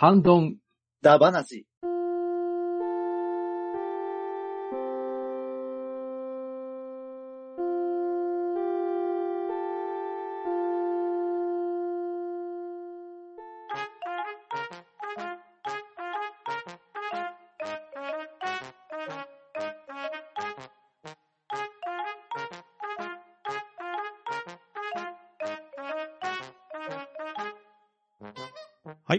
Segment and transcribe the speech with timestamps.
[0.00, 0.56] ハンドン。
[1.02, 1.66] だ話。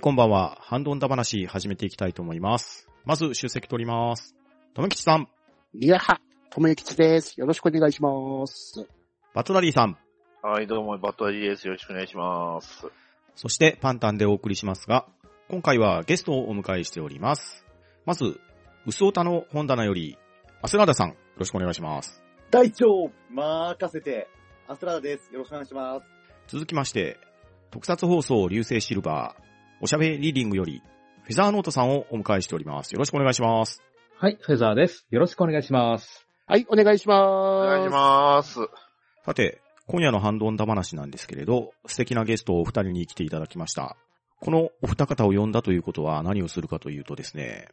[0.01, 0.57] い、こんばんは。
[0.61, 2.89] ハンドンダ話始めていきたいと思います。
[3.05, 4.35] まず、出席取ります。
[4.73, 5.27] とめきちさん、
[5.75, 6.19] いやは、
[6.49, 7.39] ともゆきちです。
[7.39, 8.09] よろしくお願いしま
[8.47, 8.87] す。
[9.35, 9.97] バトラリーさん、
[10.41, 11.67] はい、どうも、バットアリーです。
[11.67, 12.87] よろしくお願いします。
[13.35, 15.05] そしてパンタンでお送りしますが、
[15.49, 17.63] 今回はゲストをお迎えしております。
[18.07, 18.39] まず、
[18.87, 20.17] うすおたの本棚より、
[20.63, 22.23] アスラーダさん、よろしくお願いします。
[22.49, 24.27] 隊長、任せて、
[24.67, 25.31] アスラーダです。
[25.31, 26.05] よろしくお願いします。
[26.47, 27.19] 続きまして、
[27.69, 29.40] 特撮放送流星シルバー、
[29.83, 30.83] おしゃべりリーディングより、
[31.23, 32.91] フェザーノートさんをお迎えしております。
[32.91, 33.81] よろしくお願いします。
[34.15, 35.07] はい、フェザーです。
[35.09, 36.27] よろしくお願いします。
[36.45, 37.19] はい、お願いします。
[37.23, 38.59] お願いします。
[39.25, 43.97] さて、今夜のハンドンダ話なんですけれど、素敵なゲストをお二人に来ていただきました。
[44.39, 47.67] このお二方を呼んだということは何をするかというとですね、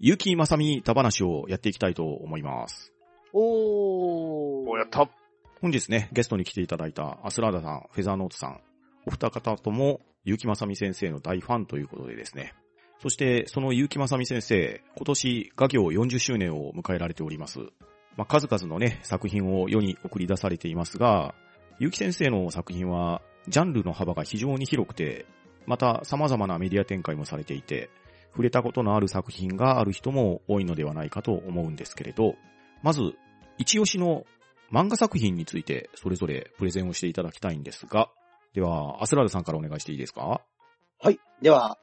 [0.00, 2.92] ゆきまさみダ話をやっていきたいと思います。
[3.32, 4.68] おー。
[4.68, 5.08] おやった。
[5.60, 8.60] 本日ね、ゲストに来ていただいたアスラーダさん、フェザーノートさん、
[9.06, 12.54] お二方とも、ゆきまさみ先生の大ファンということでですね。
[13.00, 17.58] そして、そのゆきまさみ先生、今年、画業40周年を迎えられております。
[18.16, 21.34] まあ、数々のね、作品を世に送り出されていますが、
[21.80, 25.26] ゆき先生の作品は、ジャンルの幅が非常に広くて、
[25.66, 27.90] また様々なメディア展開もされていて、
[28.30, 32.36] 触れたことのある作品がある人も多いのではないかと思うんですけれど、
[32.82, 33.14] まず、
[33.58, 34.24] 一押しの
[34.70, 38.08] 漫画作品についてそれぞれプレゼンをしていただきたいんですが、
[38.54, 40.42] では、アスラーダさんからお願いしていいですか？
[41.00, 41.18] はい。
[41.40, 41.78] では、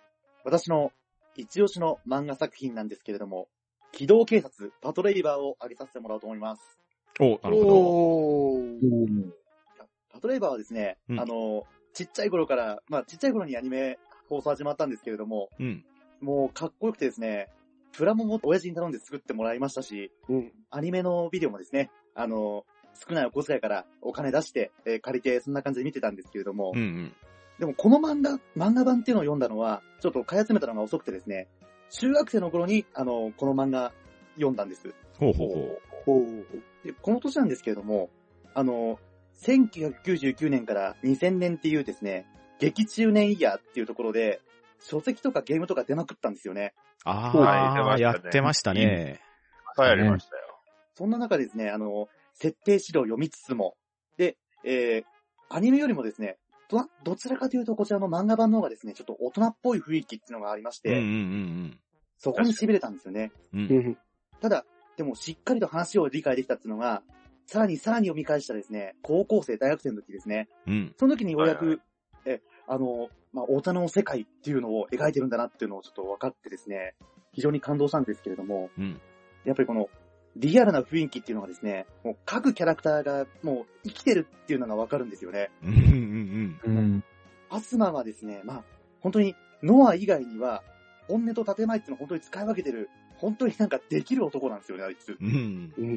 [0.45, 0.91] 私の
[1.35, 3.47] 一押しの漫画作品なんですけれども、
[3.91, 6.79] 機動警察パトレイバーを挙げさせてもらおうと思います。
[7.19, 7.67] お、なるほど。
[7.75, 9.31] おー。
[10.11, 15.83] パトレイバーはですね、うんあの、ちっちゃい頃から、まあちっちゃい頃にアニメ放送始まったんですけれども、うん。
[16.21, 17.47] もうかっこよくてですね、
[17.93, 20.51] プラモも親父に頼んで作ってもらいましたし、うん。
[20.69, 22.63] アニメのビデオもですね、あの、
[22.93, 27.15] 少ないお小遣いからお金出して、えー借りて、そんな感じで見てたんですけれども、うんうん。
[27.59, 31.47] でもこの漫画、漫画版っていうのを読んだのは、ちょっと買い集めたのが遅くてですね、
[31.91, 33.91] 中学生の頃に、あの、この漫画
[34.35, 34.93] 読んだんです。
[35.19, 35.81] ほうほうほう。
[36.05, 36.87] ほう。
[36.87, 38.09] で、この年なんですけれども、
[38.53, 38.99] あの、
[39.41, 42.27] 1999年から2000年っていうですね、
[42.59, 44.41] 劇中年イヤーっていうところで、
[44.81, 46.73] 書籍とかゲームとか出まくったんですよね。
[47.03, 49.21] ああ、はい出ましたねやってましたね。
[49.75, 50.59] はい、やりましたよ。
[50.95, 53.75] そんな中ですね、あの、設定指導を読みつつも、
[54.17, 55.03] で、えー、
[55.49, 56.37] アニメよりもですね、
[56.69, 61.79] ど、どちらかというとこちらの漫画版の方がですね、ちょっと大人っぽい雰囲気っていうのがありまして、うんうんうん
[62.21, 63.31] そこに痺れたんですよね。
[63.53, 63.97] うん。
[64.41, 64.65] ただ、
[64.97, 67.01] でもしっかりと話を理解できたっていうのが、
[67.47, 70.49] さらにさらに読み返したですね、高校生、大学生の時ですね。
[70.67, 70.93] うん。
[70.99, 71.81] その時にようやく、はいは
[72.25, 76.95] え、あの、まあ、大人の世界っていうのを描いてるんだなっていうのをちょっと分かってですね、
[77.31, 78.99] 非常に感動したんですけれども、うん。
[79.45, 79.87] やっぱりこの、
[80.35, 85.49] リアルな雰囲気っていうのがですね、もう各キャラクターがもう生きてるっていうのがわかるんですよね。
[85.63, 87.03] うんうんうん。
[87.49, 88.63] アスマはですね、まあ、
[89.01, 90.63] 本当にノア以外には、
[91.07, 95.17] 本音と建前っていうのを本当に使い分けてる、本当になんかできる男なんですよね、あいつ。
[95.19, 95.73] うん。
[95.77, 95.87] うん。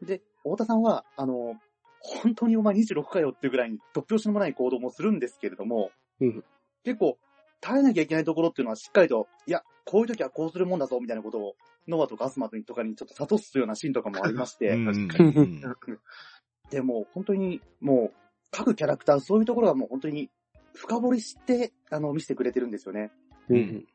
[0.00, 0.06] うん。
[0.06, 1.56] で、太田さんは、あの、
[2.00, 6.44] 本当にお前26かよっていうぐらいに突拍子のもない行動もするんですけれども、うん
[6.82, 7.18] 結構、
[7.60, 11.54] 耐えなきゃいけないところっていうのはしっかりと、いや、こういう時はこうするもんだぞ、みたいなことを、
[11.88, 14.70] ノアとかアスマとかにちょっと諭すようなシーンとかもありまして、
[16.70, 18.14] でも本当にもう、
[18.50, 20.30] 各キャラクター、そういうところはもう本当に
[20.74, 23.10] 深掘りして、あの、見せてくれてるんですよね。
[23.48, 23.86] うん。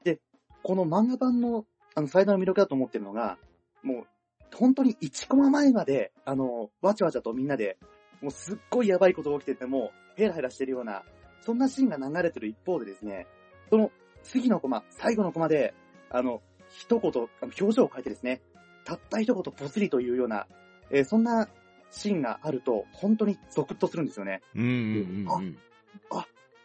[0.64, 3.38] この漫画版の、あの、最大の魅力だと思ってるのが、
[3.84, 4.08] もう、
[4.56, 7.78] 本当に1コマ前まで、あの、わちゃわちゃとみんなで、
[8.22, 11.04] もうすっごいやばいことが起きてても、ヘラヘラしてるような、
[11.42, 13.28] そんなシーンが流れてる一方でですね、
[13.70, 13.92] その
[14.24, 15.74] 次のコマ、最後のコマで、
[16.10, 16.42] あの、
[16.78, 17.12] 一言、
[17.42, 18.42] あの表情を変えてですね、
[18.86, 20.48] たった一言ぽつりというような、
[20.92, 21.48] えーそんな
[21.92, 24.42] シーンがあると、本当にゾクッとするんですよね。
[24.54, 25.58] うんうんうん。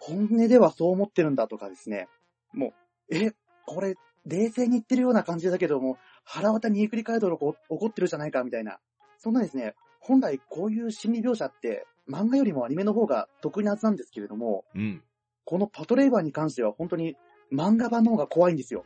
[0.00, 2.08] 本音ではそう思ってるんだとかですね、
[2.52, 2.72] も
[3.10, 3.32] う、え、
[3.66, 3.94] これ、
[4.26, 8.80] 冷静に言ってるような感じだけども、腹渡にえくり返るほど怒ってるじゃないか、みたいな。
[9.18, 15.02] そんなですね、本来こういう心理描写って、漫画よりもアニメの方が得意なはずなんですけれども、うん。
[15.44, 17.16] このパトレイバーに関しては本当に
[17.52, 18.84] 漫画版の方が怖いんですよ。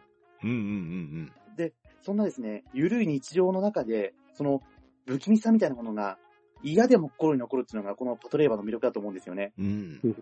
[0.49, 0.61] うんうんう
[1.21, 1.33] ん
[2.05, 4.61] そんなですね、ゆるい日常の中で、その、
[5.07, 6.19] 不気味さみたいなものが、
[6.63, 9.55] 嫌でも心に残るっていうのが、このパトレイバーの魅力だと思うんですよね。
[9.59, 10.01] うん。
[10.05, 10.17] うん。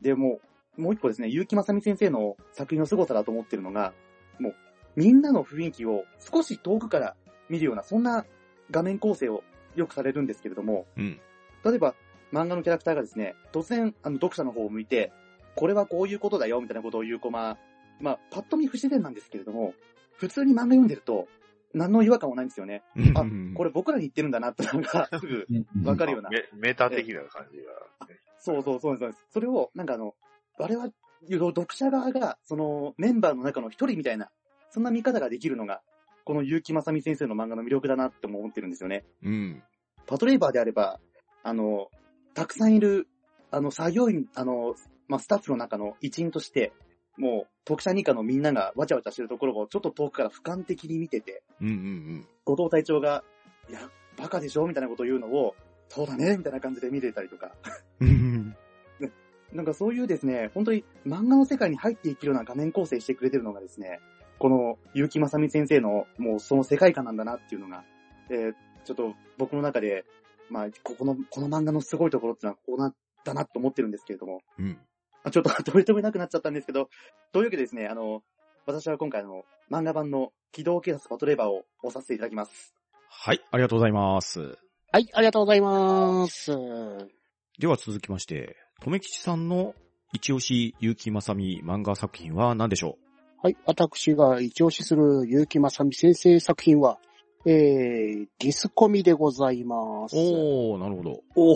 [0.00, 0.40] でも、
[0.78, 3.92] もう一個ですね、結城正美先生の作品の凄さだと思ってるのが、
[4.38, 4.54] もう、
[4.96, 7.16] みんなの雰囲気を少し遠くから
[7.50, 8.24] 見るような、そんな
[8.70, 9.42] 画面構成を
[9.74, 11.20] よくされるんですけれども、うん。
[11.66, 11.94] 例えば、
[12.32, 15.12] 漫画のキャラクターがですね、突然、あの、読者の方を向いて、
[15.54, 17.58] これはこういうことだよ、みたいなことを言うコマ、
[18.00, 19.74] まあ、パッと見不自然なんですけれども、
[20.16, 21.28] 普通に漫画読んでると、
[21.74, 22.82] 何の違和感もないんですよね。
[23.14, 25.46] あこれ僕らに言ってるんだなってのが、すぐ
[25.84, 26.30] わかるような。
[26.30, 28.20] メメタ的な感じが、ね。
[28.38, 29.26] そうそうそうそうです。
[29.30, 30.14] それを、なんかあの、
[30.58, 30.90] 我々、
[31.28, 34.30] 読者側が、その、メンバーの中の一人みたいな、
[34.70, 35.82] そんな見方ができるのが、
[36.24, 39.04] この結城正美先生の漫画の魅力だなって思ってるんですよね。
[39.22, 39.62] うん。
[40.06, 40.98] パトレイバーであれば、
[41.42, 41.88] あの、
[42.34, 43.06] たくさんいる、
[43.50, 44.74] あの、作業員、あの、
[45.08, 46.72] まあ、スタッフの中の一員として、
[47.16, 53.24] もう、特殊二課のみんながわちゃわちゃしてるところをちょっと遠くから俯瞰的に見てて、うんうん後藤隊長が、
[53.68, 53.80] いや、
[54.16, 55.54] バカでしょみたいなことを言うのを、
[55.88, 57.52] そうだねみたいな感じで見れたりとか。
[58.00, 58.56] うん。
[59.52, 64.00] なんかそういうですね、本当に漫画の世界に入っていけるような画面構成してくれてるのがですね、
[64.38, 67.84] この結城正美先生のもうその世界観なんだなっていうのが、
[68.30, 68.54] えー
[68.86, 70.04] ちょっと僕の中で、
[70.48, 74.78] まあ、ここの、この漫画のすごいところっていうのはこうなったなと思ってるんですけれども、うん。
[75.26, 76.88] あちょっと 取り留めなくなっちゃったんですけど、
[77.32, 78.22] というわけでですね、あの、
[78.64, 82.74] 私は今回の漫画版の機動警察パトレーバーを押させていただきます。
[83.08, 84.40] はい、ありがとうございます。
[84.92, 86.52] はい、ありがとうございます。
[87.58, 89.74] では続きまして、とめきちさんの
[90.12, 92.96] 一押し結城正美漫画作品は何でしょ
[93.42, 96.98] はい、私が一押しする結城正美先生作品は、
[97.48, 100.16] えー、ディスコミでございます。
[100.16, 101.22] うおー、なるほど。
[101.36, 101.52] お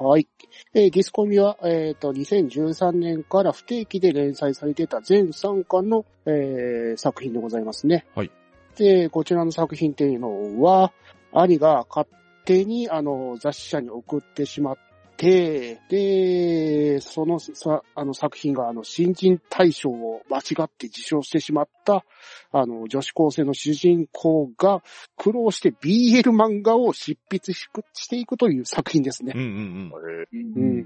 [0.00, 0.28] おはい。
[0.72, 8.06] えーディスコミは、えっ、と、2013年から不定期で連載されていた全3巻の、えー作品でございますね。
[8.14, 8.30] はい。
[8.76, 10.92] で、こちらの作品っていうのは、
[11.32, 12.08] 兄が勝
[12.44, 14.78] 手に、あの、雑誌社に送ってしまっ
[15.24, 22.04] て、で、そのさ、あの作品が、あの、新人大賞を間違って受賞してしまった、
[22.52, 24.82] あの、女子高生の主人公が
[25.16, 29.42] 苦労して BL 漫画を執筆ししていくという作品ですねうん。
[29.42, 30.78] うんあれうん。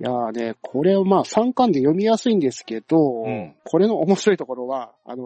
[0.00, 5.24] いやーね、これはまあ3巻で読みやすいんですけど、うんこれの面白いところは、あの、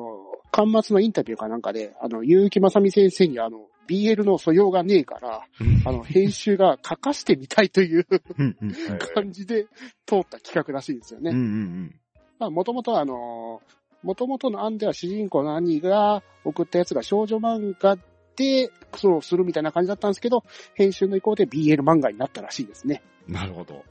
[0.50, 5.82] 巻末のインタビューかなんかで、あの、結城正美先生にあの、BL の素養がねえから、うん。
[5.84, 8.06] あの、編集が書かしてみたいという
[9.14, 9.66] 感じで
[10.06, 11.30] 通った企画らしいんですよね。
[11.30, 11.94] うんうん
[12.38, 13.62] まあ、もともとはあの、
[14.02, 17.96] もともとの案では主人公の兄が送ったやつが少女漫画
[18.36, 20.44] で苦労するみたいな感じだったんですけど、
[20.74, 23.02] 編集の意向で BL 漫画になったらしいですね。
[23.26, 23.34] うん。
[23.34, 23.82] なるほど。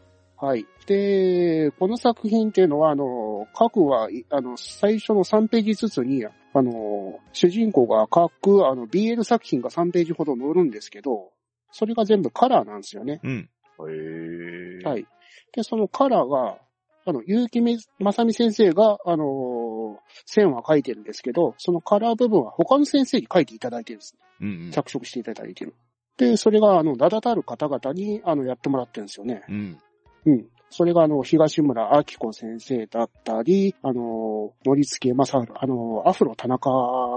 [0.46, 0.68] はい。
[0.86, 6.32] で、この作品っていうのは、あの、各は、いあの、最初の3ページずつに、あ
[6.62, 11.32] の、主人公が書く、あの、BL 作品が3ページほど載るんですけど、
[11.72, 13.22] それが全部カラーなんですよね。
[13.24, 13.50] うん。
[13.90, 14.88] へえ。
[14.88, 15.08] はい。
[15.52, 16.60] で、そのカラーが、
[17.08, 17.66] あの、結城
[18.00, 24.16] 正美先生が、あの、線は書いてるんですけど、そのカラー部分は他の先生に書いていただいてるんです。
[24.42, 24.72] うんうん。
[24.72, 25.74] 着色していただいてる。
[26.18, 29.44] で、それが、あの、名だたる方々に、あの、やってもらってるんですよね。
[29.50, 29.78] うん。
[30.25, 30.45] うん。
[30.69, 36.69] それが、あの、東村明子先生だったり、あの、のりつけまさあの、アフロ田中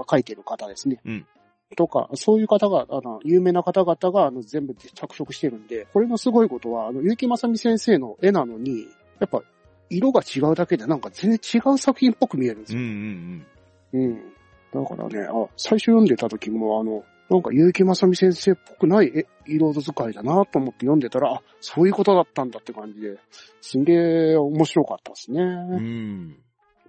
[0.09, 0.99] 書いてる方ですね。
[1.05, 1.27] うん。
[1.75, 8.87] とか、そういう方が、あの、有名な方々が、あの、全部着色してるんで、これのすごいことは、あの、結城正美先生の絵なのに、
[9.19, 9.43] やっぱ、
[9.89, 13.43] 色が違うだけで、なんか全然違う作品っぽく見えるんですうん
[13.93, 14.07] うよ。
[14.07, 14.33] んうん。
[14.71, 23.17] だからね、あ、最初読んでた時も、あの、なんか結城正美先生っぽくない絵色使いだなと思って読んでたら、あ、そういうことだったんだって感じで、
[23.61, 23.93] すんげ
[24.33, 25.41] え面白かったですね。
[25.41, 25.75] うん。
[25.75, 26.35] うん。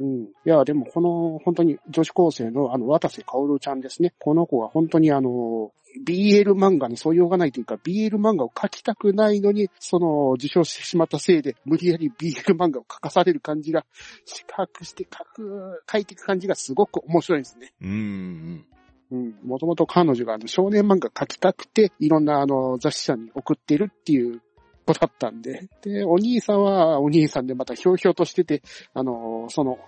[0.00, 0.22] うん。
[0.22, 4.14] いや、でもこの、本当に女子高生のあの、渡瀬薫ちゃんですね。
[4.18, 5.72] この子は本当にあの、
[6.06, 13.84] BL 漫画に素養がないというか、BL 漫画を描きたくないのに、その、受賞してしまったせいで、無理やり BL 漫画を描かされる感じが、
[14.24, 17.72] 四角して描く、描いていく感じがすごく面白いですね。
[17.82, 18.64] うん
[19.10, 19.34] うん。
[19.44, 24.40] もともと彼女があの少年漫画描きたくて、いろんなあの、雑誌社に送ってるっていう
[24.86, 25.68] 子だったんで。
[25.82, 28.62] で、お兄さんはお兄さんでまたひょうひょうとしてて、
[28.94, 29.78] あの、その、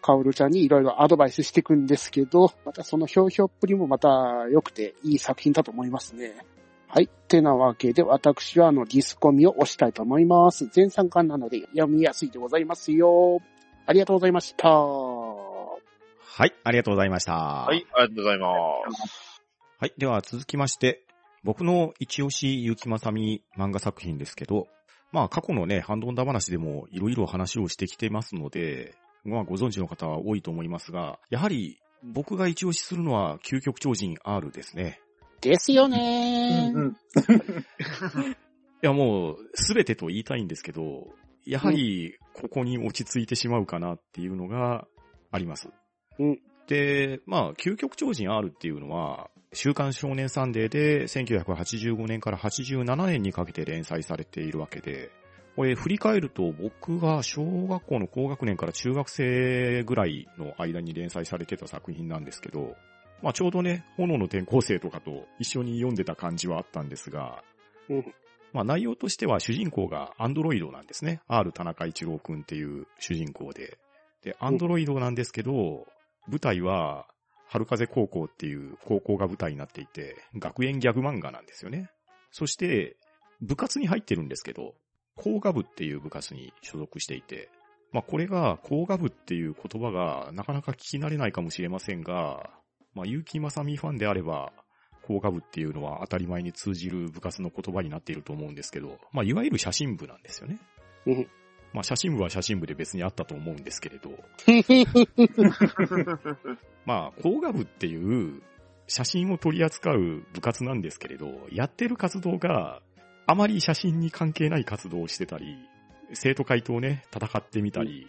[0.00, 4.08] カオルちゃんにいろいろアドバイスしていくんですけど、またそのひょうひょうっぷりもまた
[4.50, 6.34] 良くていい作品だと思いますね。
[6.88, 7.08] はい。
[7.26, 10.66] てなわけで、私はあの、ディスコミを押したいと思います。
[10.66, 13.40] 全3巻なので読みやすいでございますよ。
[13.86, 15.23] ありがとうございました。
[16.36, 17.34] はい、ありがとうございました。
[17.34, 18.48] ははい、ありがとうございま
[18.92, 19.40] す。
[19.78, 19.92] はい。
[19.96, 21.04] では続きまして、
[21.44, 24.66] 僕の一押し結城正美漫画作品ですけど、
[25.12, 35.00] まあ過去のね、ハンドンダ話でもいろいろ話をしてきてますので、まあご存知の方は多いと思いますが、やはり僕が一押しするのは究極超人 R ですね。
[35.40, 36.76] ですよねー。
[36.76, 36.96] うん。
[38.34, 38.36] い
[38.82, 41.14] やもう、すべてと言いたいんですけど、
[41.46, 44.88] やはり、ここに落ち着いてしまうかなっていうのが
[45.30, 45.68] あります。
[46.18, 55.10] うんで、まあ、究極超人 R っていうのは、週刊少年サンデーで1985年から87年にかけて連載されているわけで、
[55.56, 62.74] これ振り返ると僕が小学校の高学年から中学生ぐらいの間に連載されてた作品なんですけど、
[63.22, 67.42] まあちょうどね、炎の転校生とかと一緒に読んでた感じはあったんですが、
[67.88, 68.14] うん
[68.52, 71.20] まあ内容としては主人公がアンドロイドなんですね。
[71.28, 73.78] R 田中一郎くんっていう主人公で。
[74.22, 75.86] で、アンドロイドなんですけど、
[76.28, 77.06] 舞台は
[77.46, 81.90] 春風高校っていう高校が舞台になっていて、学園ギャグ漫画なんですよね。
[82.30, 82.96] そして、
[83.40, 84.74] 部活に入ってるんですけど、
[85.16, 87.50] 工画部っていう部活に所属していて、
[87.92, 92.50] まあこれが工画部っていう言葉がなかなか聞き慣れないかもしれませんが、
[92.94, 94.52] まあ結城正美ファンであれば、
[95.06, 100.58] 工画部っていうのは当たり前に通じる部活の言葉になっていると思うんですけど、まあいわゆる写真部なんですよね。
[101.74, 104.10] うんまあ写真部は写真部で別にあったと思うんですけれど、
[106.86, 108.42] まあ工画部っていう
[108.86, 112.80] 写真を取り扱う部活なんですけれど、やってる活動が
[113.26, 115.56] あまり写真に関係ない活動をしてたり、
[116.12, 118.06] 生徒会とね、戦ってみたり、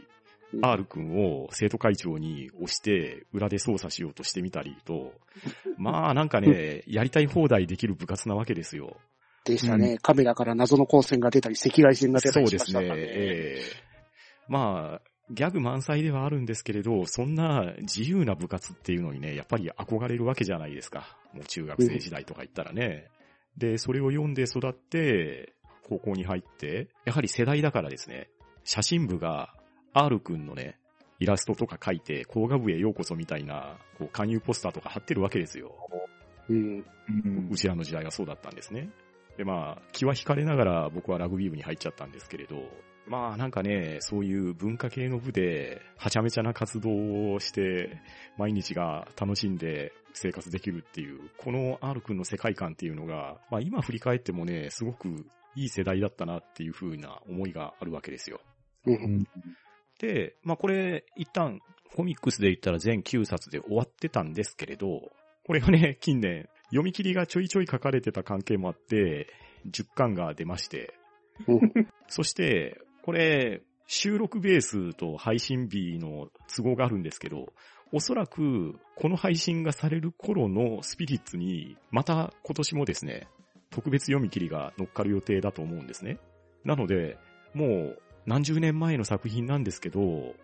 [0.54, 5.12] うん R 君を生徒会長に押して裏で操作しようとしてみたりと、
[5.78, 8.96] まあなんかね、やりたい放題できる部活なわけですよ。
[9.46, 12.80] でしたね、カメラから謎の光線が出たり、赤外線が出たりしそうですね。
[12.80, 13.02] ましたからね。
[13.02, 13.86] ええ
[14.48, 21.18] まあ、ギャグ満載ではあるんですけれど、そんな自由な部活っていうのにね、やっぱり憧れるわけじゃないですか。
[21.34, 23.10] もう中学生時代とか言ったらね。
[23.58, 25.54] で、それを読んで育って、
[25.88, 28.30] 高校に入って、やはり世代だからですね、
[28.64, 29.54] 写真部が
[29.94, 30.78] R 君のね、
[31.20, 35.74] イラストとか書いて、工画部へようこそみたいな、こう、勧誘ポスターとか貼ってるわけですよ。
[36.50, 36.86] うん。
[37.08, 38.90] うんうちらの時代はそうだったんですね。
[39.38, 42.56] で、まあ、気は惹かれながら僕はラグビー部に入っちゃったんですけれど、
[43.08, 48.02] まあなんかね、そういう文化系の部で、はちゃめちゃな活動をして、
[48.38, 58.42] 毎日が楽しんで生活できるっていう、この R 君の世界観っていうのが、まあ今振り返ってもね、すごくいい世代だったなっていう風な思いがあるわけですよ。
[58.86, 58.92] う。
[58.92, 59.28] うんん
[60.00, 61.62] で、まあこれ、一旦、
[61.96, 65.12] コミックスで言ったら全9冊で終わってたんですけれど、
[65.46, 69.28] これがね、近年、読み切りがちょいちょい書かれてた関係もあって、
[69.70, 70.94] 10巻が出まして、
[71.48, 77.54] うんそして、これ、収録ベースと配信日の都合があるんですけど、
[77.92, 83.28] おそらく、この配信がされる頃のスピリッツに、また今年もですね、
[83.70, 86.20] 特別読み切りが乗っかる予定だと思うんですね。
[86.64, 87.18] なので、
[87.54, 90.36] もう何十年前の作品なんですけど、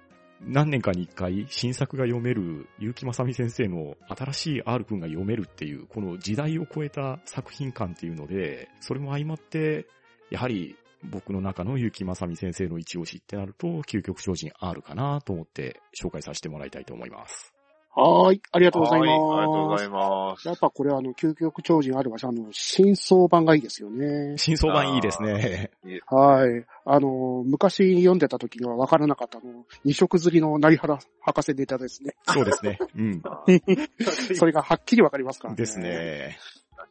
[0.43, 9.87] 何年かに一回新作が読める、結城正美先生の新しい R 君が読めるっていう、この時代を超えた作品感っていうので、それも相まって、
[10.31, 17.50] やはり僕の中の結城正美先生の一押しってなると、究極超人 R かなと思って紹介させてもらいたいと思います。
[17.93, 18.41] はーい。
[18.51, 19.09] ありがとうございます。
[19.09, 20.47] はい、ありがとうございます。
[20.47, 24.37] やっぱこれはあの、究極超人ある場所、あの、真相版がいいですよね。
[24.37, 25.71] 新装版いいですね。
[26.07, 26.65] はい。
[26.85, 32.15] あの、昔読んでた時には分からなかったあの、二色釣りの成原博士ネタですね。
[32.27, 32.79] そうですね。
[32.95, 33.21] うん。
[34.35, 35.57] それがはっきり分かりますからね。
[35.57, 35.79] です。
[35.79, 36.37] ね。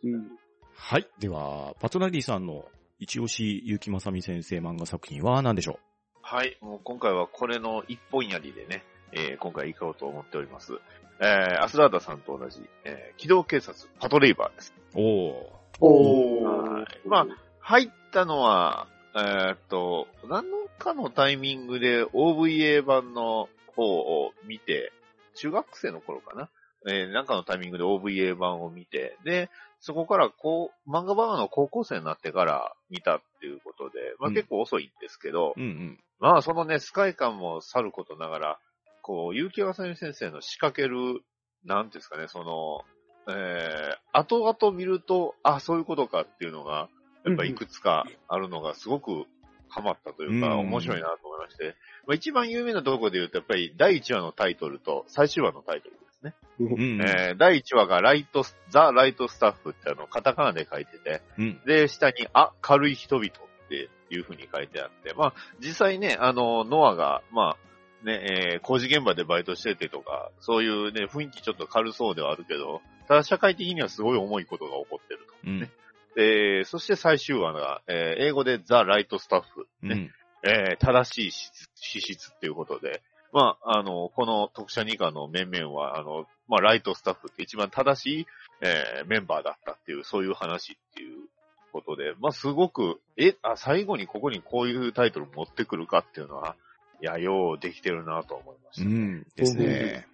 [0.05, 0.31] うん。
[0.75, 1.07] はい。
[1.19, 2.67] では、パトナリーさんの
[2.99, 5.79] 一押し結城正美先生漫画作品は何でしょ
[6.23, 10.75] はい、もう今回はこれの一本やりでね、えー今回行こうと思っております。
[11.21, 14.75] えー、アスラーダさんと同じ、えー機動警察パトレイバーです。
[14.95, 15.61] うおー。
[15.81, 17.27] おはいまあ、
[17.61, 24.93] 入ったのは、えーっと、何のかのタイミングで OVA 版の方を見て、
[25.35, 26.49] 中学生の頃かな。
[26.87, 29.51] えーなんかのタイミングで OVA 版を見て、で、
[29.81, 35.99] そこからこう、漫画版の高校生になってから見たっていうことで、まあうん結構遅いんですけど、うんうん。
[36.19, 38.59] まあそのね、スカイ感もさることながら、
[39.03, 41.23] こう、結城あさみ先生の仕掛ける、
[41.65, 42.85] なんですかね、その、
[43.29, 46.89] えー、後々見ると、あ、そういうことかっていうのが、
[47.25, 49.27] やっぱいくつかあるのがすごく
[49.69, 51.77] ハマったというか、うん面白いなと思いまして、
[52.07, 56.35] まあ、一番有名なところで言うと、やっぱり第1話のタイトルと最終話のタイトルですね。
[56.59, 57.03] うんうん。
[57.03, 61.61] えー、第1話がライト、ザ・ライトスタッフってあの、カタカナで書いてて、うん。
[61.65, 63.31] で、下に、あ、軽い人々っ
[63.69, 67.57] ていう風に書いてあって、まあ、実際ね、あの、ノアが、まあ、
[68.05, 75.35] ね、えー工事現場でバイトしててとか、そういうね、雰囲気ちょっと軽そうではあるけど、ただ社会的にはすごい重いことが起こってると。
[75.47, 75.71] うん。
[76.17, 80.51] で、そして最終話が、えー英語でザ・ライトスタッフ、ね、うん。
[80.51, 83.03] えー正しい資質資質っていうことで、
[83.33, 88.27] まあ、あの、この特殊二課の面々は、あの、まあ、ライトスタッフって一番正しい、
[88.61, 91.29] えーメンバーだったっていう、そういう話っていう
[91.73, 96.57] ことで、まあすごく、え、あ、最後にここにこういうタイトル持ってくるかっていうのは、
[97.03, 98.91] いや、ようできてるなと思いましうた。
[98.91, 99.27] ん。
[99.37, 100.07] ですね。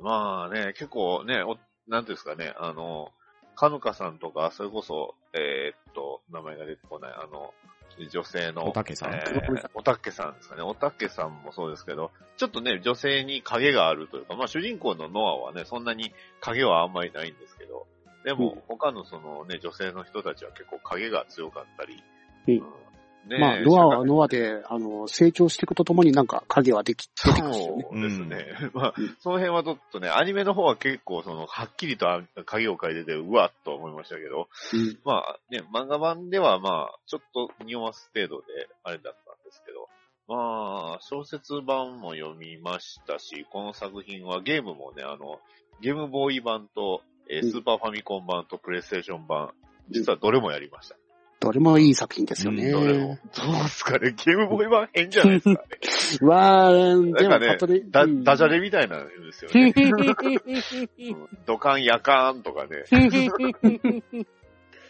[0.00, 1.56] まあね、結構ね、お
[1.88, 3.10] なんていうんですかね、あの、
[3.56, 7.52] かぬかさんとか、それこそ、えーっと、名前が出てこない、あの、
[8.10, 9.14] 女性の、おたけさん？
[9.14, 10.62] えー おたけさんですかね。
[10.62, 17.88] おたけさんもそうですけど、ちょっとね、女性に影があるというか、まあ主人公のノアはね、そんなに影はあんまりないんですけど、
[18.24, 22.02] でも、うん他のそのね、女性の人たちは結構影が強かったり、
[22.46, 22.62] うん
[23.28, 27.86] ねまあ、ノアはノアで、あの、成長していくとともになんか影はでき、出てくるんですよね。
[27.90, 28.70] そうですね。
[28.74, 32.06] まあうん、その辺はちょっとね、アニメの方は結構その、はっきりと
[32.46, 38.46] 影を描いてて、うわっと思いましたけど、うんまあね、漫画版ではまあ、ちょっと匂わす程度で
[38.82, 39.88] あれだったんですけど、
[40.28, 45.40] まあ、小説版も読みましたし、この作品はゲームもね、あの、
[45.80, 49.52] ゲームボーイ版と、えスーパーファミコン版とプレイステーション版、
[49.90, 50.96] 実はどれもやりました。
[51.40, 52.70] どれもいい作品ですよね。
[52.70, 53.18] どれも。
[53.36, 55.58] どうですかねゲームボーイ版変じゃないですかね。
[56.22, 57.66] うわー、でも、ねパト
[58.24, 59.72] ダジャレみたいなんですよね。
[59.76, 59.80] う
[61.14, 62.84] んドカンヤカーンとかね。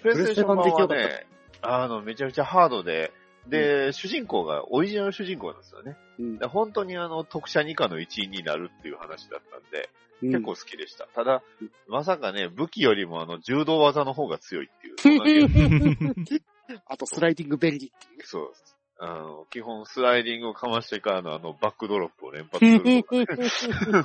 [0.03, 1.27] プレイステーション版はね、
[1.61, 3.13] あの、めちゃめちゃハードで、
[3.49, 5.97] で、主人公がオリジナル主人公なんですよね。
[6.19, 9.89] うんで本当にあの、特殊二課の一員になるっていう話だったんで、
[10.23, 11.07] うん結構好きでした。
[11.15, 11.43] ただ、
[11.87, 14.69] まさかね、武器よりもあの、柔道技の方が強いっ
[15.01, 16.43] ていう。
[16.87, 18.27] あと、スライディングベリーっていう。
[18.27, 18.77] そうです。
[19.01, 24.05] あの、基本スライディングをかましてからのあの、バックドロップを連発する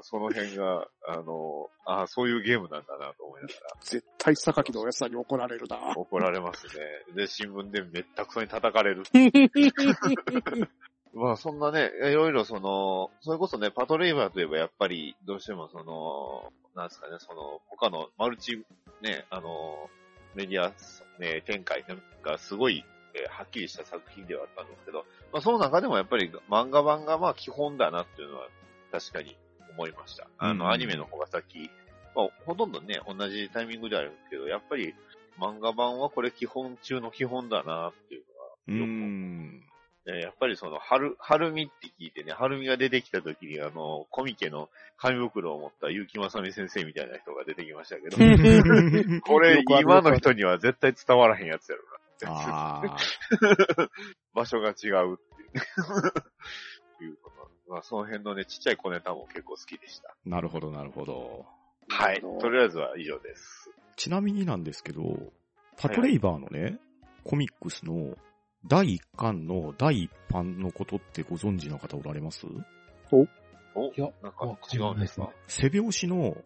[0.00, 5.94] 構その辺が、あの、ああ、そういうゲームなんだなと思いなが絶対榊のおやつさんに怒られるなら、。
[5.96, 6.72] 怒られますね。
[7.14, 9.02] で、新聞でめったくそに叩かれる。
[11.12, 18.64] まあそんなね、いろいろその、それこそね、パトレイバーといえばやっぱり、どうしてもその、なんですかね、その、他のマルチ、
[19.02, 19.90] ね、あの、
[20.34, 20.72] メディア、
[21.18, 21.84] ね、展開
[22.22, 28.46] がすごい、えーはっきりした作品ではあったんですけど、まあその中でもやっぱり漫画版がまあ基本だなっていうのは
[28.92, 29.36] 確かに
[29.70, 30.28] 思いました。
[30.38, 31.70] あうんの、アニメの方が先、
[32.14, 34.94] まあほとんどね、同じタイミングであるんですけど、やっぱり
[35.38, 38.24] 漫画版はこれ基本中の基本だなっていう
[38.68, 39.62] うのは、ん。
[40.06, 48.16] えーやっぱりその、春、春美って聞いてね、春美が出てきた時に、あの、コミケの紙袋を持った結城正美先生みたいな人が出てきましたけど、
[49.20, 52.00] これ今の人には絶対伝わらへんやつやろな。
[54.34, 55.16] 場所が違うっていう。
[57.70, 60.14] まあ、その辺のね、ちっちゃい小ネタも結構好きでした。
[60.26, 61.46] なるほど、なるほど。
[61.88, 62.20] はい。
[62.40, 63.70] とりあえずは以上です。
[63.96, 65.02] ちなみになんですけど、
[65.76, 66.78] パトレイバーのね、
[67.22, 68.16] コミックスの
[68.66, 72.46] 第1巻の第1版のことってご存知の方おられます？
[73.12, 73.28] おい
[73.96, 75.30] やなんか違うんですか？
[75.46, 76.36] 背拍子の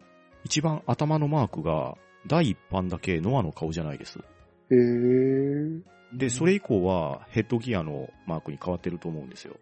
[0.43, 1.95] 一番頭のマークが
[2.27, 4.19] 第1版だけノアの顔じゃないです。
[4.69, 5.81] へー。
[6.13, 9.55] で、それ以降はヘッドギアのマークに変わってると思うんですよ。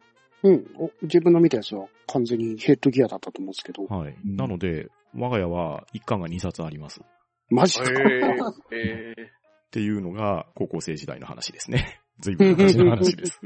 [0.44, 0.66] うん。
[0.78, 3.86] お自分の見たやつは完全にヘッドギアだったと思うんですけど。
[3.86, 4.16] はい。
[4.26, 7.00] うんなので、我が家は1巻が2冊あります。
[7.02, 7.04] っ
[7.50, 7.86] マジか？
[8.72, 9.32] ええ
[9.72, 12.02] ていうのが高校生時代の話ですね。
[12.20, 13.42] 随分昔の話です。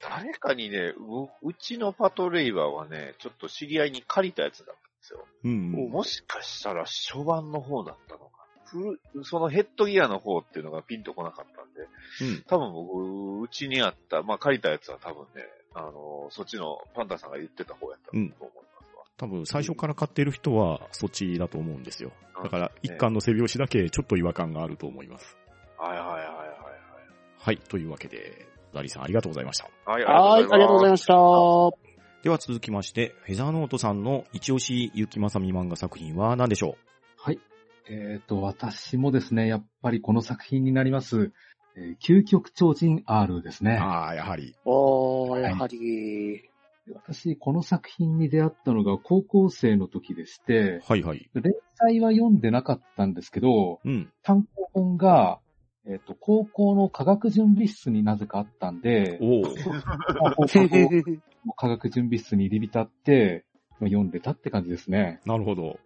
[0.00, 5.26] 誰かにねう、うちのパトレイバーはね、ちょっと知り合いに借りたやつだったんですよ。
[5.44, 5.72] うん。
[5.90, 8.46] もしかしたら初版の方だったのか。
[8.66, 11.80] 古そのヘッドギアの方っていうのがピンとこなかったんで、
[12.22, 12.42] うん。
[12.44, 18.36] 多分僕、うちにあった、まあ借りたやつは多分ね、あの、そっちのパンダさんが言ってた方やったと思いま
[18.84, 19.02] すわ。
[19.16, 22.12] 多分最初から買ってる人はそっちだと思うんですよ。
[22.42, 25.36] だからね1巻の背拍子だけちょっと違和感があると思います。
[25.76, 26.58] はいはいはいはい
[27.40, 27.58] はい。
[27.58, 29.70] というわけで、ダリーさんありがとうございました。
[29.90, 30.04] はい。
[30.04, 31.14] はい、ありがとうございました。
[32.22, 36.76] では続きまして、フェザーノートさんの一押しゆきまさみ漫画作品は何でしょ
[37.16, 37.38] はい。
[37.88, 41.32] えっ、と、私もですね、やっぱりこの作品になります、
[41.78, 43.78] えー究極超人 R ですうね。
[43.78, 44.56] ああ、やはり。
[44.64, 46.50] おー、やはり、
[46.92, 51.30] 私、この作品に出会ったのが高校生の時でして、はいはい。
[51.34, 54.10] 連載は読んでなかったんですけど、うん。
[54.22, 55.38] 単行本が、
[55.86, 59.42] えっ、と、高校の科学準備室になぜかあったんで、お
[61.54, 63.44] 科学準備室に入り浸って、
[63.80, 65.20] まあ読んでたって感じですね。
[65.24, 65.78] なるほど。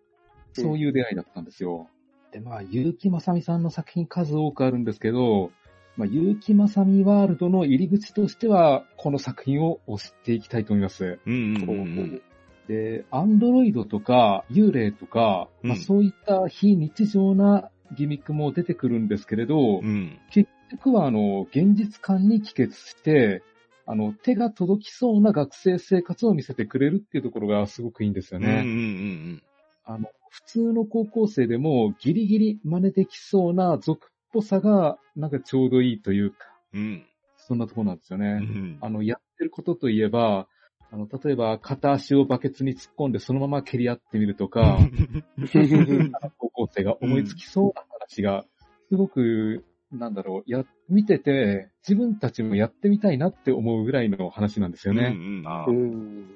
[0.55, 1.89] そういう出会いだったんですよ。
[2.33, 5.53] で、まあ、結城正美さんの作品数多くあるんですけど、
[5.97, 11.19] まあ、結城正美ワールドの入り口としては、この作品を推していきたいと思います。
[11.27, 12.23] うんうんうんうん。
[12.69, 20.19] で、アンドロイドとか幽霊とか、まあ、うんそういった非日常なギミックも出てくるんですけれど、うん。
[20.31, 23.43] 結局はあの、現実感に帰結して、
[23.85, 28.63] あの、手が届きそうな学生生活を見せてくれるっていうところがすごくいいんですようんうんうね。
[28.63, 29.43] ん
[29.85, 36.37] あの、普通の高校生でもギリギリ真似できそうな俗っぽさが、なんかちょうどいいというか、
[36.75, 37.07] うん。
[37.37, 38.35] そんなところなんですようね。
[38.35, 40.49] んあの、やってることといえば、
[40.91, 44.79] あの、例えば、片足をバケツに突っ込んでそのまま蹴り合ってみるとか、
[46.39, 48.45] 高校生が思いつきそうな話が、
[48.89, 55.15] すごく、なんだろう、や、見てて、自分たちもやってみたいなって思うぐらいの話なんですよね。
[55.17, 56.27] うんうんあうん。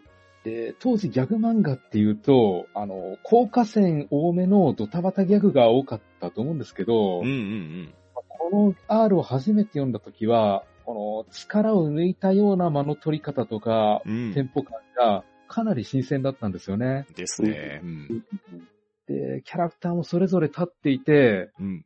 [0.45, 7.95] で、当時ギャグ漫画っていうと、あの、効果線多めのドタバタギャグが多かったと思うんですけど、うんうん
[8.49, 14.27] この R を初めて読んだ時は、この力を抜いたような間の取り方とか、うん。
[14.29, 14.35] うん。
[14.35, 17.07] テンポ感がかなり新鮮だったんですよね。
[17.17, 17.81] ですね。
[17.83, 18.25] うん。
[19.07, 21.85] で、キャラクターもそれぞれ立っていて、うん。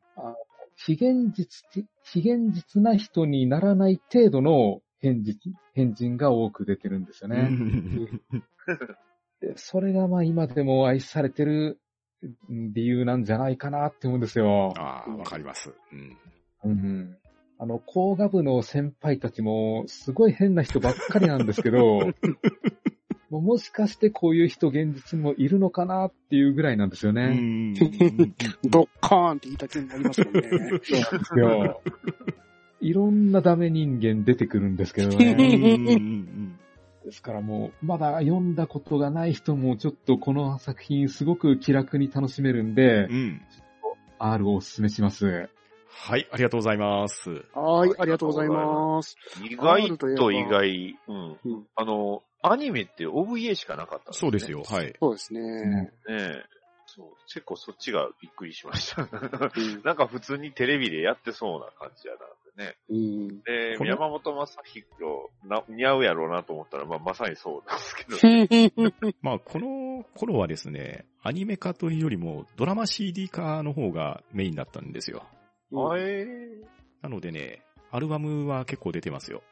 [0.76, 5.38] 非現実的、非現実な人にならない程度の変人、
[5.74, 7.50] 変人が多く出てるんですよね。
[9.40, 11.80] でそれがまあ今でも愛されてる
[12.48, 14.74] 理由なんじゃないかなって思うんですよ。
[14.76, 15.72] ああ、わかります。
[15.92, 16.16] うん。
[16.64, 17.16] うん
[17.62, 22.00] あの、工学部の先輩たちも、すごい変な人ばっかりなんですけど、
[23.28, 27.34] もしかしてこういう人現実にもいるのかなっていうぐらいなんですようね。
[27.34, 27.74] ん。
[27.74, 30.48] ドッカーンって言いた気になりますもんね。
[30.82, 31.82] そうなんですよ。
[32.80, 36.56] いろんなダメ人間出てくるんですけどうんね。
[37.10, 43.42] ですからもう、まだ読んだことがない人もちょっとこの作品すごく気楽に楽しめるんでう、ん。
[44.20, 45.48] R をお勧めします。
[45.88, 47.30] はい、ありがとうございます。
[47.52, 49.16] はい、ありがとうございます。
[49.42, 51.38] 意外と意外、うん。
[51.44, 54.52] うんあの、アニメって OVA しかなかったんそうです。
[54.52, 54.94] よ、はい。
[55.00, 55.40] そうですね。
[55.40, 56.44] ねえ。
[56.86, 57.06] そう。
[57.26, 59.02] 結構そっちがびっくりしました。
[59.02, 62.20] うん なんか普通にテレビでやってそうな感じやな
[62.60, 62.76] ね。
[62.88, 63.28] うん。
[63.42, 64.84] で、山本正宏
[65.44, 69.12] な、似合うやろうなと思ったら、まあまさにそうなんですけど。
[69.22, 75.24] まあ、この頃はですね、アニメ化というよりもドラマ CD 化の方がメインだったんですよ。
[75.72, 76.26] あえ
[77.02, 79.42] なのでね、アルバムは結構出てますよ。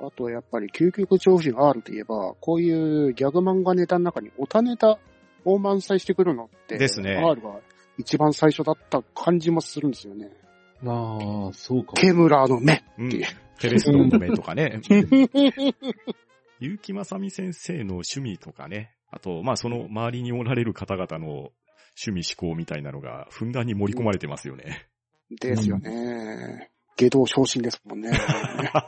[0.00, 4.98] えあと、やっぱり、究極超人 R といえば、こういうギャグ漫画ネタの中にオタネタ
[5.44, 7.60] を満載してくるのって、ですね R が
[7.98, 10.30] 一番最初だった感じもするんですよね。
[10.84, 11.94] ああ、そうかも。
[11.94, 12.84] ケムラーの目。
[12.98, 13.10] うん。
[13.58, 14.80] テレストの目とかね。
[16.60, 18.94] 結城正美先生の趣味とかね。
[19.10, 21.52] あと、まあその周りにおられる方々の
[22.06, 24.88] 趣味思考みたいなのがふんだんに盛り込まれてますよね。
[25.30, 26.70] ですよね。
[26.96, 28.10] 下道昇進ですもんね。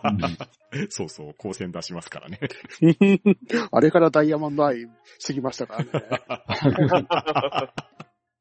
[0.91, 2.39] そうそう、光線出しますからね。
[3.71, 4.87] あれからダイヤモンドアイ
[5.27, 5.91] 過ぎましたからね。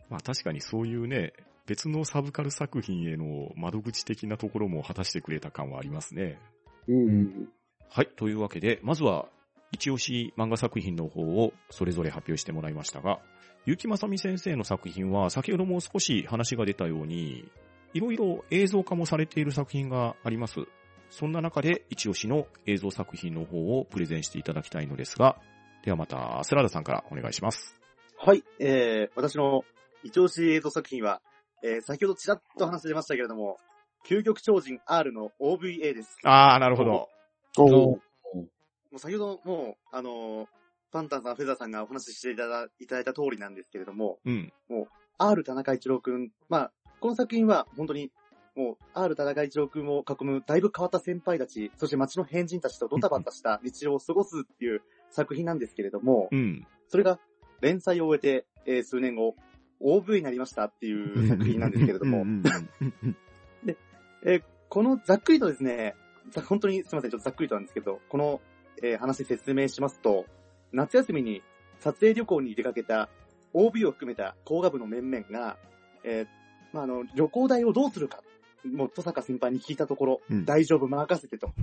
[0.09, 1.33] まあ確かにそういうね、
[1.65, 6.39] 別のサブカル作品への窓口的なところも果たしてくれた感はありますね。
[6.87, 7.49] うん。
[7.89, 8.07] はい。
[8.15, 9.29] というわけで、まずは、
[9.71, 13.19] 一押し漫画作品の方をそれぞれ発表してもらいましたが、
[13.65, 17.49] 結城正美先生の作品は、先ほども少し話が出たように、
[17.93, 20.59] いろいろ映像化もされている作品があります。
[21.09, 25.39] そんな中で、一押しの映像作品の方をプレゼンしていただきたいのですが、
[25.83, 27.79] ではまた、アスラーダさんからお願いします。
[28.17, 29.63] はい、えー、私の
[30.03, 31.21] 一押し映像作品は、
[31.63, 33.57] えー、先ほどちらっと話出ましたけれども、
[34.05, 36.17] 究極超人 R の OVA です。
[36.23, 37.09] あー、なるほど。
[37.57, 37.99] おも
[38.93, 40.47] う先ほどもう、あのー
[40.93, 44.53] パンタンさん、フェザーさんがお話ししていただいただいた通りなんですけれども、うん。
[45.17, 48.11] R 田中一郎くん、まあ、この作品は本当に、
[48.55, 56.67] もう、R 田中一郎くんを囲むだいぶ変わった先輩たち、そして街の変人たちとドタバタした日常を過ごすっていう作品なんですけれども、うん。
[56.87, 57.19] それが
[57.61, 59.35] 連載を終えて、えー数年後、
[59.83, 62.21] OV になりましたっていう作品なんですけれども。
[62.21, 62.43] う、ん
[64.25, 65.93] えーこのざっくりとですね、
[66.31, 68.41] ざ本当にすみません、ちょっとざっくりとなんですけど、この、
[68.81, 70.25] えー話説明しますと、
[70.71, 71.43] 夏休みに
[71.79, 73.09] 撮影旅行に出かけた
[73.53, 75.57] OB を含めた工学部の面々が、
[76.03, 76.27] えー
[76.73, 78.23] まあ、あの、旅行代をどうするか、
[78.65, 80.45] もう、戸坂先輩に聞いたところ、うん。
[80.45, 81.53] 大丈夫、任せてと。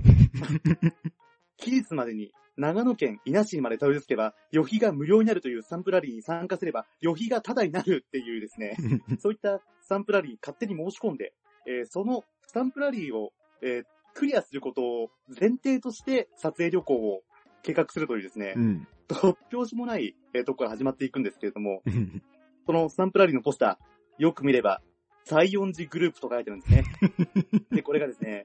[1.57, 8.75] 期日までに長野県伊那市にまでたどり着けば、旅費が無料になるというサンプラリーに参加すれば、旅費がタダになるっていうですね、
[9.19, 11.33] そういったサンプラリー勝手に申し込んで、
[11.65, 17.23] えーそのスタンプラリーを、えークリアすることを前提として撮影旅行を
[17.63, 18.87] 計画するというですね、うん。
[19.07, 21.81] 突拍子もない、えーところから始まっていくんですけれども、
[22.65, 24.81] そのスタンプラリーのポスター、よく見れば、
[25.23, 26.83] 西園寺グループと書いてるんですね。
[27.71, 28.43] で、これがですね、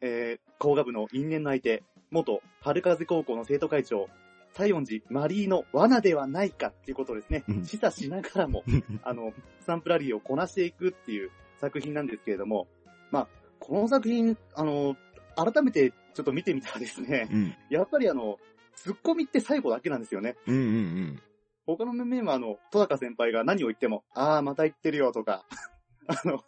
[0.00, 4.08] えー、工学部の因縁の相手、元春風高校の生徒会長、
[4.54, 8.62] 西園寺マリーの罠ではないかっていうことをですねうん、示唆しながらも、
[9.02, 12.68] あの、スタンプラリーをこなしていくっていう作品なんですけれども、
[13.10, 14.96] まあ、この作品、あの、
[15.34, 17.54] 改めてちょっと見てみたらですね、うん。
[17.70, 18.38] やっぱりあの、
[18.74, 20.36] ツッコミって最後だけなんですよね。
[20.46, 21.22] うんうん
[21.64, 25.44] 他の面々はあの、戸高先輩が何を言っても、ああ、また言ってるよとか、
[26.08, 26.42] あの、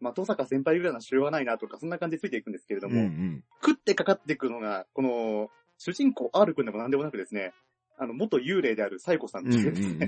[0.00, 3.44] まあ、登坂先輩ぐらいならしょうがないなとか、そんな感じでついていくんですけれども、うんうん。
[3.64, 7.52] 食ってかかっていくのが、この、主人公 R 君でも何でもなくですね、
[7.98, 10.06] あの、元幽霊であるサイコさんっていうですね、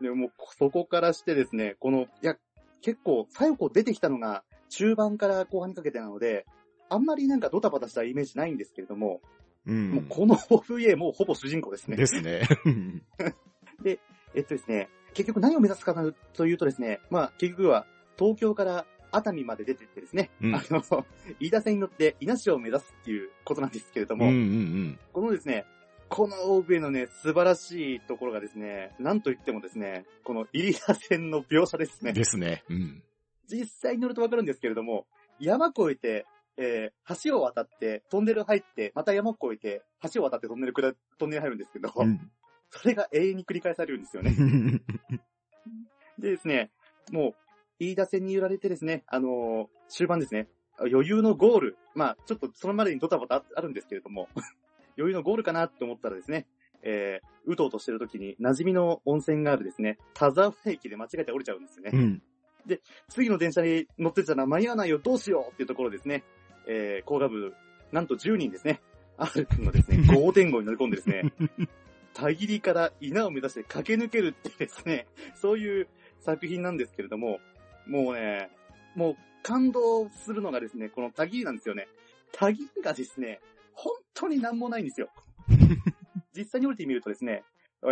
[0.00, 2.36] ん でもうそこからしてですね、この、いや、
[2.82, 6.46] 結構、サイコ出てきたのが中盤から後半にかけてなので、
[6.88, 9.22] あんまりなんかドタバタしたイメージないんですけれども、
[9.66, 9.90] うん。
[9.92, 11.96] もうこの OVA もうほぼ主人公ですね。
[11.96, 12.42] ですね。
[14.34, 15.94] えっとですね、結局何を目指すか
[16.34, 17.86] というとですね、まあ結局は
[18.22, 21.04] 東京から熱海まで出てってですね、うんあの、
[21.40, 25.66] 飯田線に乗って稲市を目指すっていうことなんですけれども、うんうんこのですね、
[26.08, 32.14] この OVA のね、素晴らしいところがですね、なんといってもですね、この入田線の描写ですねうん。。
[32.14, 32.62] ですね。
[32.68, 33.02] うん。
[33.48, 35.06] 実際に乗るとわかるんですけれども、
[35.40, 39.82] 山越えて、えー橋を渡って、トンネル入って、また山越えて、
[40.12, 42.30] 橋を渡ってトンネル下トンネル入るんですけど、うん
[42.74, 44.34] それが永遠に繰り返されるんですよね。
[46.18, 46.70] でですね、
[47.10, 47.34] もう、
[47.90, 54.28] 飯田線に揺られてですね、あのー終盤ですね、余裕のゴール、まあ、ちょっとそれまでにドタバタあるんですけれども、
[54.96, 56.46] 余裕のゴールかなって思ったらですね、
[56.82, 61.90] えー、うとうとしてる時に馴染みの温泉があるですね、田沢駅で間違えて降りちゃうんですよね。
[61.92, 62.22] うん。
[63.08, 66.24] 次の電車に乗ってたら間に合わないよ、どうしようっていうところですね、
[66.66, 67.54] えー、工学部、
[67.90, 68.80] なんと10人ですね、
[69.18, 71.32] R 君のですね、 5.5に乗り込んでですね、
[72.14, 75.88] たぎりから稲を目指して駆け抜けるっていうですね、そういう
[76.20, 77.40] 作品なんですけれども、
[77.86, 78.50] もうね、
[78.94, 81.88] もう感動するのがですね、このたぎりなんですよね。
[82.32, 83.40] たぎりがですね、
[83.74, 85.08] 本当になんもないんですよ。
[86.36, 87.44] 実際に降りてみるとですね、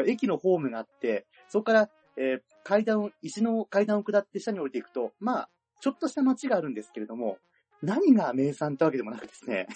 [0.07, 5.51] 駅のホームがあって、そこから、えー階段を、石の階段を下って下に降りていくと、まあ、
[5.81, 7.39] ちょっとした街があるんですけれども、
[7.83, 9.67] 何が名産ってわけでもなくですね、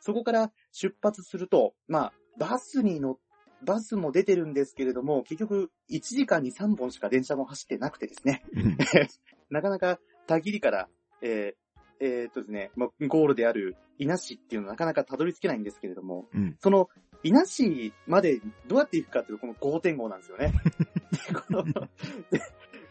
[0.00, 3.18] そこから出発すると、まあ、バスに乗っ
[3.64, 8.78] バスも出てるんですけれども、結局1時間に3本しか電車も走ってなくてですね、うん。
[9.50, 10.88] なかなかたぎりから、
[11.22, 11.64] えー
[12.00, 16.56] えーっとですね、まあ、ゴールである稲市っていうのはなかなかたどり着けないんですけれども、うん。
[16.60, 16.88] その
[17.22, 20.52] 稲市までどうやって行くかっていうとこの5.5なんですよね。
[21.28, 21.64] でこの
[22.30, 22.40] で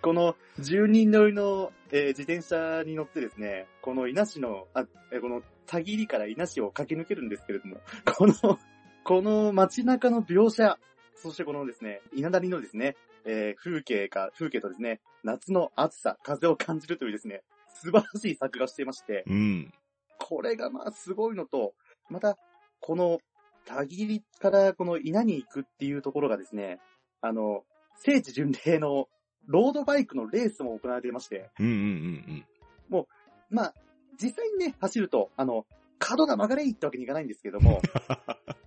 [0.01, 7.77] この10人乗りの、えー自転車に乗ってですね、この稲市の、あ、えーこのたぎりから稲市を駆け抜けるんですけれども、
[8.17, 8.33] この、
[9.03, 10.77] この街中の描写、
[11.15, 19.73] そしてこのですね、稲谷のですね、えー風景か、風景とですね、夏の暑さ、風を感じるというですね、素晴らしい作画をしていまして、うん。
[20.19, 21.73] これがまあすごいのと、
[22.09, 22.37] また、
[22.79, 23.19] この、
[23.65, 26.79] たぎりからこの稲に行くっていうところがですね、
[27.21, 27.63] あの、
[27.95, 29.07] 聖地巡礼の
[29.47, 32.45] ロードバイクのレースも行われていまして、うんうんうん
[33.53, 33.73] まあ、
[34.19, 35.65] 実際にね、走ると、あの、
[35.99, 38.17] 角が曲がれいってわけにいかないんですけども、ま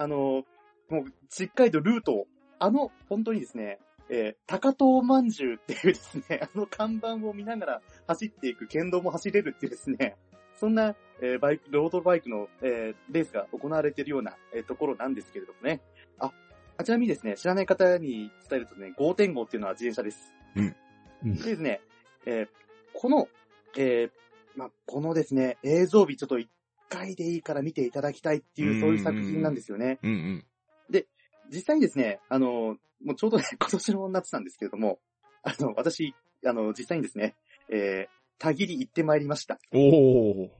[0.00, 0.44] あ、あの、
[0.88, 2.26] もう、しっかりとルートを、
[2.58, 3.78] あの、本当にですね、
[4.10, 10.16] えー高遠まんじゅうっていうですね、 あの看板を見ながら走っていく県道も走れるっていうですね、
[10.56, 15.80] そんな、えーバイク、ロードバイクの、えーレースが行われているような、えーところなんですけれどもね。
[16.18, 16.32] あ、
[16.76, 20.34] あちなみにですね、知らない方に伝えるとね、5.5っていうのは自転車です。
[20.56, 20.74] うん
[21.36, 21.80] でですね、
[22.26, 22.48] えー
[22.92, 23.28] この、
[23.76, 24.10] えー
[24.56, 26.50] まあ、このですね、映像美ちょっと一
[26.90, 29.98] 回でいいから見ていただきたいっていう、そういう作品なんですよね。
[30.02, 30.10] うん。
[30.10, 30.44] うん
[31.50, 35.00] 実際にですね、あの、もうちょうどね、 今年の夏なんですけれども、
[35.42, 36.14] あの、私、
[36.46, 37.34] あの、実際にですね、
[37.68, 39.58] えー、たぎり行ってまいりました。
[39.72, 39.80] うん。
[39.80, 40.50] おー。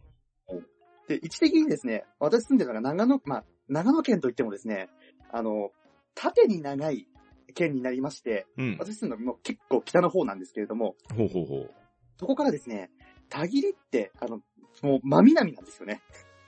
[1.09, 4.89] で、一時的にですね、私住んでるのが長野、まあ、長野県といってもですね、
[5.31, 5.73] あの、
[6.15, 7.07] 縦に長い
[7.55, 8.77] 県になりまして、うん。
[8.79, 11.71] 私住んでるのもう結構北の方なんですけれども、ほうほうほう。
[12.19, 12.91] そこからですね、
[13.29, 14.41] たぎりって、あの、
[14.83, 16.03] もう真南なんですよね。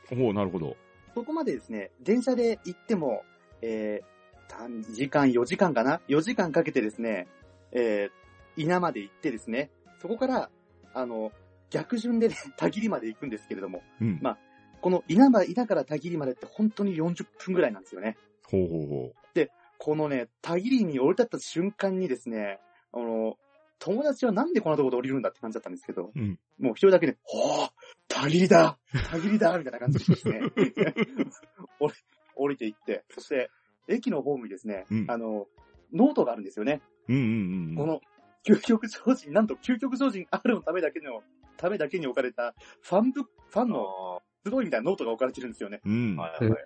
[0.08, 0.76] ほう、なるほど。
[1.14, 3.22] そこまでですね、電車で行っても、
[3.60, 7.28] えー、3時間、4時間かな ?4 時間かけてですね、
[7.72, 10.50] えー、稲まで行ってですね、そこから、
[10.94, 11.32] あの、
[11.70, 14.18] 逆順でね、たぎりまで行くんですけれども、うん。
[14.22, 14.38] ま
[14.80, 18.16] この稲ま、稲からたぎりまでって本当に40分ぐらいなんですよね。
[18.50, 19.12] ほうほうほ
[19.84, 22.60] このね、たぎりに降り立った瞬間にですね、
[22.92, 23.36] あの、
[23.80, 26.10] 友達はなんでこんなところで降りるんだって感じだったんですけど、う。
[26.14, 26.38] うん。
[26.60, 27.70] もう一人だけで、ほー
[28.12, 28.78] たぎりだ
[29.10, 30.40] 田切だみたいな感じでですね、
[31.80, 31.94] 降り
[32.34, 33.50] 降りていって、そして、
[33.88, 35.46] 駅のホームにですね、うんあの、
[35.92, 36.82] ノートがあるんですよね。
[37.08, 37.76] うんうんうん。
[37.76, 38.00] この、
[38.46, 41.22] 究極超人、なんと究極超人 R のためだけの、
[41.56, 45.80] ためだけに置かれた、ファンブック、ファンのあ集いみたいなノートが置かれてるんですよね。
[45.84, 46.16] うん。
[46.18, 46.62] あはいはいはい。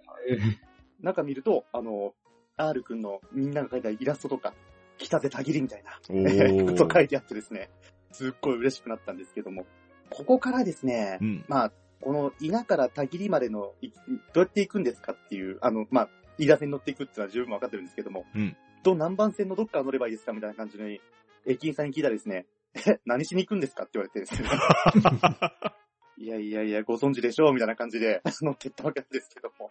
[1.01, 2.15] 中見ると、あの、
[2.57, 4.55] R 君のみんなが描いたイラストとか、
[4.99, 5.93] 来たで田切みたいな。
[6.65, 7.71] こと書いてあってですね、
[8.13, 9.67] すっごい嬉しくなったんですけども、
[10.11, 11.45] ここからですね、うん。
[11.49, 13.95] まあ、この稲からたぎりまでの、いど
[14.37, 21.01] うやって行くんですかっていう、あの、まあ、飯田線に乗っていくっていうのは十分わかってるんですけども、うんど、何番線のどっから乗ればいいですかみたいな感じに、
[21.45, 22.47] 駅員さんに聞いたらですね、
[22.87, 24.49] え、何しに行くんですかって言われてですね。
[26.19, 29.71] いやいやいや、ご存知でしょうみたいな感じで乗ってったわけなんですけども。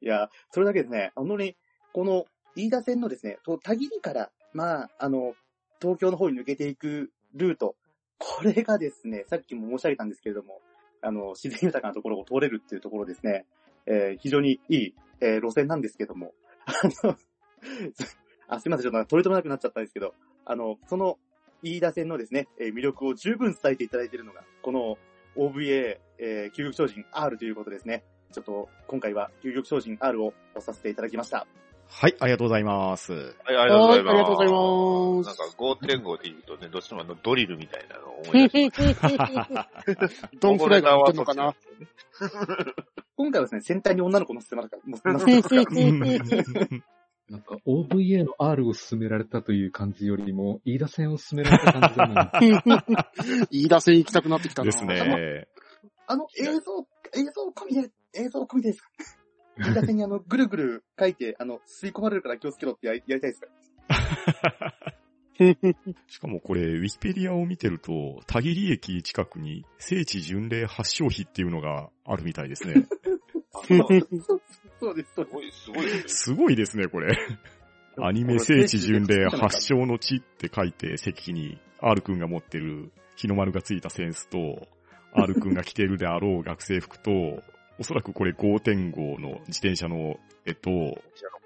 [0.00, 1.56] いや、それだけですね、本当に、
[1.92, 5.34] この、飯田線のですね、と田切から、まあ、あの、
[5.80, 7.74] 東京の方に抜けていくルート、
[8.20, 10.60] これがですね、さっきも申し上げたんですけれども、
[11.00, 13.46] あの、自然豊かなところを通れるっていうところですね、
[13.86, 16.34] えー非常にいい、えー路線なんですけども、
[16.66, 16.72] あ
[17.06, 17.16] の、
[18.46, 21.18] あ、すいません、ちょっと取り留めなくなっちゃったんですけど、あの、その、
[21.62, 24.98] 飯田線のですね、えー魅力を十分伝えていただいているのが、この
[25.36, 28.04] OVA、えー、究極精進 R ということですね。
[28.32, 31.46] ちょっと、今回は究極精進 R を押させていただきました。
[31.92, 33.12] はい、ありがとうございます。
[33.12, 34.14] はい、ありがとうございます。
[34.14, 40.38] はいありがとうございますなんか5.5で言うとね、どうしてもあのドリルみたいなのを思い出して。
[40.40, 41.54] ドンフライが乗ってんのかな
[43.16, 46.68] 今回はですね、先端に女の子乗せてますから、乗せてますから。
[47.28, 52.32] なんか OVA の R を進められたという感じよりも、飯田線を進められた感じだな。
[53.52, 54.66] 飯田線行きたくなってきたな。
[54.66, 55.46] ですね。
[56.06, 58.88] あの、映像、映像込みで、映像込みですか？
[59.60, 63.48] 飯田線にあの、 ぐるぐる書いて、あの、吸い込まれるから気をつけろってやりやりたいですか？
[66.08, 72.86] しかもこれ、ウィキペディアを見てると、田切駅近くに聖地巡礼発祥碑っていうのがあるみたいですね。
[73.52, 74.06] そうです、
[74.78, 76.02] そうですすごい、すごいですね。
[76.08, 77.16] すごいですね、これ。
[78.02, 84.68] アニメ聖地巡礼発祥の地って書いて、石碑に R くんが持ってる日の丸がついたセンスと、
[85.12, 87.42] R くんが着てるであろう学生服と、
[87.80, 90.70] おそらくこれ5.5の自転車の絵と、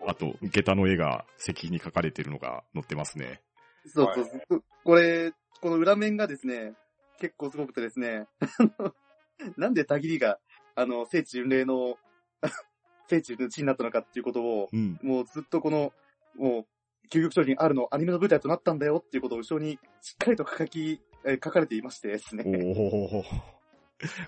[0.09, 3.41] あと、下駄の絵が石碑に書かれてるのが載ってますね。
[3.87, 4.65] そうそうそう。
[4.83, 6.75] これ、この裏面がですね、
[7.21, 8.27] 結構すごくてですね、
[9.57, 10.41] なんで田切が、
[10.75, 11.99] あの、聖地巡礼の、
[13.09, 14.99] 聖地の地になったのかっていうことを、うん。
[15.03, 15.93] もうずっとこの、
[16.35, 16.67] もう、
[17.11, 22.45] 究極超人あるのアニメの舞台となったんだよっていうことを後ろにしっかりと書き、えー書かれていましてですおね。
[22.45, 23.25] ー。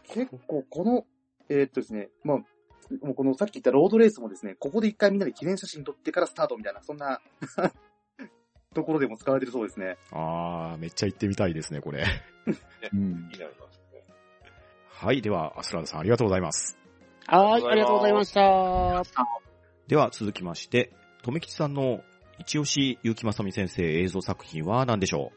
[0.09, 1.05] 結構この、
[1.49, 2.37] えーっとですね、まあ、
[3.03, 7.21] もうこのさっき言ったロードレースもですね、ここで一回みんなで記念写真撮ってからスタートみたいな、そんな
[8.75, 9.97] ところでも使われてるそうですね。
[10.13, 12.05] あー、めっちゃ行ってみたいですね、これ。
[12.93, 14.05] うん気になりますね。
[14.89, 16.79] はい、では、アスラーダさんありがとうございます。
[17.27, 19.03] はい、ありがとうございました。
[19.89, 22.03] では、続きまして、とめきちさんの
[22.39, 25.33] 一押し結城正美先生映像作品は何でしょ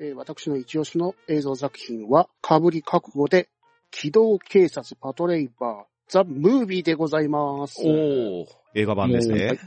[0.00, 3.48] えー私の一押しの映像作品は、かぶり覚悟で、
[3.94, 7.80] 機動警察パトレイバー、ザ・ムービーでございます。
[7.80, 9.60] うおー、映画版ですね。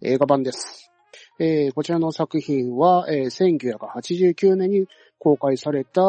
[0.00, 0.92] 映画版です。
[1.40, 3.78] えーこちらの作品は、えー
[4.38, 4.86] 1989年に
[5.18, 6.00] 公開された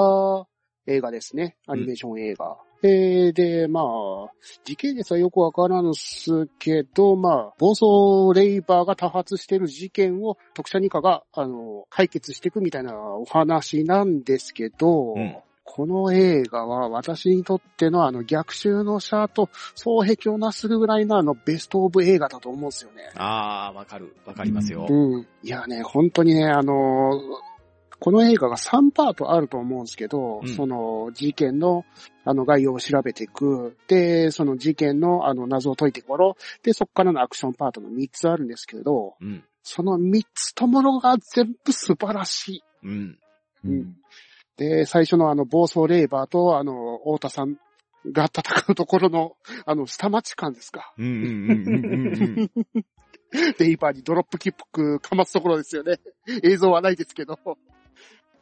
[0.85, 1.57] 映画ですね。
[1.67, 2.57] アニメーション映画。
[2.83, 4.31] えーで、まあ、
[4.63, 23.09] 時系列はよくわからんすけど、まあ、暴走レイバーが多発している事件を特殊二課が、あの、解決していくみたいなお話なんですけど、うんこの映画は私にとってのあの逆襲のシャーと双璧をなするぐらいのあのベストオブ映画だと思うんですよね。
[23.15, 24.15] あー、わかる。
[24.25, 24.85] わかりますよ。
[24.89, 25.27] うん。
[25.41, 27.53] いやね、本当にね、あのー
[28.03, 31.85] この映画が3パートあると思うんですけど、うんその事件の
[32.25, 33.77] あの概要を調べていく。
[33.87, 36.35] で、その事件のあの謎を解いていく頃。
[36.63, 39.45] で、そこからのアクションパートの3つあるんですけど、うん。
[39.61, 42.63] その3つとものが全部素晴らしい。
[42.83, 43.19] うん。
[43.63, 43.95] うん。
[44.57, 47.57] で、最初のあの暴走レイバーとあの、太田さん
[48.11, 49.35] が戦うところの、
[49.65, 50.93] あの、下町感ですか。
[50.97, 52.85] うんうんうんうんうんうん。
[53.57, 55.99] レイバーにドロップキックかますところですよね。
[56.43, 57.39] 映像はないですけど。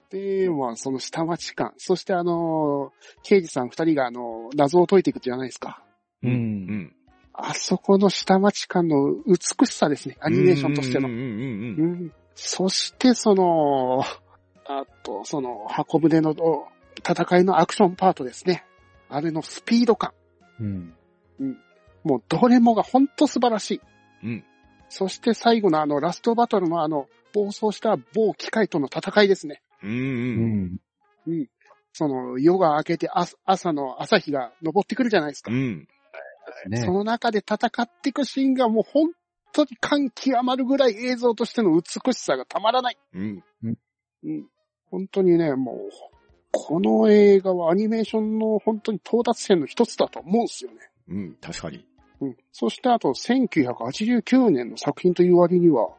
[0.10, 1.74] で、まあ、その下町感。
[1.78, 2.92] そしてあの、
[3.24, 5.82] 刑事さん二人があの、謎を解いていくじゃないですか。
[6.22, 6.28] う。
[6.28, 6.96] うんん。
[7.34, 10.18] あそこの下町感の美しさですね。
[10.20, 11.16] アニメーションとしてのうん。
[11.16, 12.06] うんうんううん。
[12.08, 12.12] ん。
[12.36, 14.04] そして、その、
[14.66, 16.36] あと、その、箱舟の
[16.98, 18.66] 戦いのアクションパートですね。
[19.10, 20.14] あれのスピード感。
[20.60, 20.94] うん。
[22.04, 23.82] もうどれもが本当素晴らしい。
[24.24, 24.44] うん。
[24.90, 29.62] そして最後のあのラストバトルのあの暴走した某機械との戦いですね。
[29.84, 29.94] うんう。
[31.28, 31.48] うんん。
[31.94, 35.52] その夜が明けて朝朝の朝日が昇ってくるじゃないですか。
[35.52, 35.88] うん。
[36.68, 36.92] ねそ。
[36.92, 39.12] の中で戦っていくシーンがもう本
[39.54, 42.98] 当に感極まるぐらい映像としての美しさがたまらない。
[43.14, 43.44] うん。
[44.24, 44.48] うん。
[44.90, 45.78] 本当にね、もう、
[46.52, 50.78] この映画はアニメーションの本当に到達点の一つだと思うんですよね。
[51.08, 51.38] うん。
[51.42, 51.86] 確かに。
[52.20, 52.38] うん。
[52.52, 55.90] そしてあと、1989年の作品という割には、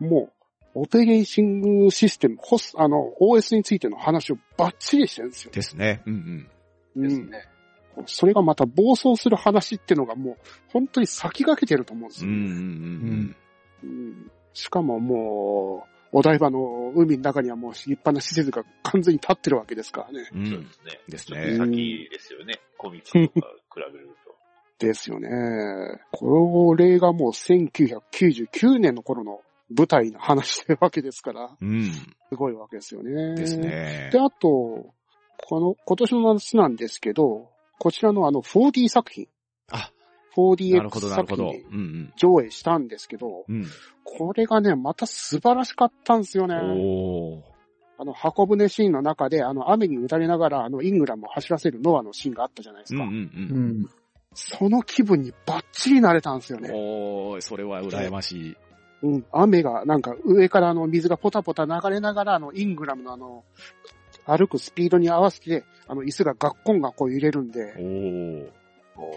[0.00, 0.30] も
[0.74, 5.52] う、オペレーシングシステム、ホス、あの、OS についての話をバッチリしてるんですよ。
[5.52, 6.02] ですね。
[6.06, 6.48] うん
[6.94, 7.04] うん。
[7.04, 7.30] うん。
[8.06, 10.36] それがまた暴走する話っていうのがもう、
[10.68, 12.30] 本当に先駆けてると思うんですよ。
[12.30, 13.36] うんうんうん
[13.82, 20.28] うんしかももう、お台場の海の中にはもう立派な施設が完全に立ってるわけですからね。
[20.34, 20.46] うん。
[20.46, 21.00] そうですね。
[21.08, 22.60] ですねと先ですよね。
[22.76, 24.34] コミックとか比べると。
[24.84, 25.28] ですよね。
[26.10, 29.42] これがもう1999年の頃の
[29.76, 31.84] 舞台の話というわけですから、うん。
[31.84, 32.02] す
[32.32, 33.34] ごいわけですよね。
[33.36, 34.18] ですねで、。
[34.18, 34.92] あと、
[35.46, 39.28] この、今年の夏なんですけど、こちらのあの 4D 作品、あ、
[40.36, 41.52] 4DX なるほど、なるほど。
[41.52, 43.64] 作品上映したんですけど、うん。
[44.04, 46.54] これがね、また素晴らしかったんですよね。
[47.98, 53.02] あの、箱舟シーンの中で、あの、雨に打たれながら、あの、イングラムを走らせるノアのシーンがあったじゃないですか。
[53.02, 53.90] うんうんうん。
[54.34, 56.64] その気分にバッチリなれたんですようん。
[56.64, 56.70] ね。
[56.72, 58.56] おー、それは羨ましい。
[59.02, 59.26] うん。
[59.32, 63.44] 雨が、なんか、上からあの、水がポタポタ流れながら、あの、イングラムのあの、
[64.26, 67.74] 歩くスピードに合わせて、あの、椅子がガッコンガッコン揺れるんで。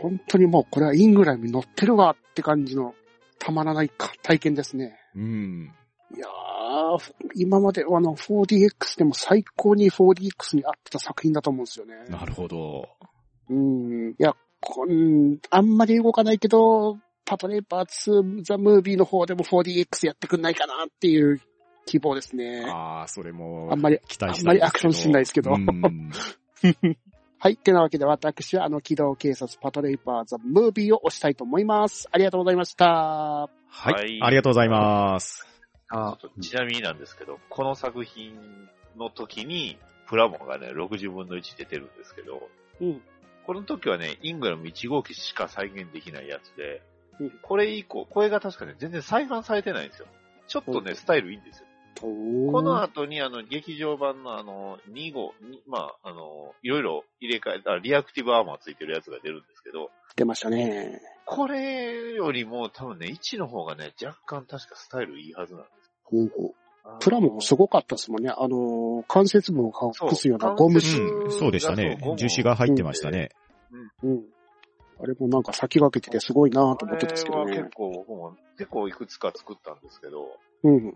[0.01, 2.93] 本当にもう、これはイングラムに乗ってるわって感じの、
[3.39, 4.97] たまらないか体験ですね。
[5.15, 5.73] うん。
[6.15, 12.05] いやー、今まであの 4DX でも最高に 4DX に合ってた作品だと思うんですよね。
[12.09, 12.88] なるほど。
[13.49, 14.11] うん。
[14.11, 21.41] いや、こん、あんまり動かないけど、パトレーパー2ザ・ムービーの方でも 4DX やってくんないかなっていう
[21.86, 22.65] 希望ですね。
[22.67, 26.11] ああ、それも、あんまり、期待したいあんまりアクションしないですけどうん。
[27.43, 27.57] はい。
[27.57, 32.07] てなわけで私はあの機動警察パトレーパーザ・ムービーを押したいと思います。
[32.09, 32.85] ありがとうございました。
[32.85, 33.49] は
[33.89, 35.45] い、はいありがとうございます。
[35.89, 38.33] あちょっとちなみになんですけど、この作品
[38.95, 39.77] の時に、
[40.07, 42.47] プラモンがね、60分の1出てるんですけど、
[42.79, 43.01] うん。
[43.45, 46.81] この時はね、イングラム1号機しか再現できないやつで
[47.19, 50.07] うん、これ以降、これが確かね、全然再販されてないんですよ。
[50.47, 51.67] ちょっとね、スタイルいいんですよ。
[51.99, 61.01] この後にあの、劇場版のあの、2号、にまあ、あの、いろいろ入れ替えた、リアクティブアーマーついてるやつが出るんですけど、出ましたね。
[61.25, 65.91] これよりも多分ね、1の方がね、若干確かスタイルいいはずなんです。
[66.03, 66.53] ほうほう
[66.99, 68.29] プラモすごかったですもんね。
[68.29, 71.09] あのー、関節部を隠すようなゴムそ紙。
[71.09, 73.29] うん、そうでしたね樹脂が入ってましたね。
[74.03, 74.23] うん。
[74.99, 77.75] あれもなんか先駆けててすごいなぁと思ってたんですけどねあれは結。
[77.75, 80.27] 構、結構いくつか作ったんですけど、
[80.63, 80.75] うん。
[80.75, 80.93] うん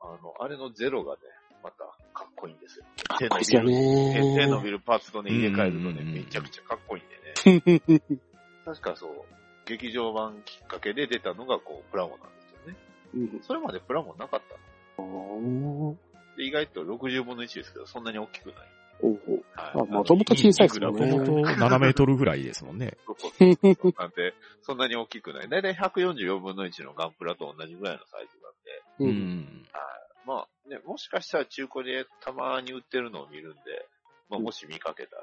[0.00, 1.20] あの、あれのゼロがね、
[1.62, 1.84] また
[2.14, 2.84] かっこいいんですよ。
[3.08, 4.36] かっこいいですよ手ね。
[4.36, 7.82] 手伸びるパーツとね、入れ替えるとね、うんめちゃくちゃかっこいいんでね。
[7.86, 8.20] う ん
[8.64, 9.24] 確かそう、
[9.66, 12.76] 劇場版きっかけで出たのがこう、プラモなんですよね。
[13.14, 14.40] うんそれまでプラモなかっ
[14.96, 15.96] たの
[16.36, 18.68] で、意外と60分の1ですけど、そんなに大きくない。
[19.00, 22.96] おうおうはいあもともと小さいですよねもともと7メートルぐらいですもんね。
[23.96, 25.48] なんで、そんなに大きくない。
[25.48, 28.57] だいたい144分の1のガンプラと同じぐらいのサイズなんで、
[28.98, 29.04] う。
[29.04, 29.64] うんん。
[30.26, 33.58] まあね、もしかしたら中古でたまに売ってるのを見るんで、
[34.28, 35.22] まあもし見かけたら、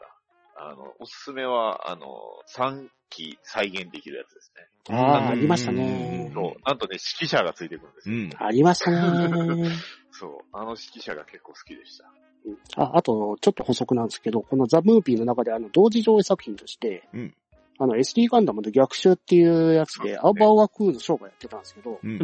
[0.58, 2.08] あの、おすすめは、あの、
[2.56, 4.96] 3機再現できるやつですね。
[4.98, 6.32] ああ、ありましたね。
[6.34, 6.54] そう。
[6.66, 8.16] なんとね、指揮者がついてくるんですよ。
[8.16, 8.30] うん。
[8.40, 9.70] ありましたね。
[10.12, 10.32] そう。
[10.54, 12.06] あの指揮者が結構好きでした。
[12.46, 17.36] うんあ、あと、ちょっと補足なんですけど、このザ・ムービーの中であの、同時上映作品として、うん
[17.78, 22.20] あの、SD ガンダムの逆襲っていうやつで、アーバーワクーのショーがやってたんですけど、うん。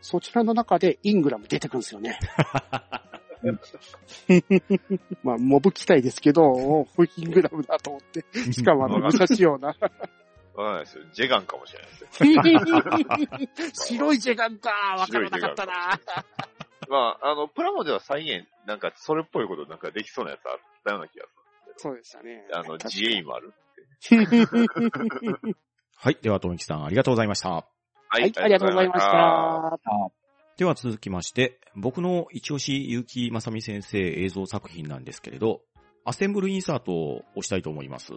[0.00, 2.18] そちらの中でイングラム出てくるんですよね。
[5.22, 6.86] まあ、モブ機体ですけど、お
[7.16, 8.24] イングラムだと思って。
[8.52, 9.68] しかもあの、武蔵用な。
[9.68, 11.04] わかんないですよ。
[11.12, 12.08] ジェガンかもしれないですよ。
[13.86, 16.00] 白いジェガンかわからなかったな
[16.88, 21.26] まあ、あの、プラモでは再現、なんか、それっぽいことなんかできそうなやつあったような気が
[21.76, 22.46] すそうでしたね。
[22.48, 22.56] る。
[22.56, 23.52] あの、自衛もある。
[25.96, 26.18] はい。
[26.20, 27.68] では、とみきさん、ありがとうございました。
[28.10, 29.00] ははい、ありがとうございまし。
[29.00, 29.78] た。
[30.56, 35.60] では続きまして、僕の一押し結城正美先生映像作品なんですけれど、
[36.04, 38.12] アセンブルインサートを押したいと思います。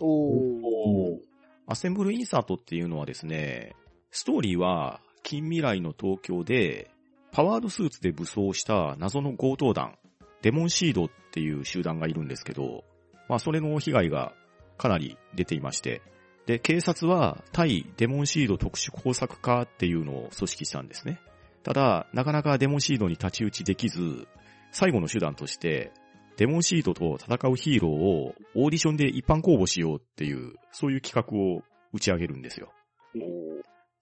[0.00, 0.64] おー。
[0.64, 1.20] お
[1.68, 3.76] アセンブルインサートっていうのはですね、
[4.10, 6.90] ストーリーは近未来の東京で、
[7.30, 9.98] パワードスーツで武装した謎の強盗団、
[10.42, 12.84] デモンシードっていう集団がいるんですけど、
[13.28, 14.32] まあそれの被害が
[14.78, 16.02] かなり出ていまして、
[16.46, 21.20] で、警察は対デモンシード特殊工作課っていうのを組織したんですね。
[21.64, 24.28] ただ、なかなかデモンシードに太刀打ちできず、
[24.70, 25.92] 最後の手段として、
[26.36, 32.72] デモンシードと戦うヒーローをオーディションで一般公募しようっていう、そういう企画を打ち上げるんですよ。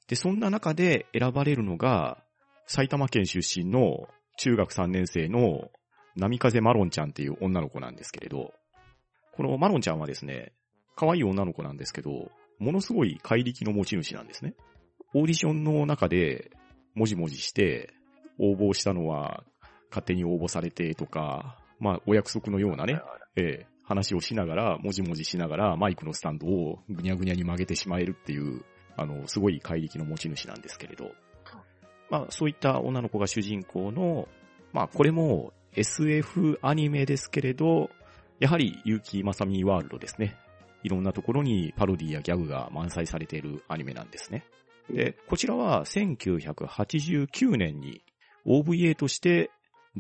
[0.09, 2.23] で、そんな中で選ばれるのが、
[2.67, 5.71] 埼玉県出身の中学3年生の
[6.17, 8.53] 波風マロンちゃんっていう女の子なんですけれど、
[9.33, 10.53] このマロンちゃんはですね、
[10.97, 14.55] 可愛い女の子なんですけど、ものすごい怪力の持ち主なんですね。
[15.15, 16.51] オーディションの中で、
[16.95, 17.93] もじもじして、
[18.39, 19.45] 応募したのは
[19.91, 23.01] 勝手に応募されてとか、まあ、お約束のようなね、
[23.37, 28.65] ええ話をしながら、もじもじしながら、マイクのスタンドをぐにゃぐにゃに曲げてしまえるっていう、
[28.97, 31.11] あの、すごい怪力の持ち主なんですけれど。
[32.11, 34.27] まあ、そういった女の子が主人公の、
[34.73, 37.91] まあ、これも SF アニメですけれど、
[38.41, 40.37] やはり結城まさみワールドですね。
[40.85, 44.45] いろんなところにパロディやギャグが満載されているアニメなんですね。
[44.89, 48.03] で、こちらは1989年に
[48.47, 49.51] OVA として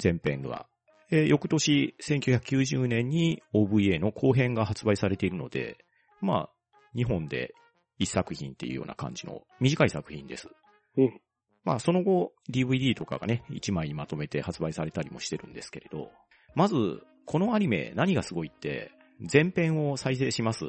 [0.00, 0.66] 前編が、
[1.10, 5.78] えー翌年1990年に OVA の後編が発売されているので、
[6.20, 6.50] まあ、
[6.94, 7.54] 日本で
[7.98, 10.48] 一作品っていうような感じの短い作品です。
[10.96, 11.20] うん
[11.64, 16.10] まあ、その後 DVD とかがね、一枚にまとめて発売されたりもしてるんですけれど、
[16.54, 18.92] まず、このアニメ何がすごいって、
[19.32, 20.66] 前編を再生します。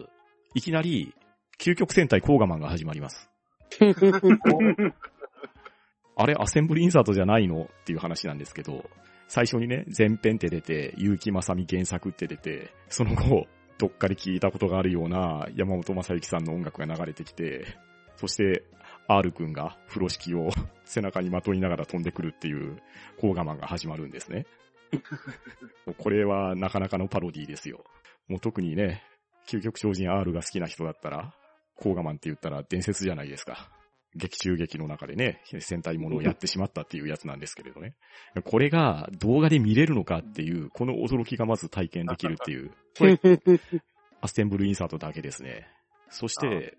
[0.53, 1.13] いきなり、
[1.59, 3.29] 究極戦隊コーガマンが始まります。
[6.17, 7.63] あれ、アセンブリインサートじゃないの？
[7.63, 8.89] っていう話なんですけど、
[9.27, 13.47] 最初にね、前編って出て、結城正美原作って出て、その後、
[13.77, 17.65] どっかで聞いたことがあるような山本正幸さんの音楽が流れてきて、
[18.15, 18.63] そして、
[19.07, 20.49] R 君が風呂敷を
[20.85, 22.81] 背中にまといながら飛んでくるっていう
[23.19, 24.45] コーガマンが始まるんですね。
[25.97, 27.83] これはなかなかのパロディですよ。
[28.27, 29.03] もう特にね、
[29.47, 31.33] 究極超人 R が好きな人だったら、
[31.75, 33.69] コーガマンって言ったら伝説じゃないですか。
[34.15, 37.95] 劇中劇の中でね、戦隊ものをやってしまったっていうやつなんですけれどね。
[38.45, 42.71] これが動画で見れるのかっていう、この驚きがまず体験できるっていう。
[42.97, 43.19] これ、
[44.21, 45.67] アステンブルインサートだけですね。
[46.09, 46.77] そして、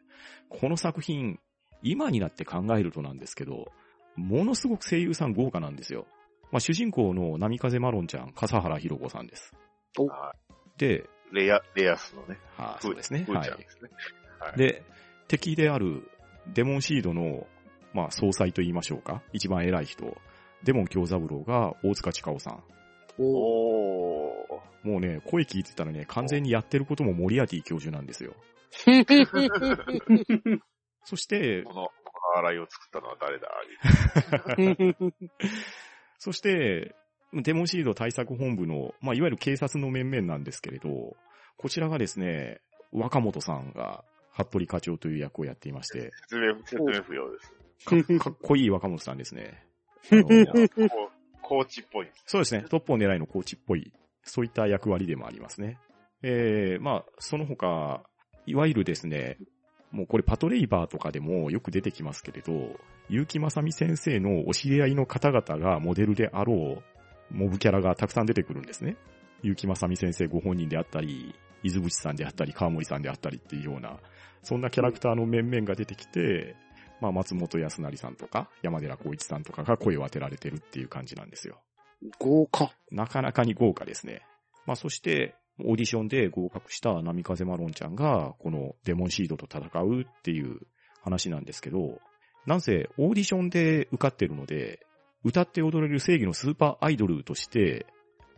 [0.49, 1.39] この作品、
[1.83, 3.67] 今になって考えるとなんですけど、
[4.17, 6.07] ものすごく声優さん豪華なんですよ。
[6.51, 9.53] まあ、主人公の波風マロンちゃん、笠原ひろ子さんです。
[9.99, 10.35] は
[10.79, 11.03] で、い。
[11.33, 12.39] レア、レアスのね。
[12.59, 13.21] あふそうですね。
[13.21, 13.59] はいふーちゃん。
[13.59, 13.91] ですね。
[14.39, 14.59] はい。
[14.59, 14.83] で、
[15.29, 16.11] 敵である
[16.55, 17.47] デモンシードの、
[17.93, 19.23] まあ、総裁と言いましょうか。
[19.33, 20.17] 一番偉い人。
[20.65, 22.63] デモン京三郎が大塚千佳夫さん。
[23.19, 24.63] お。
[24.83, 28.35] もうね、声聞いてたらね、完全にやってることもモリアティ教授なんですよ。
[31.05, 33.49] そして、この、この洗いを作ったのは誰だ？
[36.19, 36.95] そして、
[37.43, 41.17] デモンシード対策本部の、まあ、いわゆる警察の面々なんですけれど、
[41.57, 42.61] こちらがですね、
[42.93, 47.53] 若本さんが、服部課長という役をやっていまして、説明、説明不要です。
[48.19, 49.65] かっこいい若本さんですね。
[51.43, 52.09] コーチっぽい。
[52.27, 52.65] そうですね。
[52.69, 55.79] トップを狙いのコーチっぽい、そういった役割でもありますね。
[56.23, 58.03] えー、まあ、その他、
[58.47, 59.39] いわゆるですね、
[59.91, 62.53] もうこれパトレイバーとかでもよく出てきますけれど、
[63.09, 66.96] 結城正美先生のお知り合いの方々がモデルであろう、
[67.31, 68.97] モブキャラがたくさん出てくるんですね。
[69.43, 73.99] 結城正美先生ご本人であったり、伊豆淵さんであったり、川森さんであったりっていうような、
[74.43, 76.57] そんなキャラクターの面々が出てきて、
[77.01, 81.61] まあ、松本康成さんとか、山寺宏一さんとかが声を当てられてるっていう感じなんですよ。
[82.19, 82.73] 豪華。
[82.91, 84.23] なかなかに豪華ですね。
[84.67, 90.61] まあそして、オーディションで合格した波風マロンちゃんが、このデモンシードと戦うっていう
[91.03, 92.01] 話なんですけど、
[92.47, 94.87] なんせオーディションで受かってるので、
[95.27, 97.87] 歌って踊れる正義のスーパーアイドルとして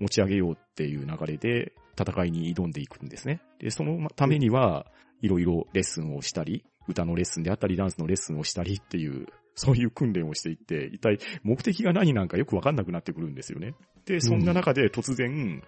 [0.00, 3.42] 持ち上げようっていう流れで戦いに挑んでいくんですね。
[3.58, 4.86] で、そのためには、
[5.20, 13.74] いろいろレッスンをしたり、歌のレッスンであったり、ダンスのレッスンをしたりっていう、そういう訓練をしていって、一体目的が何なんかよくわかんなくなってくるんですよね。
[14.06, 15.62] で、そんな中で突然、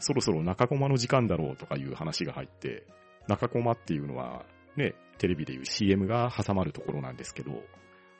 [0.00, 2.84] そろそろ中コマの時間だろうとかいう話が入って、
[3.28, 4.44] 中コマっていうのは、
[4.76, 7.62] ね、テレビでいう CM が挟まるところなんですけど、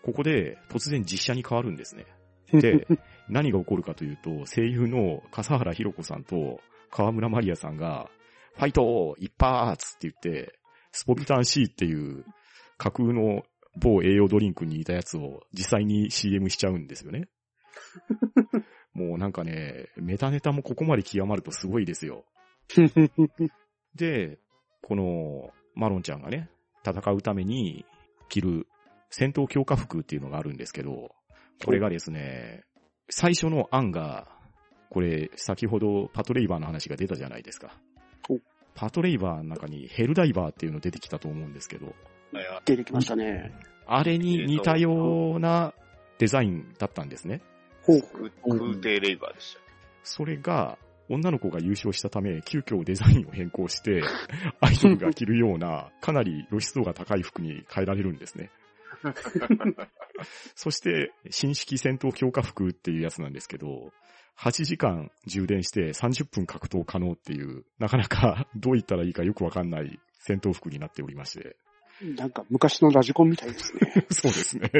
[0.02, 2.06] ここで突然実写に変わるんですね。
[2.52, 2.86] で、
[3.28, 8.08] 何が起こるかというと、声優の笠原ひろ子さんと河村マリアさんが、
[8.54, 10.58] ファイト一発って言って、
[10.92, 12.24] スポビタン C っていう
[12.78, 13.42] 架空の
[13.76, 17.28] 某栄養ドリンクに似たやつを実際に CM しちゃうんですよね。
[18.94, 22.24] もうなんかね、メタネタもここまで極まるとすごいですよ。
[23.94, 24.38] で、
[24.82, 26.48] このマロンちゃんがね、
[26.84, 27.84] 戦うために
[28.28, 28.66] 着る
[29.10, 31.14] 戦闘強化服っていうのがあるんですけど、
[31.64, 32.64] これがですね、
[33.08, 34.28] 最初の案が、
[34.90, 37.76] これ先ほどパトレイバーの話が出たじゃないですか
[38.28, 38.38] お。
[38.74, 41.94] パトレイバーの中にヘルダイバーっていうの出てきたと思うんですけど、
[42.64, 43.52] 出てきましたね。
[43.86, 45.74] あれに似たような
[46.18, 47.40] デザインだったんですね。
[47.82, 48.02] ほう。
[48.02, 49.60] 空空挺レイバーでした。
[50.02, 50.78] それが、
[51.08, 54.02] 女の子が優勝したため、急遽デザインを変更して、
[54.60, 58.50] アイドルが着るような、かなり露出度が高い服に変えられるんですね。
[60.54, 63.92] そして、新式戦闘強化服っていうやつなんですけど、
[64.38, 71.56] 8時間充電して30分格闘可能っていう、なかなか どう言ったらいいかよくわかんない戦闘服になっておりまして。
[72.02, 74.06] なんか昔のラジコンみたいですね。
[74.10, 74.70] そうですね。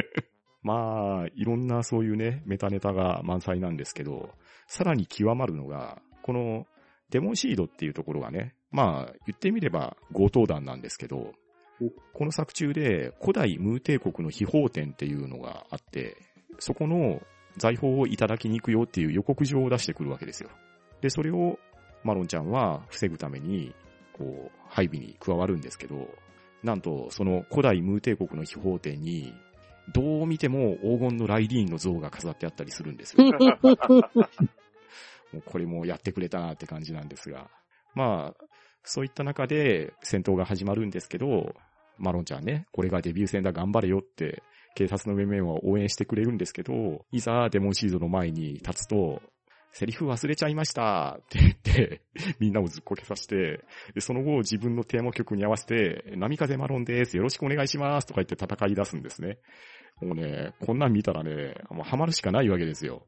[0.62, 4.34] まあ、いろんなそういうね、メタネタが満載なんですけど、
[4.66, 6.66] さらに極まるのが、この
[7.10, 11.34] デモンシードっていうところがね、まあ、言ってみれば強盗団なんですけどお、
[12.12, 16.16] この作中で古代ムー帝国の秘宝展っていうのがあって、
[16.58, 17.20] そこの
[17.56, 20.50] 財宝をいただきに行くよっていう予告状を出してくるわけですよ。
[21.00, 21.58] で、それを
[22.04, 23.74] マロンちゃんは防ぐために、
[24.12, 26.08] こう、配備に加わるんですけど、
[26.62, 29.34] なんと、その古代ムー帝国の秘宝店に、
[29.92, 33.24] どう見ても黄金のライディーンの像が飾ってあったりするんですよ。
[35.32, 37.50] もうこれもやってくれたなって感じなんですが。
[37.94, 38.44] まあ、
[38.82, 41.54] そういった中で戦闘が始まるんですけど、
[41.98, 44.42] マロンちゃんね、これがデビュー戦だ頑張れよって、
[44.74, 49.22] 警察の面々は応援してくれるんですけど、いざデモンシードの前に立つと、
[49.72, 52.02] セリフ忘れちゃいましたって言って、
[52.38, 59.38] みんなをずっこけさせて、でその後自分のテーマ曲に合わせて、波風マロンです、よろしくお願いしますとか言って戦い出すんですね。
[60.00, 63.06] もうね、こんなん見たらね、もうハマるしかないわけですよ。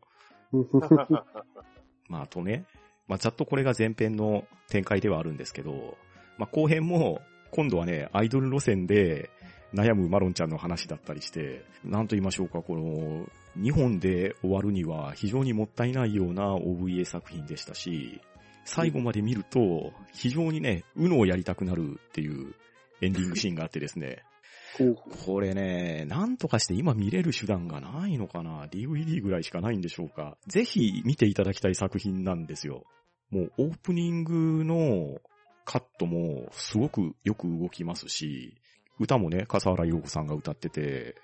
[2.08, 2.64] まあ、あとね、
[3.06, 5.96] まあ、ざっとこれが前編の展開ではあるんですけど、
[6.38, 7.20] まあ、後編も、
[7.50, 9.30] 今度はね、アイドル路線で
[9.74, 13.26] 悩むマロンちゃんの話だったりして、なんと言いましょうか、この、
[13.58, 18.20] 2本で終わるには非常にもったいないような OVA 作品でしたし、
[18.64, 22.54] 最後まで見ると、非常にね、うのをやりたくなるっていう
[23.00, 24.22] エンディングシーンがあってですね、
[25.26, 32.84] これね、なんとかして今見れる手段がないのかな ?DVD ぐらいしかないんでしょうかぜひ見ていただきたい作品なんですよ。
[33.30, 35.18] もうオープニングの
[35.68, 38.56] カットもすごくよく動きますし、
[38.98, 41.14] 歌もね、笠原陽子さんが歌ってて、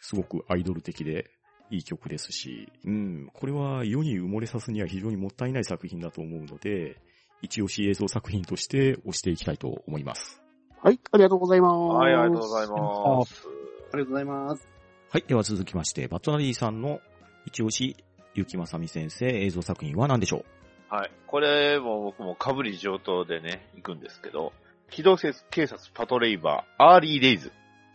[0.00, 1.30] すごくアイドル的で
[1.70, 7.00] いい曲ですし、うん、これは世に埋もれさすには非常にもったいない作品だと思うので、
[7.42, 10.42] 一押し映像作品として推していきたいと思います。
[10.82, 11.74] はい、ありがとうございます。
[11.74, 13.46] はい、ありがとうございます。
[13.92, 14.68] ありがとうございます。
[15.10, 15.24] はい。
[15.28, 16.98] では続きまして、バットナリーさんの
[17.46, 17.96] 一押し、
[18.34, 20.44] ゆきまさみ先生映像作品は何でしょ
[20.92, 21.10] はい。
[21.26, 24.52] これも僕もかぶり上等でね、行くんですけど、
[24.90, 25.32] 機動警
[25.66, 27.50] 察パトレイバー、アーリーレイズ。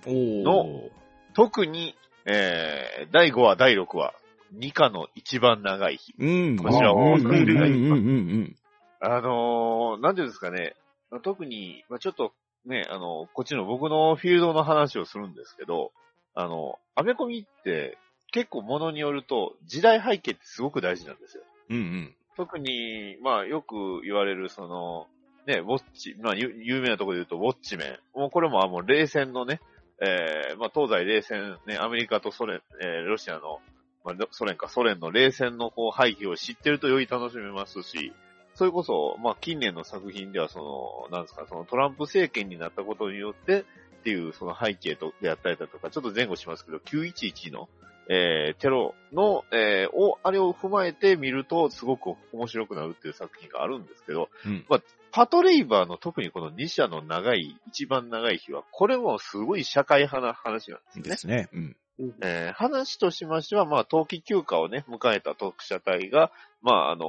[0.08, 0.66] の
[1.36, 1.96] 特に、
[2.26, 4.16] えー、第5話、第6話、
[4.56, 6.16] 2課の一番長い日。
[6.18, 6.58] うん。
[6.58, 7.20] こちらを
[9.00, 10.76] あのー、なんていうんですかね、
[11.22, 12.34] 特に、まあ、ちょっと
[12.66, 15.92] ね、あの、こっちの僕のフィールドの話をするんですけど、
[16.34, 18.00] あの、アメコミって
[18.32, 21.44] 結構ものによると時代背景ってすごく大事なんですよ。
[21.70, 21.78] うん。
[21.78, 25.08] うん特に、まあよく言われるその、
[25.48, 28.20] ね、ウォッチ、まあ有名なところで言うとウォッチメン。
[28.20, 29.60] もうこれもあもう冷戦のね、
[30.00, 33.60] えー、まあ東西冷戦、ね、アメリカとソ連、えー、ロシアの、
[34.06, 38.14] まあソ連か、ソ連の冷戦のこう背景を知ってるとより楽しめますし、
[38.54, 43.64] それこそ、まあ近年の作品ではその、なんですか、そのトランプ政権になったことによって、っ
[44.04, 47.68] ていうその背景とであったりだとか、ちょっと前後しますけど、911の、
[48.10, 54.82] えー、テロの、えー、を、あれを踏まえて見ると、すごく面白くなるっていう作品があるんですけど、うんまあ、
[55.12, 61.04] パトレイバーの特にこの2社の長い、一番長い日は、これもすごい社会派な話なんですうん。
[61.04, 61.10] ね。
[61.10, 61.50] ですね。
[61.54, 61.76] うん。
[62.22, 66.32] えー話としましては、まあ、冬季休暇をね、迎えた特殊隊が、
[66.62, 67.06] まあ、あの、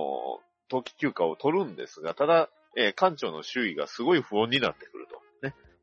[0.68, 5.17] 冬季休暇を取るんですが、ただ、えー艦長の周囲がすごい不穏になってくると。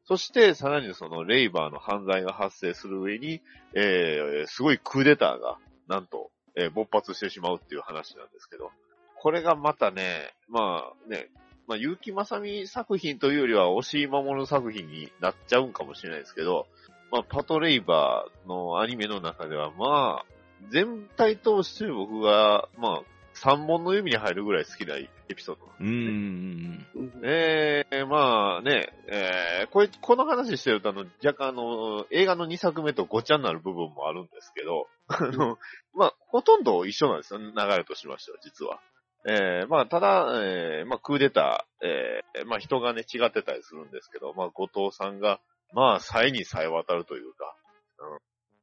[0.08, 3.42] そして、さらにその、レイバーの犯罪が発生する上に、
[3.74, 8.72] えーすごいクーデターが、なんと、えー勃発してしまうっていう話なんですけど、
[9.16, 11.30] これがまたね、まあね、
[11.68, 16.68] まあ、結城正美作品というよりは、押井守作品になっちゃうんかもしれないですけど、
[17.12, 20.26] まあ、パトレイバーのアニメの中では、まあ、
[20.70, 23.02] 全体通して僕が、まあ、
[23.34, 24.98] 三本の指に入るぐらい好きな
[25.28, 26.86] エピソードうん。
[27.24, 35.58] ええまあね、えーこれ、この話してるとあの、若干あの、映画の2作目とごちゃになる部分もあるんですけど、あの、
[35.94, 38.80] まあ、ほとんど一緒なんですよ、流れとしましては、実は。
[39.28, 45.40] えーまあ、ただ、えーまあ、クーデター、えーまあ、人がね、違ってたりするんですけど、まあ、後藤さんが、
[45.74, 47.56] まあ、さえにさえ渡るというか、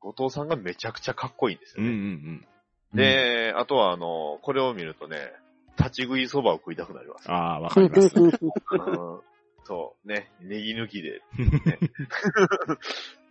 [0.05, 1.97] うん、後藤さんがめちゃくちゃかっこいいんですようんうね。
[1.97, 2.97] んうん。
[2.97, 5.33] で、あとはあの、これを見るとね、
[5.79, 7.31] 立ち食いそばを食いたくなります。
[7.31, 8.13] ああ、わかります。
[8.17, 8.33] うん
[9.65, 11.23] そう、ね、ネギ抜きで。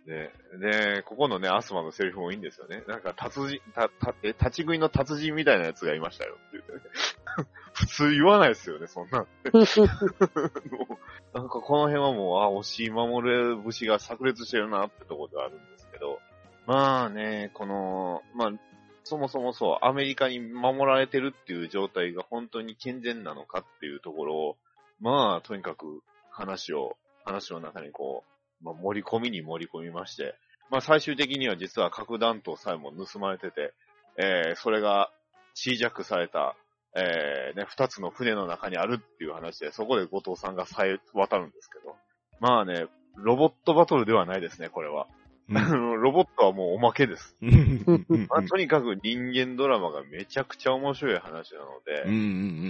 [0.06, 2.82] ね、ね、で、ここのね、アスマのセリフもいいんですよね。
[2.88, 6.80] なんか、達人、た、た、え、立ち食いの達人みたいなやつがいましたよって言ってね。
[7.74, 9.18] 普通言わないですよね、そんな
[11.32, 16.18] なんかこの辺はもう、あ、押し守る節が炸裂してるなってところではあるんですけど。
[16.66, 18.52] まあね、この、まあ、
[19.04, 24.56] そもそもそう、アメリカに守られてるっていう状態が本当に健全なのかっていうところを、
[25.00, 28.24] まあ、とにかく話を、話の中にこ
[28.62, 30.34] う、まあ、盛り込みに盛り込みまして、
[30.70, 33.74] まあ、最終的には実は核弾頭さえも盗まれてて、
[34.16, 35.10] えー、それが、
[35.54, 36.56] シージャックされた、
[36.96, 41.96] えー、ね、二つの船の中にあるっていう話で、そこで後藤さんがさえ渡るんですけど、
[42.40, 42.86] まあね、
[43.16, 45.06] ロボットバトルではないですね、これは。
[45.50, 47.36] うんあの、ロボットはもうおまけです。
[48.28, 52.20] まあ、とにかく人間ドラマがめちゃくちゃ面白い話なので、うんうんう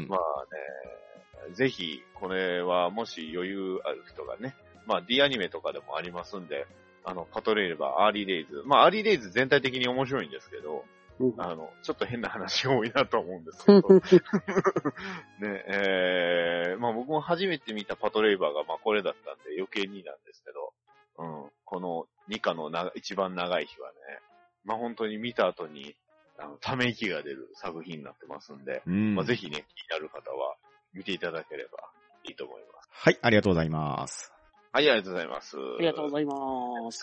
[0.04, 4.54] んまあね、ぜひ、これはもし余裕ある人がね、
[4.86, 6.66] まあ D アニメとかでもありますんで、
[7.04, 8.62] あの、パトレイバー、 Early Days。
[8.64, 10.84] まあ、 Early Days 全体的に面白いんですけど、
[11.20, 13.88] うんあの、ちょっと変な話が多いなと思うんですけど。
[15.40, 20.72] ね、えー、まあ僕も初めて見たパトレイバーがまあこれだったんで余計になんですけど、
[21.18, 23.96] うん、この2課の、一番長い日はね、
[24.64, 25.94] まあ本当に見た後に、
[26.38, 30.56] あの、ため息が出る作品になってますんで、うんまあぜひね、気になる方は
[30.92, 31.78] 見ていただければ
[32.24, 32.88] いいと思います。
[32.90, 34.32] はい、ありがとうございます。
[34.72, 35.56] はい、ありがとうございます。
[35.56, 37.02] ありがとうございます。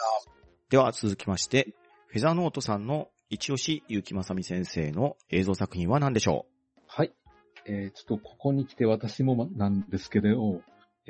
[0.70, 1.76] では続きまして、
[2.07, 6.47] フェザーノートさんの一押し、結城正美先生の映像作品は何でしょ
[6.88, 7.13] はい。
[7.65, 10.61] えー、ちょっとここに来て私もなんですけど、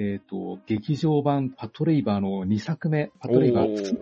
[0.01, 3.97] えっ、と、劇場版パトレイバーの2作目、パトレイバー2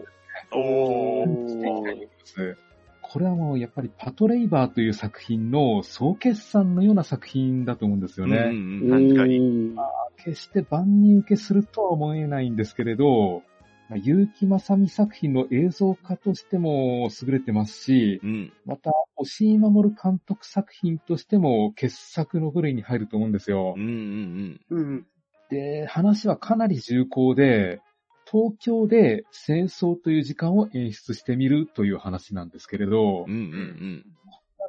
[0.52, 1.48] おー。
[1.50, 2.58] していきたいと思います。
[3.02, 8.38] これはもうやっぱりパトレイバーという作品の総決算のような作品だと思うんですようね。
[8.38, 9.76] うんうん確かにに。
[10.24, 13.42] 決して万人受けするとは思えないんですけれど、
[13.90, 18.54] まあ、結城正美作品の映像化としても優れてますし、うん。
[18.66, 24.60] また、押井守監督作品としても傑作の部類に入ると思うんですようん。
[24.70, 25.08] うんうん。
[25.50, 27.82] で、話はかなり重厚で、
[28.30, 33.32] 東京で戦争という時間を演出してみるという話なんですけれどうん。
[33.32, 34.06] うんうん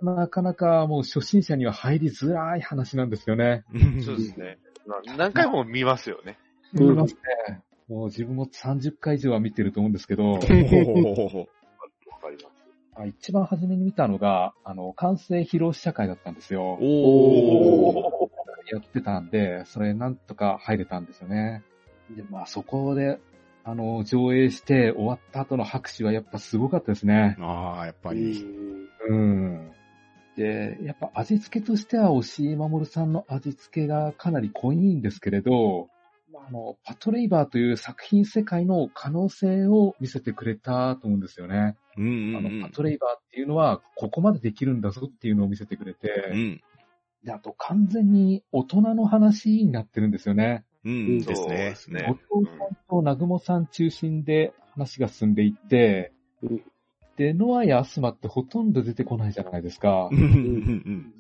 [0.01, 3.65] なかなかもう初心者には入りづらい話なんですよね。
[3.75, 4.01] うん。
[4.01, 4.59] そうですね。
[4.87, 6.39] まあ何回も見ますよね。
[6.73, 7.15] うん見ます
[7.49, 7.63] ね。
[7.89, 11.49] もう自分も30回以上は見てると思うんですけど、わかります。
[12.95, 16.79] あ一番初めに見たのが、あの、完成披露試写会だったんですよ。
[16.81, 18.18] おー。
[18.73, 21.63] やってたんで、それなんとか入れたんですよね。
[22.15, 23.19] で、まあそこで、
[23.65, 27.37] あの、上映して終わった後の拍手はやっぱすごかったですね。
[27.39, 28.41] ああ、やっぱうり。
[28.41, 29.71] んうん。
[30.37, 35.89] で、やっぱ味付けとしては、押井守さんの味付けがかなり濃いんですけれど、
[36.33, 41.77] まああの、パトレイバーという作品世界の可能性を見せてくれたと思うんですよね。
[41.97, 42.71] うんあの、うんうんパ。
[42.71, 46.61] トレイバーっていうのは、ここまでできるんだぞっていうのを見せてくれて、うん。
[47.29, 50.65] で、あと完全に大人の話になってるんですよね。
[50.85, 51.19] うん。
[51.19, 51.75] ですそうねで。
[51.75, 56.13] すね後藤さんと南雲さん中心で話が進んでいって、
[56.43, 56.63] うん
[57.17, 60.15] で、ノアやアスマってほとんど出てこないじゃないですかう。
[60.15, 61.15] んうんうん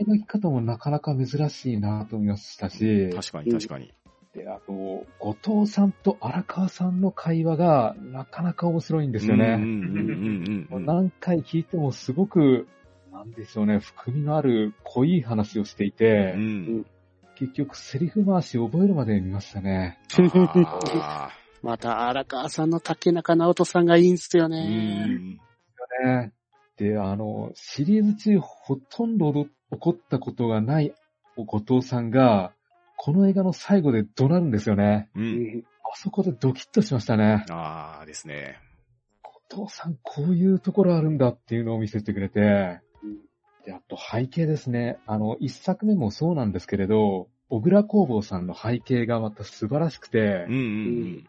[0.00, 2.72] 描き方もなかなか珍しいなと思いましたうん。
[2.72, 3.92] し、確かに確かに。
[4.34, 4.72] で、あと、
[5.20, 9.44] 後藤さんと荒川さんの会話がなかなか面白いんですよね。
[9.44, 10.66] うんうんうんうん。
[10.70, 12.66] もう何回聞いてもすごく、
[13.24, 16.86] なんでしょうね、含みのある濃い話をしていて、うん。
[17.36, 19.98] 結局セリフ回し覚えるまで見ましたね。
[21.00, 21.30] あ
[21.62, 25.06] また、荒川さんの竹中直人さんがいいんですよーうね。
[25.06, 25.40] ん。
[26.04, 26.32] ね
[26.76, 29.48] で、あの、シリーズ中ほとんど起
[29.78, 30.94] こったことがない
[31.36, 32.52] 後藤さんが、
[32.96, 35.08] この映画の最後で怒鳴るんですよね。
[35.14, 35.20] う。
[35.20, 37.44] うんんあそこでドキッとしましたね。
[37.50, 38.58] ああですね。
[39.50, 42.80] 後藤さんこういうところあるんだっていうのを見せてくれて、
[43.64, 44.98] で、あと背景ですね。
[45.06, 51.24] あの、一作目もそうなんですけれど、小倉工房さんの背景がまた素晴らしくて、うんうん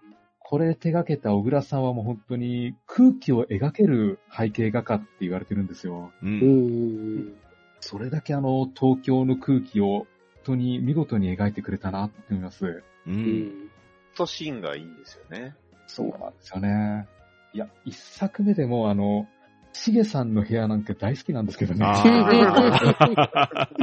[0.47, 6.11] これ手掛けた小倉さんはもう本当に空気を描ける背景画家って言われてるんですよ。
[6.21, 6.39] うん。
[6.39, 6.45] う。
[6.45, 7.35] うんん。
[7.79, 10.07] それだけあの、東京の空気を本
[10.43, 12.63] 当に見事に描いてくれたなって思います。
[12.63, 12.83] う。
[13.07, 13.69] うんん。
[14.15, 15.55] とシーンがいいんですよね。
[15.87, 17.07] そうなんですよね。
[17.53, 19.27] いや、一作目でもあの、
[19.75, 21.85] しげさんの部屋なんて大好きなんですけどね。
[21.85, 22.01] あ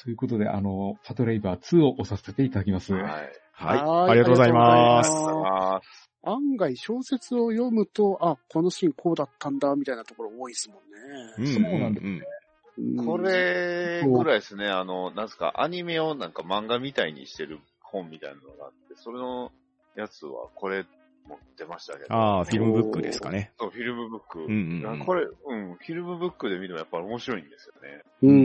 [0.00, 2.94] ということで、あの、パトレイバー2を押させていただきます。
[2.94, 3.02] はい。
[3.02, 3.06] あ。
[3.06, 3.78] はい。
[3.82, 5.76] はいありがとうございますありがとうございま。
[5.76, 5.80] あ
[6.24, 11.50] 案外小説を読むと、あ、このシーンこうだったんだ、みたいなところ多いですもんね。
[11.50, 12.12] んそうなんですね。
[12.12, 19.50] うんこ、れぐらいですね、あの、なんすか、アニメをなんか漫画みたいにしてる本みたいなのがあって、それの
[19.96, 20.84] やつはこれ
[21.26, 22.14] 持ってましたけど。
[22.14, 23.52] ああ、フィルムブックですかね。
[23.58, 24.40] そう、フィルムブック。
[24.40, 28.02] うんうんうんあこれ、うん、フィルムブックで見るのやっぱり面白いんですよね。
[28.22, 28.40] ううんうん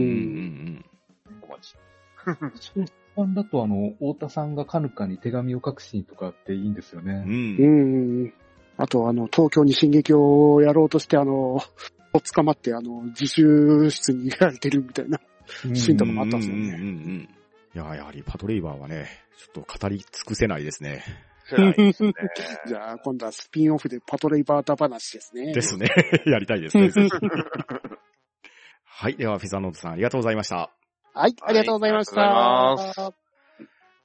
[0.75, 0.85] ん。
[1.41, 1.75] お待ち。
[2.25, 7.07] 小説版だとあの、太田さんがカヌカに手紙を書くシーンとかっていいんですよう。
[7.07, 7.23] ね。
[7.25, 8.33] うんん。
[8.77, 11.59] あと、あの、東京に進撃をやろうとして、あの、
[12.33, 15.19] 捕まって、あの、自習室に入れられてるみたいな。
[15.73, 17.29] シーンとかもあったんですよねうんうんうんうん。
[17.75, 19.07] いや、やはりパトレイバーはね、
[19.37, 21.03] ちょっと語り尽くせないですね。
[21.45, 22.13] 世代ですね。
[22.67, 25.53] じゃあ、今度はスピンオフでパトレイバータ話ですね。
[25.53, 25.87] ですね。
[26.25, 26.89] やりたいですね。
[28.85, 29.17] はい。
[29.17, 30.71] では、フェザーノートさんありがとうございました。
[31.13, 32.21] はい、ありがとうございました。
[32.21, 33.13] はいありがとうござい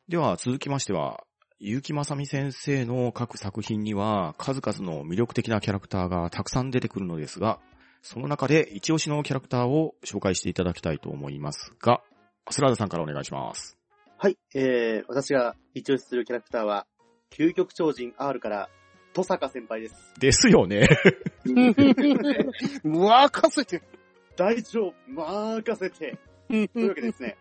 [0.09, 1.25] では、続きましては、
[1.61, 7.59] 結城正美先生の各作品には数々の魅力的なキャラクターがたくさん出てくるのですが、
[8.03, 12.01] その中で一押しのキャラクターを紹介していただきたいと思いますが、
[12.47, 13.77] アスラーダさんからお願いします。
[14.17, 16.87] はい、えー、私が一押しするキャラクターは、
[17.31, 18.69] 究極超人 R から、
[19.13, 20.15] 戸坂先輩です。
[20.19, 20.89] ですよね。
[22.85, 23.83] 任せて。
[24.37, 26.17] 大丈夫任せて
[26.49, 27.37] というわけでですね、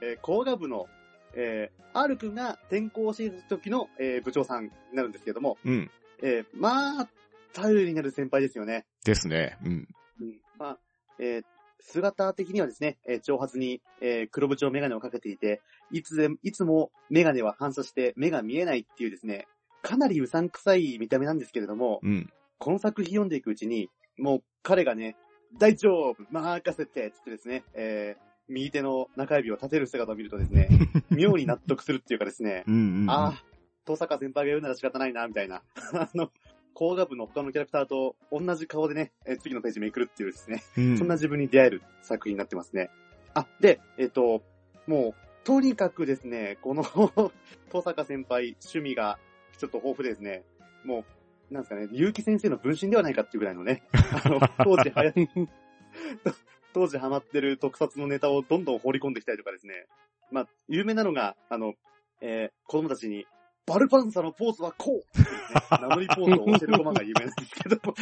[0.00, 0.86] えー、工学部の、
[1.34, 4.64] えー、R 君が転校していた時の、えー部長さん。
[4.64, 5.12] になるん。
[5.12, 5.90] ですけども、うん。
[6.22, 7.08] えー、まあ、
[7.52, 8.86] 頼りになる先輩ですよね。
[9.04, 9.58] ですね。
[9.64, 9.88] うん。
[10.20, 10.40] うん。
[10.58, 10.78] まあ、
[11.18, 11.44] えー
[11.82, 15.60] 姿的にはですね、えー長髪に、えー黒縁のメガネをかけていて、
[15.90, 19.46] いつで、いつもメガネは反射して目が見えないっていうですね、
[19.82, 22.30] かなりうさんくさい見た目なんですけれども、うん。
[22.58, 25.16] この作品読んでいくうちに、もう彼がね、
[25.58, 30.68] 大丈夫任せてつってですね、えー右手の中指を立てる姿を見るとですね、
[31.10, 33.10] 妙に納得するっていうかですね、うんうんうん。
[33.10, 33.44] ああ、
[33.86, 35.62] 登坂先輩が言うなら仕方ないな、みたいな。
[35.94, 36.30] あの、
[36.74, 40.98] 工学部の他のキャラクターと同じ顔でね、えー次のページめくるっていうですね、うん。
[40.98, 42.90] そんな自分に出会える作品になってますね。
[43.34, 44.42] あ、で、えっ、と、
[44.86, 45.14] もう、
[45.44, 46.84] とにかくですね、この、
[47.66, 49.18] 登坂先輩、趣味が
[49.58, 50.44] ちょっと豊富でですね、
[50.84, 51.04] も
[51.50, 53.82] う、なんですかね、結城先生の分身ではないかっていうぐらいのね、
[54.24, 55.12] あの、 当時はや、
[56.72, 59.86] 当時ハマってる特撮のネタをどんどん放り込んできたりとかですね、
[60.30, 61.74] まあ、有名なのが、あの、
[62.20, 63.26] えー子供たちに、
[63.66, 67.94] バルパンサのポーズはこう名乗りポーズを教えるコマが有名ですけども、こ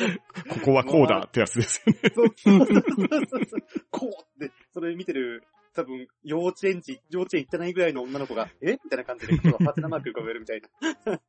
[0.64, 2.10] こはこうだってやつですよね。
[3.90, 5.44] こうって、それ見てる、
[5.74, 8.78] 多分、幼稚園児、幼稚園行ってないぐらいの女の子が、え？
[8.82, 10.62] みたいな感じで、ちょっとハテナマーク浮かべるみたい
[11.04, 11.20] な。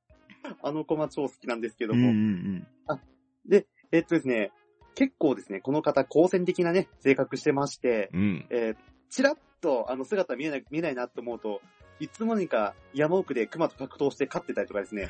[0.64, 2.10] あのコマ超好きなんですけども。
[2.10, 3.64] うんうん
[3.94, 4.52] えっとですね、
[4.96, 8.22] 結構ですね、この方、好戦的なね、性格してまして、うん。
[8.22, 8.46] うん。
[8.50, 8.76] えー、
[9.10, 11.62] ちらっと、あの、姿見えない、見えないなと思うと、
[12.00, 15.08] いつもにか山奥で熊と格闘して勝ってたりとかですね。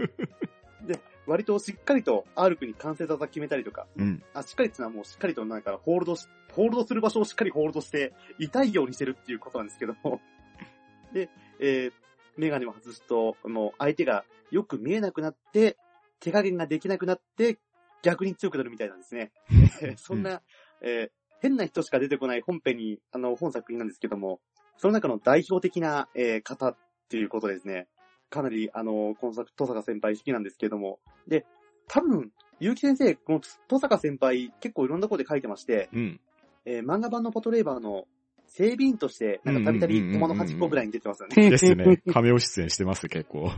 [0.86, 4.22] で、割としっかりと R 君に関節技決めたりとか、うん。
[4.34, 10.20] あ、しっかりっていうのはもうしっかりとなんかホールドし、ホールドする場所をしっかりホールドして、痛いようにしてるっていうことなんですけども。
[11.14, 11.92] で、えー、
[12.36, 15.78] メガネを外すと、もう相手がよく見えなくなって、
[16.20, 17.58] 手加減ができなくなって、
[18.02, 19.32] 逆に強くなるみたいなんですね。
[19.80, 20.42] え ーそんな、
[20.82, 24.40] えー変な人しか出てこない本編に、あの、本作品なんですけども、
[24.76, 26.76] その中の代表的な、えー方っ
[27.08, 27.88] ていうことですね。
[28.30, 31.00] かなり、あの、この作、登坂先輩好きなんですけども。
[31.26, 31.44] で、
[31.88, 32.30] 多分、
[32.60, 36.20] 結城先生、この登坂先輩結構いろんなところで書いてまして、うん。
[36.64, 38.06] えー漫画版のパトレーバーの
[38.46, 41.50] 整備員として、なんかたびたび駒の端っこぐらいに出てますよね。
[41.50, 42.00] ですね。
[42.12, 43.50] カメオ出演してます、結構。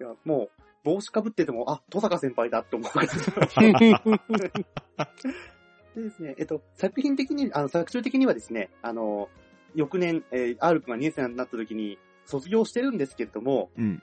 [0.00, 0.50] いや、もう、
[0.84, 2.90] 帽子かぶってても、あ、登坂先輩だって思う。
[5.98, 9.28] でですね、えっと、作品的に、あの、作中的にはですね、あの、
[9.74, 14.02] 翌年、えー、R 君が2年生になった時に卒業してるんですけれども、うん。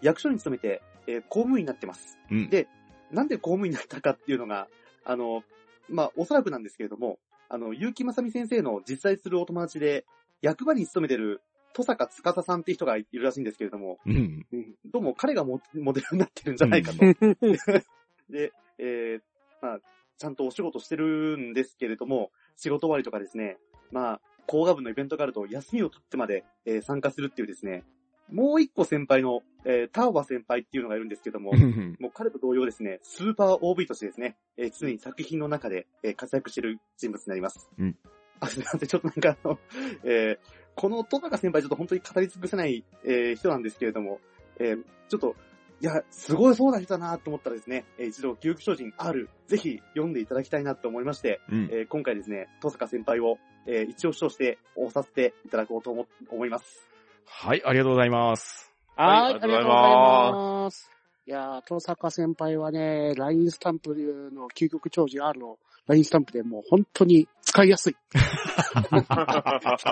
[0.00, 2.18] 役所に勤めて、えー公務員になってます。
[2.30, 2.50] うん。
[2.50, 2.68] で
[3.10, 4.68] なんで公務員になったかっていうのが、
[5.04, 5.42] あの、
[5.88, 7.18] まあ、おそらくなんですけれども、
[7.48, 10.06] あの、結城正美先生の実在するお友達で、
[10.40, 11.42] 役場に勤めてる、
[11.74, 14.46] 戸坂司さんって人がいるらしいんですけれども、うん。
[14.90, 16.98] どうも彼がモモデルになってるんじゃないかと。
[18.30, 19.22] で、えー、
[19.60, 19.80] まあ、
[20.22, 23.58] ちゃんとお仕事してるんですけれども、仕事終わりとかですね、
[23.90, 27.82] まあ、工学部のイベントがあると休みを取ってまで、えー参加するっていうですね、
[28.30, 31.52] もう一個先輩の、えー、タオバ先輩っていうのがいるんですけども、
[31.98, 37.68] もう彼と同様ですね、スーパー OB としてですね、えー常に作品の中で、えー活躍している人物になります。
[37.76, 37.96] うん
[38.38, 39.58] あ、すみません、ちょっとなんかあの、
[40.04, 44.20] えーこの戸坂先輩ちょっと本当に語り尽くせない、えー人なんですけれども、
[44.60, 45.34] えーちょっと、
[45.82, 51.68] いや、すごいそうな人だなと思ったらですね、えー一度、究極精進 R、ぜひ読んでいただきたいなと思いまして、うん。
[51.72, 56.88] えー今回ですね、戸坂先輩を、えー一押しとして押させていただこうと思思います。
[57.26, 58.72] はい、ありがとうございます。
[58.94, 59.88] はい、ありがとうございありがとうござ
[60.28, 60.90] いまます。
[61.26, 63.90] いやー、登坂先輩はね、LINE スタンプ
[64.32, 65.58] の究極長寿 R の
[65.88, 67.96] LINE スタンプでもう本当に使いやすい。
[68.14, 68.20] 一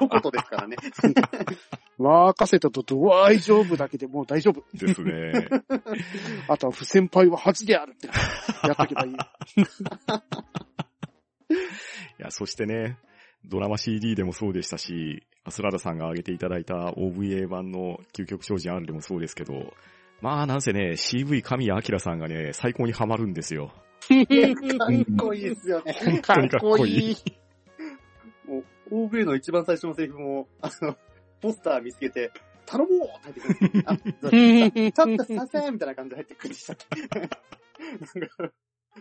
[0.08, 0.76] 言ですからね。
[2.00, 4.64] 任せたと大丈夫だけでもう大丈夫。
[4.74, 5.48] ですね。
[6.48, 9.12] あとは不先輩は恥であるってやっとけばいい。
[9.14, 9.16] い
[12.18, 12.96] や、そしてね、
[13.44, 19.74] ドラマ CD でもそうでしたし、アスラダさんが挙げていただいた OVA 版の究極超人 R でもそうですけど、
[20.22, 23.68] まあなんせね、CV 神谷明さんがね、最高にハマるんですよ。
[23.68, 26.20] かっこいいですよね。
[26.22, 27.16] かっこいい。
[28.46, 30.96] もう、OVA の一番最初のセリフも、あの、
[31.40, 32.30] ポスター見つけて、
[32.66, 33.84] 頼もうって入ってくる。
[33.86, 38.52] あ、ちょっとさせんみたいな感じで入ってくるでしたっけなんか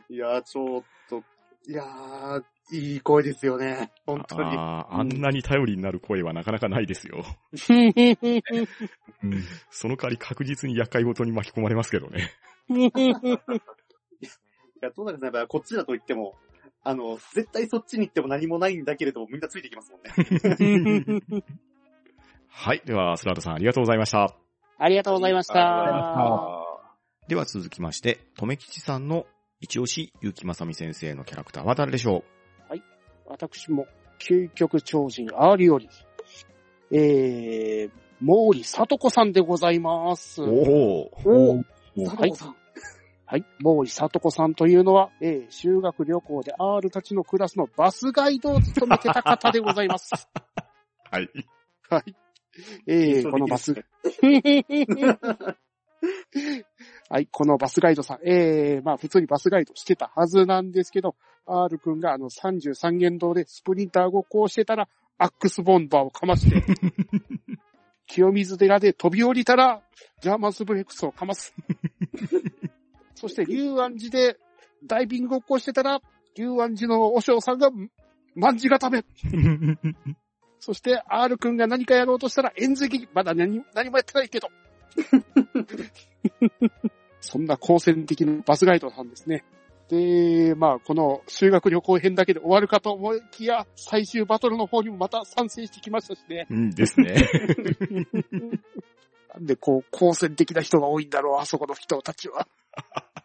[0.09, 1.23] いやー、ちょっと、
[1.67, 3.91] いやー、いい声ですよね。
[4.05, 4.57] 本当に。
[4.57, 7.23] ああ、あんなに頼りになる声はなかなかないですよ。
[9.23, 9.43] うん。
[9.69, 12.31] その代わり確実に厄介ごとに巻き込まれますけどね。
[12.69, 12.83] い
[14.81, 16.35] や、どうなるんですかこっちだと言っても、
[16.83, 20.11] あの、絶対そっちに行っても何もないんだけれども、みんなついてきますもんね。
[22.50, 22.82] はい。
[22.86, 24.36] では、スラートさんありがとうございました。
[24.78, 26.70] ありがとうございました。
[27.28, 29.26] では続きまして、とめきちさんの
[29.60, 32.24] 一押し、ゆうきまさみ先生のキャラクターは誰でしょ
[33.30, 33.86] 私も、
[34.20, 35.88] 究極超人 R より、
[36.91, 40.41] えー、毛利里子さんでございます。
[40.41, 41.64] うおおお
[41.95, 42.56] お佐藤さん。
[43.26, 43.45] はい。
[43.60, 50.12] 毛利里子さんというのは、えー、修学旅行で R たちのクラスのバスガイドを務めてた方でございます。
[51.12, 51.30] はい。
[51.88, 52.16] はい。
[52.88, 53.74] えー、このバス、
[57.10, 64.88] はい、このバスガイドさん、えー、まあ普通にバスガイドしてたはずなんですけど、R 君があの33元道でスプリンターごっこをしてたら、
[65.18, 66.64] アックスボンバーをかまして、
[68.07, 69.84] 清水寺で飛び降りたら、
[70.22, 71.53] ジャーマンスブレックスをかます。
[73.16, 74.38] そして、龍安寺で
[74.86, 76.01] ダイビングごっこをしてたら、
[76.36, 77.70] 龍安寺の和尚さんが、
[78.36, 79.05] まんじが食べ。
[80.60, 84.49] そして、R 君が何かやろうとしたら、演説まだ何何もやってないけど。
[87.22, 89.43] そんな好戦的なバスガイドさんですね。
[89.89, 96.47] で、まあ、この修学旅行編だけで終わるかと思いきや、最終バトルの方にもまた参戦してきましたしね。
[96.49, 97.16] うんですね。
[99.34, 102.47] なんで、こう、好戦的な人が多いんだろう、あそこの人たちは。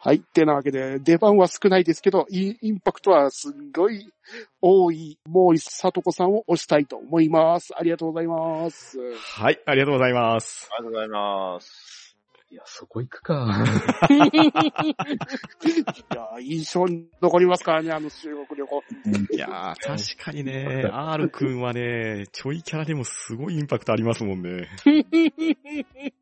[0.00, 0.16] はい。
[0.16, 4.12] ってなわけで、出番は少ないですけど、インインパクトはすんごい
[4.60, 7.74] 多い、毛利里子さんを推したいと思います。
[7.76, 8.96] ありがとうございます。
[9.16, 10.68] はい、ありがとうございます。
[10.70, 12.16] ありがとうございます。
[12.50, 13.64] いや、そこ行くか。
[14.08, 14.14] い
[16.14, 18.82] や、印象に残りますからね、あの修学旅行。
[19.32, 24.68] いやー、確かにね、R 君はね、ちょいキャラでもすごいインパクトありますもんね。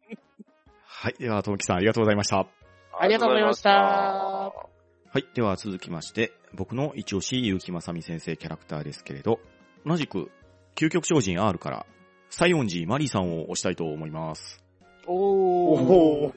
[0.83, 2.49] はい、では、ともきさんありがとうございました。
[2.99, 4.53] ありがとうございましたは
[5.17, 5.27] い。
[5.35, 9.39] では続きまして、僕の一押し、結城まさみ先生キャラクターですけれど、
[9.85, 10.31] 同じく、
[10.75, 11.87] 究極超人 R から、
[12.31, 14.63] 西園寺マリーさんを推したいと思います。
[15.07, 16.33] おおー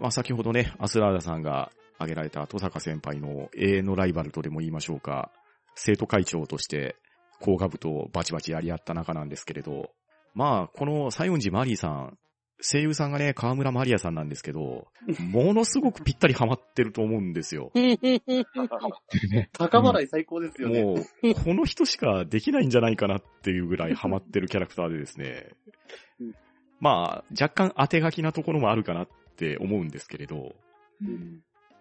[0.00, 5.30] まあ、先ほどね、アスラーダさんが挙げられた戸坂先輩の永遠のライバルとでも言いましょうか、
[5.74, 6.96] 生徒会長として、
[7.40, 9.90] 工学部とバチバチやり合った仲なんですけれど、
[10.34, 12.18] まあ、この西園寺マリーさん、
[12.60, 14.88] 声優さんがね、河村マリアさんなんですけど、
[15.30, 17.70] ものすごくぴったりハマってると思うんですよ。
[19.52, 20.82] 高笑い最高ですよね。
[20.82, 25.50] もう、この人しかできないんじゃないかなっていうぐらいハマってるキャラクターでですね
[26.20, 26.34] うん。
[26.80, 30.54] まあ、若干当て書きなところもあるかなって思うんですけれど、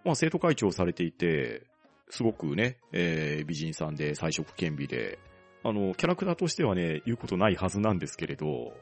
[0.05, 1.63] まあ、生徒会長をされていて、
[2.09, 5.19] すごくね、えー美人さんで彩色兼備で、
[5.63, 8.73] あの、キャラクターとしてはね、言うことないはずなんですけれど、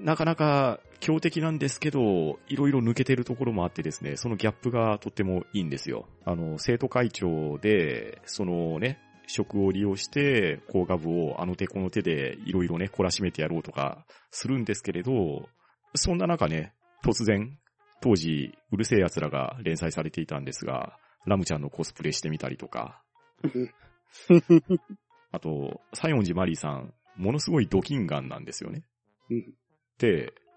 [0.00, 6.08] なかなか強敵なんですけど、いろいろ抜けてるところもあってですね、そのギャップがとってもいいんですよ。
[6.24, 15.48] あの、生徒会長で、そのね、職を利用して、工学部をあの手この手でいろいろね、懲らしめてやろうとかするんですけれど、
[15.94, 16.72] そんな中ね、
[17.04, 17.58] 突然、
[18.00, 23.02] 当時、うるせえ奴らが連載されていたんですが、ラムちゃんのコスプレしてみたりとか、
[25.30, 28.84] あと、西園寺マリーさん、ものすごいドキンガンなんですよね。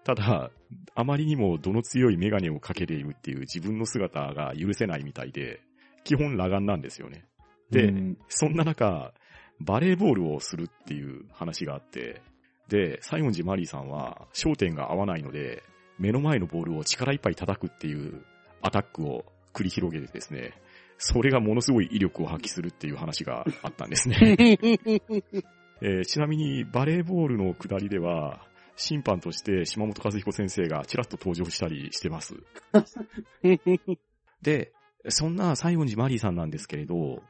[0.04, 0.50] ただ、
[0.94, 5.60] あまりにも度の強いメガネをかけているっていう自分の姿が許せないみたいで、
[6.04, 7.24] 基本裸眼なんですよね。
[7.70, 9.12] でうんそんな中、
[9.60, 12.22] バレーボールをするっていう話があって、
[12.68, 15.62] で、西園寺マリーさんは焦点が合わないので、
[15.98, 18.24] 目の前のボールを力いっぱい叩くっていう
[18.60, 20.52] アタックを繰り広げてですね、
[20.98, 24.36] それがものすごい威力を発揮するっていう話があったんですね。
[25.84, 28.46] えーちなみにバレーボールの下りでは、
[28.76, 32.34] 審判として島本和彦先生がちらっと登場したりしてます。
[34.42, 34.72] で、
[35.08, 37.22] そんな西園寺マリーさんなんですけれど、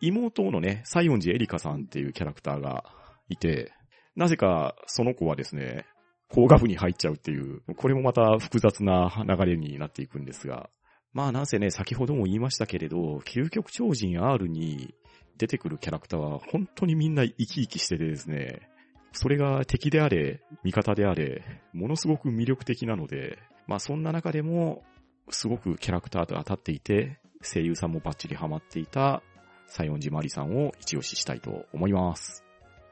[0.00, 2.84] 妹のね、西園寺エリカさんっていうキャラクターが
[3.28, 3.72] いて、
[4.14, 5.86] なぜかその子はですね、
[6.28, 10.70] 工学部に入っちゃうっていう、これもまた複雑な流れになっていくんですが、
[11.12, 14.94] まあなんせね、先ほども言いましたけれど、究極超人 R に
[15.38, 18.68] 出てくるキャラクターは本当にみんな生き生きしててですね、
[19.16, 21.42] それが敵であれ、味方であれ、
[21.72, 24.84] ものすごく魅力的なので、まあそんな中でも、
[25.30, 29.22] すごくキャラクターが立っていて、声優さんもバッチリハマっていた、
[29.68, 32.44] 西園寺マリさんを一押ししたいと思います。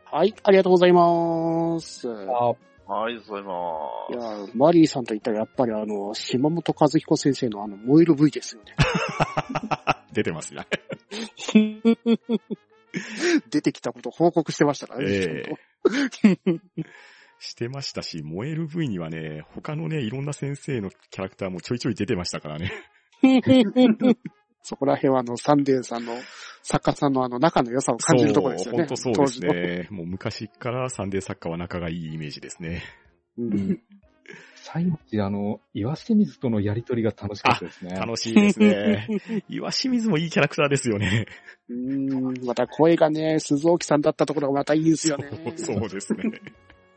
[0.06, 2.08] はい、ありがとうございます。
[2.08, 2.54] いあ
[2.88, 3.42] ありがとうござい
[4.22, 4.48] ます。
[4.48, 8.74] や、マリーさんと言ったらやっぱりあの、島本和彦先生のあの、燃える V ですよね。
[10.14, 10.66] 出てますね。
[13.50, 15.16] 出てきたことを報告してましたからね。
[15.16, 15.20] え
[16.10, 16.88] ちゃんと
[17.38, 22.72] してましたし、燃える V にはね、他のね、いろんな先生のキャラクターもちょいちょい出てましたからね。
[24.62, 26.14] そこら辺はあの、サンデーさんの
[26.62, 28.78] 作家さんのあの仲の良さを感じるところですよね。
[28.78, 29.88] 本当そうですね。
[29.90, 32.82] もう昔からサンデー作家は仲がいいイメージですね。
[33.36, 33.48] の。
[33.48, 33.80] うん
[34.64, 37.90] 最後にあの、岩清水とのやりとりが楽しかったですね。
[37.96, 39.06] 楽しいですね。
[39.46, 41.26] 岩清水もいいキャラクターですよね。
[41.68, 45.28] うんまた声がね、鈴沖さんだったところがまたいいですよね。
[45.56, 46.22] そうそうですね。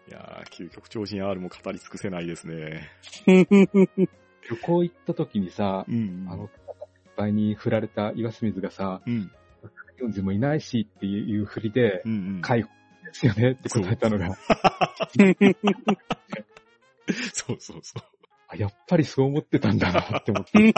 [0.08, 2.90] いやー、究極超人 R も語り尽くせないですね。
[3.26, 6.26] 旅行行った時にさ、うん。
[6.30, 6.50] あの、いっ
[7.18, 9.30] ぱいに振られた岩清水がさ、うん。
[10.00, 12.42] 40もいないしっていう振りで、うんうん。
[12.42, 12.70] 解放
[13.04, 14.38] ですよねって答えたのが、
[17.34, 18.04] そうそうそう。
[18.50, 20.60] あやっぱりそう思ってたんだな って思って。
[20.60, 20.74] い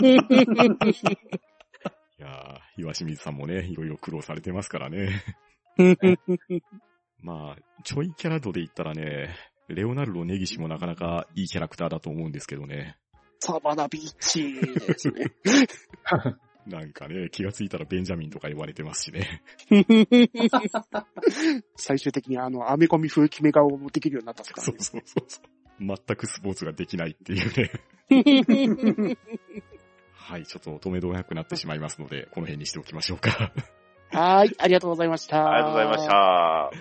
[2.22, 5.24] やー、岩清水さんもね、いろいろ苦労されてますからね。
[7.22, 9.36] まあ、ちょいキャラ度で言ったらね、
[9.68, 12.98] レオナルド・ネギシもなかなかいいキャラクターだと思うんですけどね。
[13.40, 15.32] サバナビーチですね。
[16.66, 19.42] なんかね、気がついたらベンジャミンとか言われてますしね。
[21.76, 24.82] 最終的にあの、アメコミ風決め顔もできるようになったんですからそうね。
[24.82, 25.59] そうそうそう。
[25.80, 29.18] 全くスポーツができないっていうね。
[30.14, 33.52] はい、ちょっと止めどなくなってしまいますので、この辺にしておきましょうか。
[34.12, 35.50] はーい、ありがとうございました。
[35.50, 36.08] ありがとうございまし。
[36.08, 36.72] た。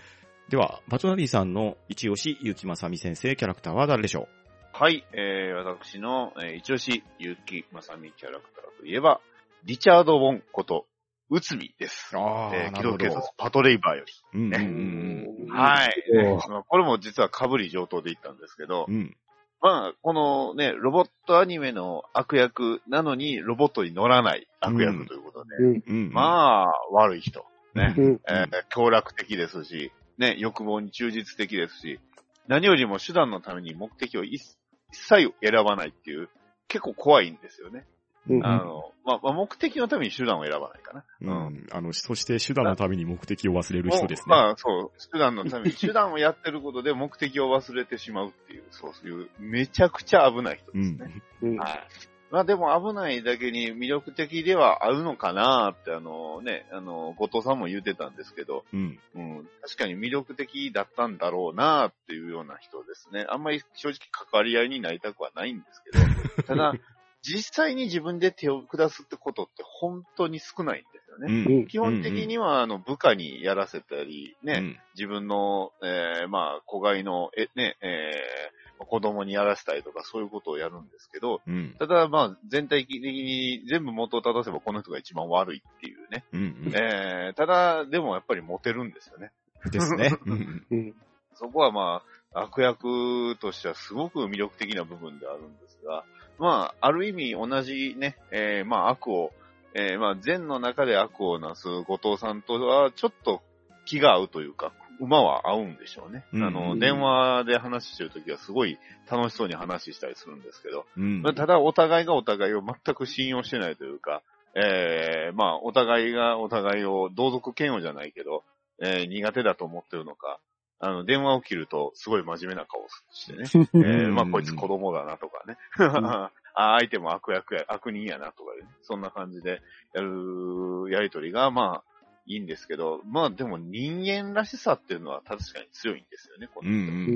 [0.48, 4.28] では、バトナリーさんの一押し、結城正美先生キャラクターは誰でしょ
[4.72, 9.20] はい、えー、私の、えー、一押し、ゆきまさみキャラクターといえば、
[9.64, 10.86] リチャード・ウォンこと、
[11.30, 12.16] うつみです。
[12.16, 14.12] うあえー、機動警察パトレイバーより。
[14.34, 16.04] うんうんねうんはい。
[16.14, 19.16] おーまあこれも実は被り上等で言ったんですけどう、ん。
[19.60, 25.82] まあ、このね、ロボットアニメの悪役なのにロボットに乗らない悪役ということで、うん。
[25.86, 26.12] うん。
[26.12, 27.44] まあ、悪い人。
[27.74, 28.20] ねうん。
[28.28, 32.00] えー強楽的ですし、ね、欲望に忠実的ですし、
[32.46, 34.58] 何よりも手段のために目的を一
[34.90, 36.28] 一切選ばないっていう、
[36.66, 37.86] 結構怖いんですよね。
[38.28, 41.04] うんあの、まあ、まあ、目的のために手段を選ばないかな。
[41.22, 41.66] うん。
[41.72, 44.24] あの、そして手段のために目的を忘れる人ですね。
[44.28, 51.22] まあ、そう、手段のために、手段をやってることで目的を忘れてしまうっていう、そういう、めちゃくちゃ危ない人うんですね。。
[51.42, 51.88] うんはい。
[52.30, 58.98] まあでも危ないだけに魅力的ではあるのかなって、あのね、あの、後藤さんも言ってたんですけど、うん。
[59.14, 63.24] うん、確かに魅力的だったんだろうなっていうような人ですね。
[63.30, 66.74] あんまり正直関わり合いになりたくはないんですけど、ただ、
[67.28, 71.62] 実際に自分で手を下すってことって本当に少ないんですようね。
[71.64, 71.66] ん。
[71.66, 81.74] 基本的には、あの、部下にやらせたり、ね、うん自分の、えーまあ、子飼いの、え、ね、えー子供にやらせたりとか、そういうことをやるんですけど、うん。
[81.78, 86.24] ただ、まあ、全体的に全部元を正せばこの人が一番悪いっていうね。
[86.32, 86.72] うん。
[86.74, 89.32] えー、ただ、でもやっぱりモテるんですよね。
[89.70, 90.16] ですね。
[90.26, 90.66] うん。
[90.70, 90.94] うん。
[91.34, 92.02] そこはま
[92.32, 96.04] あ、悪役としてはすごく魅力的な部分であるんですが、
[96.38, 99.32] まあ、ある意味同じね、えー、まあ悪を、
[99.74, 103.42] えー、まあ善の中で悪をなす後藤さんとはちょっと
[103.84, 106.24] 気が合うというか、馬は合うんでしょうね。
[106.32, 108.78] うんあの、電話で話してるときはすごい
[109.10, 111.22] 楽しそうに話したりするんですけど、うん。
[111.22, 114.22] まあただお互いがお互いを全く信用してないというか、
[114.54, 118.44] えー、まあお互いがお互いを同族嫌悪じゃないけど、
[118.80, 120.38] えー苦手だと思ってるのか、
[120.80, 123.44] あの、電話を切るとすごい真面目な顔をしてね。
[123.74, 125.56] えー、まあこいつ子供だなとかね。
[126.60, 128.68] あ相手も悪役や、悪人やなとかね。
[128.82, 129.62] そんな感じで
[129.92, 131.88] やるやりとりが、まあ、
[132.26, 136.72] いいんですけど、まあでも人間らしさっていうのは確かに強いんですよね、こうん。
[136.72, 137.12] うの人。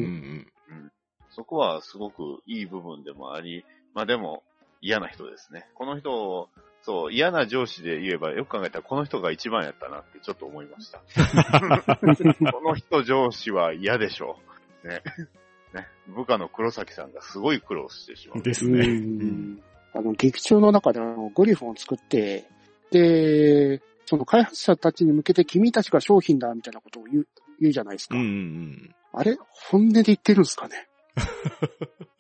[0.75, 0.93] ん。
[1.31, 3.65] そこはすごくいい部分でもあり、
[3.95, 4.43] まあでも
[4.81, 5.69] 嫌な人ですね。
[5.75, 6.49] この人を、
[6.83, 11.01] そう、嫌な上司で言えばよく考えたらこの人が一番やったなってちょっと思いました。
[12.53, 14.39] この人上司は嫌でしょ
[14.85, 14.89] う。
[14.89, 15.03] ね。
[15.73, 15.87] ね。
[16.09, 18.43] 部下の黒崎さんがすごい苦労してしまう。
[18.43, 18.81] ですね。
[18.81, 19.63] うん
[19.95, 22.49] あの、劇中の中であのグリフォンを作って、
[22.91, 27.29] で、その開発者たちに向けて君たちが商品だみたいなことを言う、
[27.61, 28.17] 言うじゃないですか。
[28.17, 28.23] うん。
[28.23, 28.95] うん。
[29.13, 30.89] あれ本音で言ってるんですかね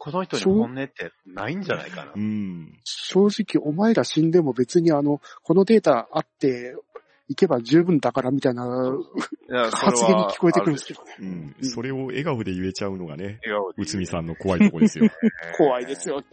[0.00, 2.18] この人に本音ってないんじゃないかなう。
[2.18, 2.72] ん。
[2.84, 6.74] 正直お前ら死んでも別にあの、このデータあって、
[7.28, 8.64] いけば十分だからみたいな
[9.70, 11.16] 発言に聞こえてくるんですけどね。
[11.20, 11.54] うん。
[11.60, 15.04] それを笑顔で言えちゃうのがね、笑顔で内海さんの怖いとこですよ。
[15.58, 16.26] 怖いですよね。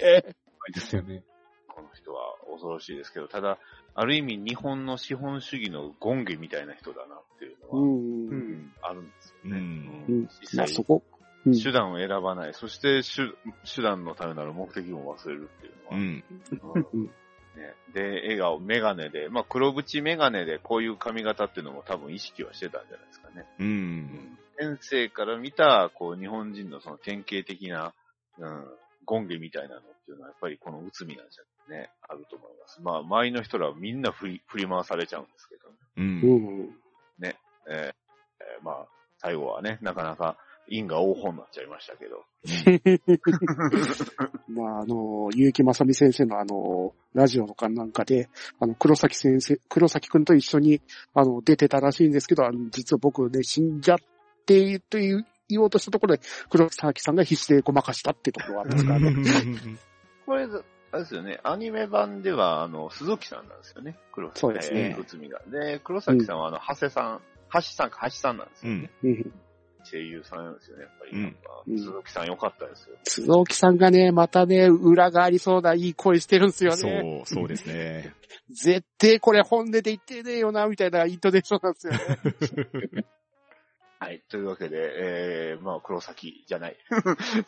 [0.74, 1.24] ですよね。
[1.68, 3.60] この人は恐ろしいですけど、ただ、
[3.96, 8.30] ある意味日本の資本主義の権下みたいな人だなっていうのは、うん。
[8.30, 9.58] うんあるんですよね。
[9.58, 11.04] うんうん実際まあそこ。
[11.48, 12.54] うん手段を選ばない。
[12.54, 13.34] そして手、
[13.66, 15.74] 手段のためなら目的も忘れるっていう
[16.64, 17.04] のは、うん。
[17.04, 17.74] ね。
[17.94, 23.46] で、笑顔、メガネで、まあ黒縁メガネでこういう髪型っていうのも多分意識はしてたんじゃないですかね。
[23.60, 24.38] うん。
[24.60, 27.94] 先生から見た、こう日本人のその典型的な、
[28.38, 28.66] うん、
[29.06, 32.82] ゴンゲみたいなのっていうのはやっぱりこの内海なんじゃね、あると思います。
[32.82, 36.02] まあ周りの人らはみんな振り、振り回されちゃうんですけど、う。
[36.02, 36.76] うんん。
[37.20, 37.34] えー
[37.70, 38.88] えーまあ、
[39.18, 40.38] 最後はね、なかなか
[40.70, 42.26] 因果応報になっちゃいましたけど。
[44.48, 48.30] まあ、あの、結城正美先生のあの、ラジオとかなんかで、
[48.60, 50.82] あの、黒崎先生、黒崎くんと一緒に、
[51.14, 53.98] あの、出てたらしいんですけど、あの、実は僕ね、死んじゃっ
[54.46, 59.16] て、という、言おうとしたところで、黒崎さんが必死でごまかしたってところがあるんですからね。
[60.26, 60.48] これ、
[60.92, 63.98] あれですよね、アニメ版では、あの、鈴木さんなんですよね。
[64.12, 65.42] 黒崎そうですねえー内海が。
[65.48, 67.22] で、黒崎さんは、あの、長谷さん、
[67.54, 68.92] 橋さんか橋さんなんですよね。
[69.04, 69.32] うん
[69.90, 71.12] 声優さんなんですよね、やっぱり。
[71.12, 72.96] かうん鈴木さん良かったですよ。
[73.04, 77.24] 鈴木さんがね、またね、裏がありそうないい声してるんですよね。
[77.26, 78.14] そう、そうですね。
[78.50, 83.06] 絶対これ本音で言ってねえよな、みたいなイントネーションなんですよね。
[84.00, 84.22] はい。
[84.30, 86.78] というわけで、えー、まあ、黒崎じゃない。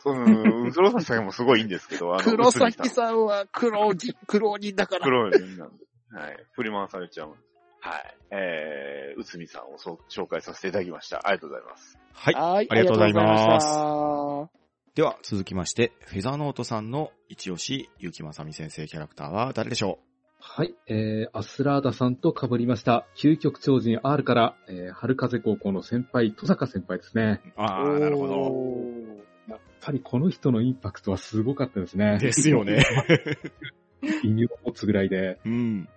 [0.02, 5.04] そ の、黒崎さんもすごいいいんですけど、あの、黒崎さんは黒人、黒人だから。
[5.04, 5.84] 黒い人なんで。
[6.12, 6.44] はい。
[6.54, 7.38] 振り回されちゃうんで。
[7.80, 8.16] はい。
[8.30, 11.26] えー、内海さんを紹介させていただきました。
[11.26, 11.98] ありがとうございます。
[12.12, 12.34] はい。
[12.34, 13.60] はい、ありがとうございま
[14.48, 14.60] す
[14.94, 20.00] では、続きまして、フェザーノートさんの一押し、ゆきまさみ先生キャラクターは誰でしょ
[20.40, 27.40] はい、えー、アスラーダさんと被りました、究極超人 R から、えー、春風高校の先輩、戸坂先輩ですね。
[27.56, 28.34] うああ、なるほど。
[29.48, 32.18] やっぱりこの人のインパクトはすごかったですね。
[32.18, 32.82] ですよね。
[34.24, 35.38] 異名を持つぐらいで。
[35.44, 35.88] うん。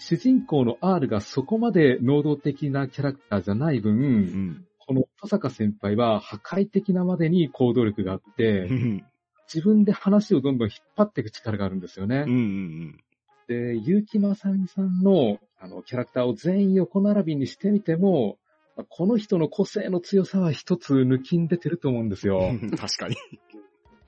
[0.00, 4.66] 主人公の R がそこまで能動的なキャラクターじゃない分、うん。
[4.86, 9.04] この戸坂先輩は破壊的なまでに行動力があっうて、ん。
[9.52, 12.24] 自分で話をどんどん引っ張っていく力があるんですよね。
[12.26, 12.32] うん。
[12.32, 13.04] うん。
[13.46, 18.38] で、結城まさみさんのあのキャラクターを全員横並びにしてみても、
[18.76, 22.38] まあこの人の個性の強さは一つ抜きん出てると思うんですよ。
[22.38, 22.70] うん。
[22.70, 23.16] 確かに。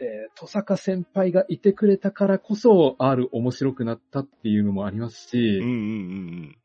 [0.03, 5.65] で、戸坂先輩がいてくれたからこそ、R 面白くなったっていうのもありますし、うん。
[5.65, 5.69] うん。
[5.69, 5.79] う引
[6.49, 6.57] ん。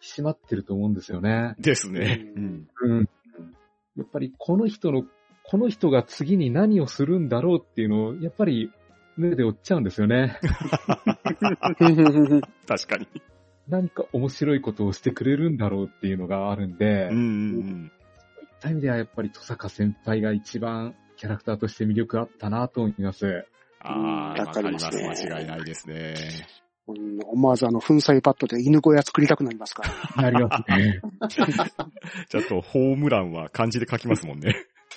[0.00, 1.54] き締まってると思うんですよね。
[1.58, 2.32] ですね。
[2.34, 2.68] うん。
[2.80, 3.08] うん。
[3.98, 5.04] やっぱりこの人の、
[5.44, 8.72] この人が次に何をするんだろうっていうのを、やっぱり
[9.18, 10.38] 目で追っちゃうんですよね。
[12.66, 13.06] 確かに。
[13.68, 17.18] 何か面白いことをしてくれるんだろうっていうのがあるんで、うん。
[17.18, 17.92] うん。
[18.34, 23.44] そういった意味ではやっぱり戸坂先輩が一番キャラクターとして魅力あったなと思います。
[23.80, 24.78] ああ、わわかりま。
[24.78, 26.14] すすね間違いないですね。
[26.86, 29.82] うん思わずあの、粉砕パッドで犬小屋作りたくなりますか
[30.16, 30.22] ら。
[30.30, 31.00] なりますね。
[32.30, 34.54] ちょっと、ホームランは漢字で書きますもんね。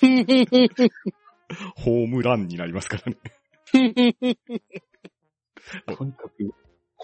[1.76, 3.18] ホームランになりますからね。
[5.86, 6.54] とにかく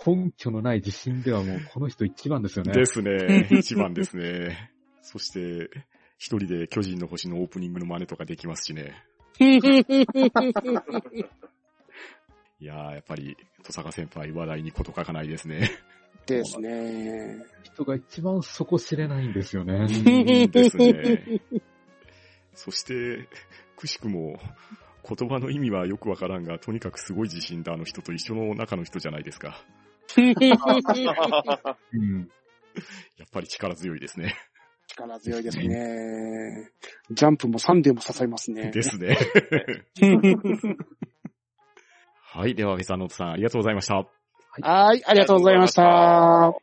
[0.07, 2.73] 根拠のない自信ではもうこの人一番ですよね。
[2.73, 3.49] ですね。
[3.51, 4.73] 一番ですね。
[5.03, 5.71] そして、
[6.19, 9.03] 一人で巨人の星のオープニングの真似とかできますしね。
[12.61, 15.71] いやー、やっぱり、戸坂先輩話題にこと書かないですね。
[16.27, 17.47] ですね。
[17.63, 19.75] 人が一番底知れないんですよね。
[19.75, 19.89] うん
[20.51, 21.41] ですね。
[22.55, 23.29] そして、
[23.77, 24.41] くしくも、
[25.09, 29.65] 言葉の意味はよくわからんが、とにかくすごい自信だ、あの人と一緒の中の人じゃないですか。
[31.93, 32.29] うん。
[33.17, 34.35] やっぱり力強いですね。
[35.07, 36.71] 力強いですね。
[37.11, 38.71] ジャンプもサンデーも支えますね。
[38.71, 39.17] ですね。
[42.23, 42.55] はい。
[42.55, 43.95] では、フェザーノートさん、ありがとうございました。
[43.97, 46.55] はい、ありがとうございました。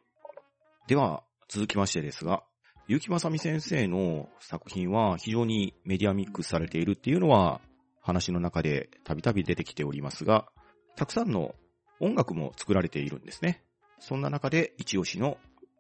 [0.88, 2.44] では、続きましてですが、
[2.88, 7.60] 結城正美先生の作品は非常にメディアミックスされているっていうのは
[8.02, 10.48] 話の中でたびたび出てきておりますが、
[10.96, 11.56] たくさんの
[12.00, 13.64] 音楽も作られているんですね。
[14.00, 15.38] そんな中で一押しの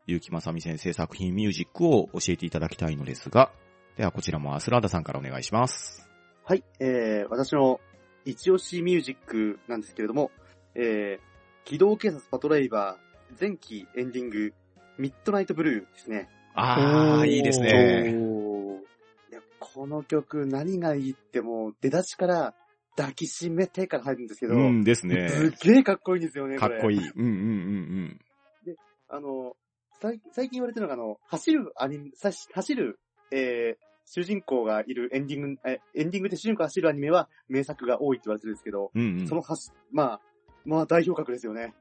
[0.07, 3.51] 結城正美先生作品ミュージックを教えていただきたいのですが、
[3.97, 6.07] ではこちらもアスラーダさんからお願いします。
[6.43, 7.79] はい、えー、私の
[8.23, 10.31] 一押しミュージックなんですけれども、
[10.75, 14.53] えー、機動警察パトレイバー前期エンディング、
[14.99, 16.29] ミッドナイトブルーですね。
[16.53, 18.15] あー、いいですね。
[19.59, 22.53] この曲何がいいってもう出だしから
[22.95, 25.29] 抱きしめてから入るんですけど、うんですね。
[25.29, 26.99] すっげえかっこいいんですよね、かっこいい。
[26.99, 27.09] い。
[27.15, 28.19] うんうんうん
[29.07, 29.55] あの、
[30.31, 32.99] 最近言われてるのが、あの、走るアニメ、さし走る、
[33.31, 39.01] えー、主人公がいるエンディング、え、エンディングで主人公が走るアニメは名作が多いって言われてるんですけど、うん。
[39.01, 40.21] うんうんそのはし、まあ、
[40.65, 41.73] まあ代表格ですよね。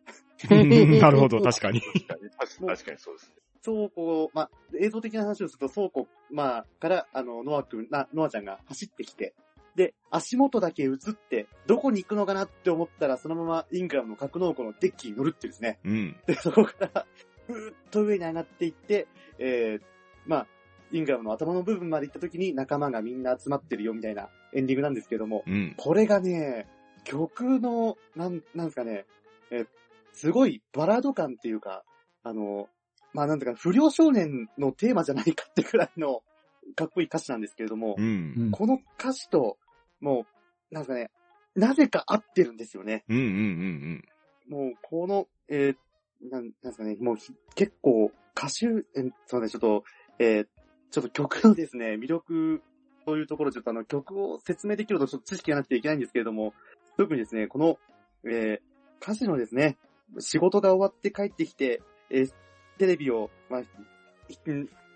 [0.51, 1.81] なるほど、確かに。
[1.81, 3.45] 確かに確かにそうですね。
[3.65, 9.35] 倉庫、まあ、映像的な話をすると倉庫、まあ、から、あの、ノア君、な、ノアちゃんが走ってきて、
[9.75, 15.79] で、足元だけ映って、どこに行くのかなって思ったら、そのままイングラムの格納庫のデッキに乗るっていうですね。
[15.85, 16.17] うん。
[16.27, 17.07] で、そこから、
[17.47, 19.07] ふーっと上に上がっていって、
[19.39, 19.83] えー、
[20.27, 20.47] まあ、
[20.93, 25.75] イングラムの頭の部分まで行った時に仲間がみんな集まってるよみたいなエンディングなんですけども、うん。
[25.77, 26.69] これがね、
[27.05, 29.07] 曲の、なん、なんですかね、
[29.51, 29.67] えー
[30.15, 31.83] すごいバラード感っていうか、
[32.23, 32.69] あの、
[33.13, 36.23] まあなんていうか、不良少年のテーマじゃないかってくらいの、
[36.77, 38.51] かっこいい歌詞なんですけれども、うん。
[38.53, 39.59] この歌詞と、
[40.01, 40.25] も
[40.71, 41.11] う、なんですかね、
[41.57, 43.05] なぜか合ってるんですよね。
[43.09, 43.17] うん。
[43.17, 43.25] うん。
[44.49, 44.59] うん。
[44.67, 45.77] もう、この、えー
[46.31, 47.17] なん、なんですかね、もう、
[47.55, 48.67] 結構、歌手、
[48.99, 49.85] えそうね、ちょっと、
[50.19, 50.47] えー
[50.91, 52.63] ちょっと曲のですね、魅力、
[53.05, 56.55] というところ、ちょっとあの、曲を説明できるとちょっと知識がなくていけないんですけれども、
[56.97, 57.79] 特にですね、この、
[58.25, 59.77] えー歌詞のですね、
[60.19, 62.33] 仕事が終わって帰ってきて、えー
[62.79, 63.63] テレビを、まあ、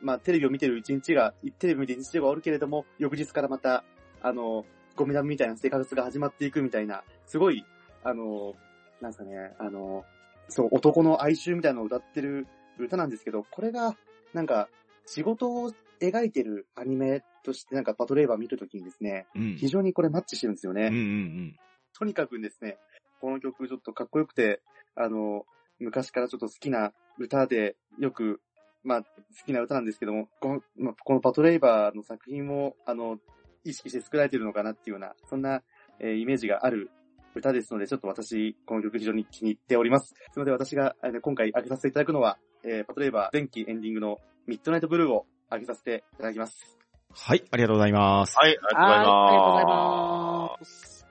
[0.00, 3.84] まあ、テレビを見てる一日が、テレビ見てる一日が終わるけれども、翌日からまた、
[4.22, 4.64] あの、
[4.96, 7.64] ゴミダムみたいな生活が始まっていくみたいな、すごい、
[8.02, 8.54] あの、
[9.00, 10.04] なんですかね、あの、
[10.48, 12.46] そう、男の哀愁みたいなのを歌ってる
[12.78, 13.96] 歌なんですけど、これが、
[14.32, 14.68] なんか、
[15.06, 19.56] 仕事を描いてるアニメとして、なんかパトレーバー見るときにですね、うん。
[19.56, 20.88] 非常にこれマッチしてるんですよね。
[20.88, 20.94] うん。
[20.94, 21.56] うん。
[21.98, 22.78] とにかくですね、
[23.20, 24.60] この曲ちょっとかっこよくて、
[24.94, 25.44] あの、
[25.78, 28.40] 昔からちょっと好きな歌で、よく、
[28.84, 29.06] まあ、好
[29.46, 33.18] きな歌なんですけども、この、まあ、このパトレイバーの作品も、あの、
[33.64, 35.62] 意識して作られてるのかなっていうような、そんな、
[36.00, 36.90] えーイメージがある
[37.38, 40.14] 歌ですので、ちょっと私、この曲非常に気に入っております。
[40.32, 46.78] そので私が、今回挙げさせていただくのは、えーパトレイバー前期エンディングのミッドナイトブルーを挙げさせていただきます。
[47.10, 48.36] はい、ありがとうございます。
[48.36, 49.08] はい、ありがとうございます。
[49.08, 51.06] ありがとうございます。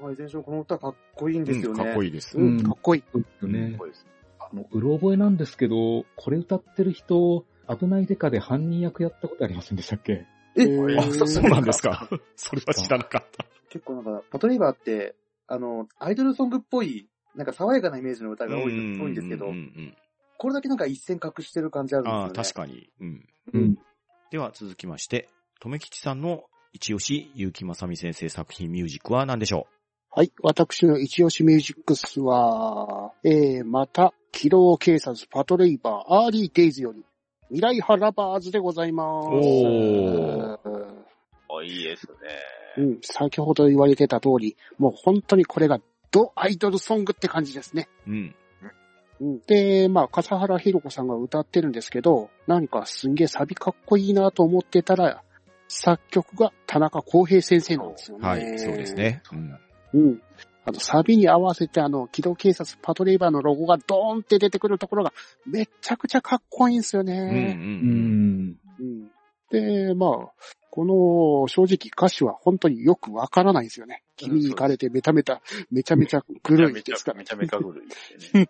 [0.00, 1.84] まあ、いずれにしろこの歌かっこいいんですようんね。
[1.84, 2.36] かっこいいです。
[2.38, 3.04] うん、かっこいい。
[3.12, 3.78] そうですよねす。
[3.78, 4.06] ごいです
[4.38, 10.26] あの、うろ覚えなんですけど、これ歌ってる人、危ないデカで犯人役やったことありませんでしたっけ？
[10.56, 12.08] え、ーあ、そそうなんですか。
[12.36, 13.46] それは知らなかった。
[13.70, 15.14] 結構なんか、パトレイバーって、
[15.52, 18.70] あの、アイドルソングっぽい、なんか爽やかなイメージの歌が多い多い
[19.10, 19.96] んですけどうんう、ん
[20.38, 22.24] これだけなんか一線画してる感じあるんですよね。
[22.24, 22.88] ああ、確かに。
[23.00, 23.28] うん。
[23.52, 23.78] うん。
[24.30, 25.28] では続きまして、
[25.60, 29.66] とめきちさんの一押し、ゆうきまさみ先生作品ミュージックは何でしょ
[30.10, 30.32] はい。
[30.42, 37.04] 私の一押しミュージックスは、えー、また、機動警察パトレイバーアーリーデイズより、
[37.48, 39.28] 未来派ラバーズでございます。
[39.28, 40.58] お
[41.50, 42.61] おいいですね。
[42.76, 45.80] うん、先ほど言われてた通り、もう本当にこれが
[46.10, 47.88] ドアイドルソングって感じですね。
[48.06, 48.34] ううん。
[49.20, 55.22] うん、で、まあ、笠原ひろ子さんが歌ってるんですけど、何かすんげえサビかっこいいなと思ってたら、
[55.68, 58.28] 作曲が田中康平先生なんですよね。
[58.28, 58.94] はい、そうです。
[58.94, 59.22] ね。
[59.32, 59.58] うん。
[59.94, 60.22] うん。
[60.64, 65.12] あの、サビに合わせてあの、機動警察パトレイバーのロゴがドーンって出てくるところが
[65.46, 67.12] めちゃくちゃかっこいいんですようん、う。
[67.12, 67.56] ね。
[67.58, 68.56] うんん。
[68.78, 69.10] うん。
[69.50, 70.32] で、まあ、
[70.74, 74.02] この正直歌詞は本当によくわからないんですよね。
[74.16, 78.48] 君に行かれてめためた、めちゃめちゃぐるいめちゃですからめちゃめちゃぐるいですね。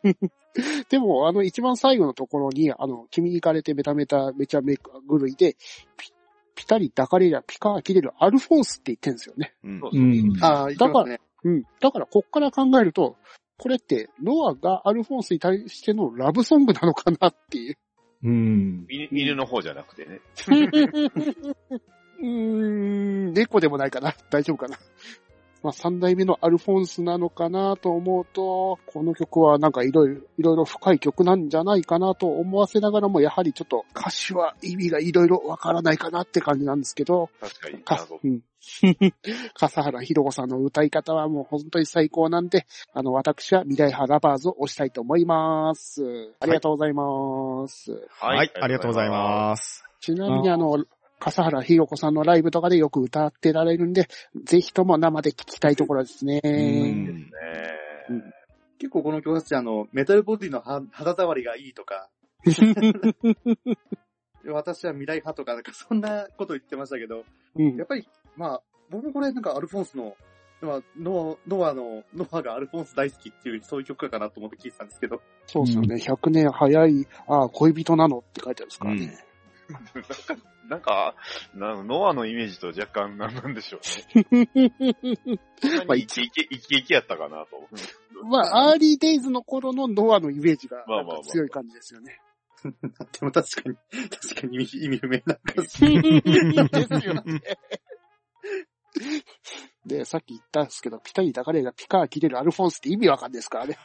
[0.88, 5.56] でも、あの、一番最後のところに、あの、君に行かれてメタメタ、めちゃめちゃぐるいで、
[5.96, 6.12] ピ
[6.54, 9.56] ピタリ抱かれりゃピカー切れるアルフォンスって言ってるんですよね。
[9.64, 10.44] うんそううん。
[10.44, 11.20] ああ、言ってますね。
[11.42, 11.64] うん。
[11.80, 13.16] だから、こっから考えると、
[13.58, 17.76] これって、ノアがアルフォンスに対してのラブソングなのかなっていう。
[18.22, 18.86] うん。
[18.88, 20.20] 犬犬の方じゃなくてね。
[22.22, 24.14] うーん、猫でもないかな。
[24.30, 24.78] 大丈夫かな。
[25.62, 37.78] まあ、三代目のアルフォンスなのかなと思うと、この曲はなんかいろいろ、いろいろ深い曲なんじゃないかなと思わせながらも、やはりちょっと歌詞は意味がいろいろわからないかなって感じなんですけど、確かに。
[37.84, 38.40] か謎、うん。
[39.54, 46.34] 笠原ひろ子さんの歌い方はもう本当に最高なんで、あの、私は未来派ラバーズを押したいと思います。
[46.40, 47.92] ありがとうございます。
[48.18, 49.84] はい、ありがとうございます。
[50.00, 50.84] ちなみにあの、
[51.22, 54.08] 笠原ひろ子さんのライブとかでよく歌ってられるんで、
[54.42, 56.40] ぜひとも生で聴きたいところですね。
[58.78, 62.08] 結構この曲たちあの、メタルボディのは肌触りがいいとか、
[64.44, 67.24] 私は未来派とか、なんかそんなこと言ってましたけど、
[67.54, 67.76] うん。
[67.76, 70.16] やっぱり、まあ、僕もこれなんかアルフォンスの、
[70.60, 75.94] まあ、ノア、ノアの、ノアがアルフォンス大好きっていう、そういう曲かなと思って聞いてたんですけど、そうですよね。
[75.94, 79.24] 100年早い、ああ、恋人なのって書いてあるんですからね。
[80.68, 81.14] なんか、
[81.54, 84.48] なんノアのイメージと若干なんなんでしょうね。
[85.86, 87.68] まあイケイケ、イケイケやったかなと。
[88.24, 90.84] まあ、アーリーデイズの頃のノアのイメージが
[91.24, 92.20] 強い感じですよね。
[92.62, 93.76] でも確かに、
[94.08, 95.80] 確かに意味意味不明な歌詞。
[95.80, 97.42] ですよね。
[99.84, 103.76] で、さっき言ったんですけど、ピタリ抱かれがピカー切れるアルフォンスって意味わかんないですからね。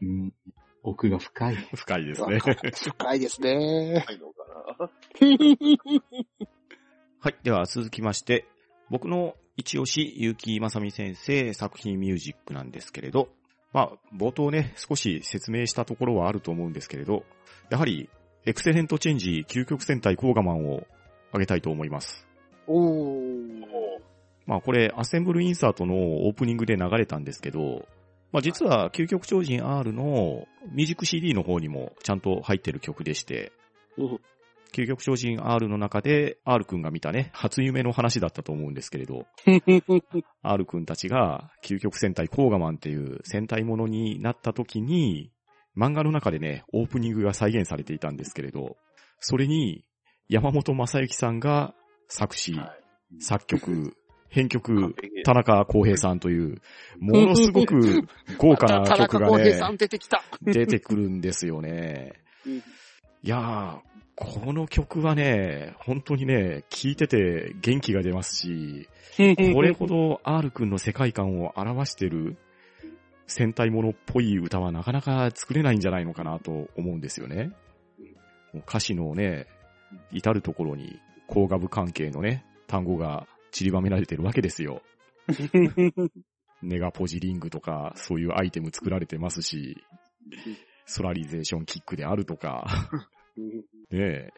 [0.00, 0.32] うん。
[0.84, 1.56] 奥が深い。
[1.74, 2.38] 深いですね。
[2.38, 3.94] 深いですね。
[3.94, 4.46] ないのか
[4.78, 4.90] な
[7.20, 7.36] はい。
[7.42, 8.46] では続きまして、
[8.90, 13.28] 僕の一押し、結城正美先生作品ミュージックなんですけれど、
[13.72, 17.24] まあ、冒頭ね、少し説明したところはあると思うんですけれど、
[17.70, 18.10] やはり、
[18.44, 20.86] エクセレントチェンジ究極戦隊コーガマンを
[21.32, 22.26] あげたいと思います。
[22.66, 23.64] おー。
[24.46, 27.88] まあこれ、アッセンブルインサートのオープニングで流れたんですけど、
[28.34, 33.52] まあ実は究極超人 R のミュージック CD の方にもちゃんと入ってる曲でして、
[33.96, 34.02] う。
[34.02, 34.20] ん
[34.72, 39.24] 究極超人 R の中で R くんが見たね、初夢の話だったと思うんですけれど、
[40.42, 45.30] R くんたちが究極戦隊コーガマンっていう戦隊ものになった時に、
[45.78, 48.76] 漫画の中でね、オープニングが再現されていたんですけれど、
[49.20, 49.84] それに
[50.28, 51.72] 山本正幸さんが
[52.08, 52.56] 作詞、
[53.20, 53.96] 作曲、
[54.34, 56.60] 編曲、田中康平さんという、
[56.98, 58.02] ものすごく
[58.36, 59.60] 豪華な 曲がね、
[60.42, 62.14] 出てくるんですよね。
[62.44, 62.54] うん。
[62.56, 62.62] い
[63.22, 63.80] やー、
[64.16, 68.88] この曲はね、本当にね、聴いてて元気が出ますし、
[69.52, 72.36] これほど R くんの世界観を表してる
[73.28, 77.52] 戦隊ものっぽい歌はなかなか作れないんじゃないのかなと思うんですよね。
[78.66, 79.46] 歌詞のね、
[80.10, 84.82] 至るところに工学部関係のね、単語が散りばめられてるわけですよ。
[86.60, 89.76] ネガポジリングとか、そういうアイテム作られてますし、
[90.86, 92.66] ソラリゼーションキックであるとか、
[93.90, 94.32] ね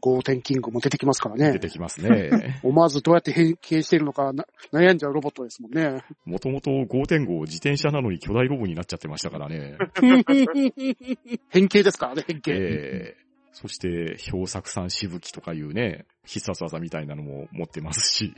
[0.00, 1.52] ゴーテンキングも出てきますからね。
[1.52, 2.60] 出てきますね。
[2.62, 6.02] 思わずどうやって変形してるのかな悩んじゃうロボットですもんね。
[6.24, 9.78] もともと5.5自転車なのに巨大ロボになっちゃってましたからね。
[11.48, 12.52] 変形ですからね、変形。
[12.52, 13.27] ええ
[13.60, 18.32] そして、氷作さんしぶきとかいうね、必殺技みたいなのも持ってますし、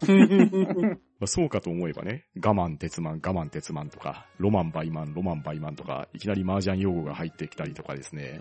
[1.18, 8.40] まあそうかと思えばね、我慢鉄マン、我慢鉄マンとか、ロマンバイマン、ロマンバイマンとか、いきなり麻雀用語が入ってきたりとかですね。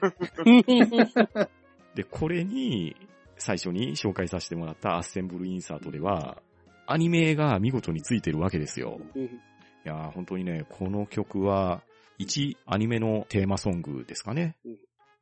[1.95, 2.95] で、これに、
[3.38, 6.43] 最初に紹介させてもらったアッセンブルインサートでは、
[6.85, 9.01] アニメが見事についてるわけですよ。
[9.15, 9.41] うん
[9.85, 11.81] いやー本当にね、この曲は、
[12.19, 14.77] 一アニメのテーマソングですかねうん。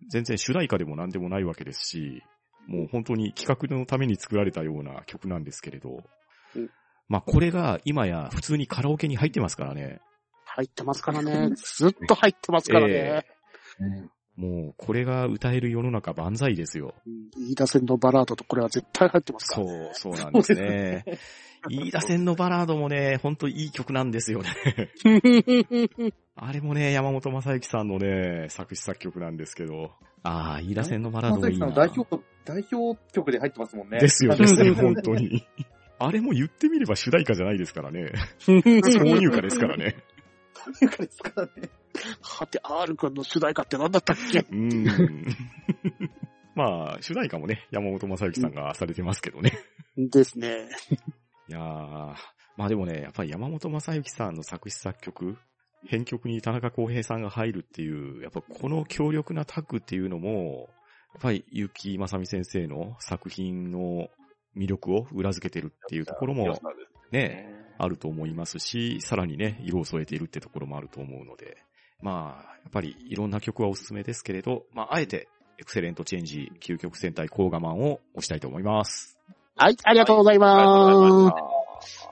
[0.10, 2.24] 全然主題歌でも何でもないわけですし、
[2.68, 6.04] もう本当に企画のために作られたような曲なんですけれど
[6.56, 6.70] うん、
[7.08, 10.02] まあこれが今や普通にカラオケに入ってますからね。
[10.46, 11.52] 入ってますからね。
[11.56, 12.94] ずっと入ってますからね。
[12.94, 13.26] ね
[14.38, 16.94] もうこれが歌える世の中万歳ですよ。
[17.06, 17.18] うん
[17.50, 19.68] 飯田線のバラードとこれは絶対入ってますから。
[19.68, 21.06] そう、そうなんですね。
[21.70, 24.50] 飯田線のバラードもね、ほんといい曲なんですよね。
[26.36, 29.92] あれもね、山本正幸さんのね、作詞作曲なんですけど、
[30.24, 31.72] ああ、飯田線のバラードもいいな。
[31.72, 34.00] 代表、代表曲で入ってますもんね。
[34.00, 35.46] ですよですよ、 本当に。
[36.00, 38.12] あれも言ってみれば主題歌じゃないですからね。
[38.40, 39.96] 挿入歌ですからね。
[40.74, 41.70] というかですからね。
[42.22, 44.40] はて、R 君の主題歌って何だったっけ？
[44.40, 45.26] うーん。
[46.56, 49.52] まあ、主題歌もね、山本正幸さんがされてますけどね。
[49.96, 50.70] ですね。
[51.50, 52.16] いやー、
[52.58, 55.38] まあでもね、やっぱり山本正幸さんの作詞作曲、
[55.86, 60.70] 編曲に田中康平さんが入るっていう、やっぱこの強力なタッグっていうのも、
[61.14, 64.10] やっぱり結城正美先生の作品の
[64.56, 66.60] 魅力を裏付けてるっていうところも
[67.12, 67.48] ね、
[67.78, 71.58] あると思いますし、さらにね、色を添えているってところもあると思うので、
[72.02, 75.28] まあ、やっぱりいろんな曲はおすすめですけれど、まあ、あえて、
[75.60, 79.18] エクセレントチェンジ、究極戦隊コーガマンを押したいと思います。
[79.56, 81.32] はい、ありがとうございありがとうございま。
[81.32, 82.08] ます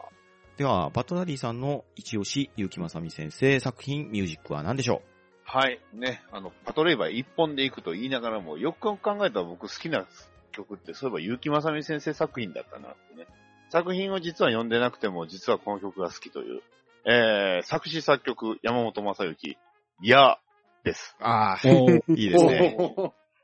[0.57, 5.01] では、バットダディさんの一押し、結城正美先生作品、ミュージックは何でしょ
[5.43, 5.79] はい。
[5.93, 10.07] ね、あの、パトレイバー一本で行くと言いながらも、よく考えたら僕好きな
[10.51, 13.27] 曲って、そういえば結城正美先生作品だったなってね。
[13.69, 16.61] 作品を実は読んでなくても、実はこの曲が好きという。
[17.07, 19.57] えー、作詞作曲、山本正幸、
[20.01, 20.39] いや、
[20.83, 21.15] です。
[21.19, 22.77] うああ、いいですね。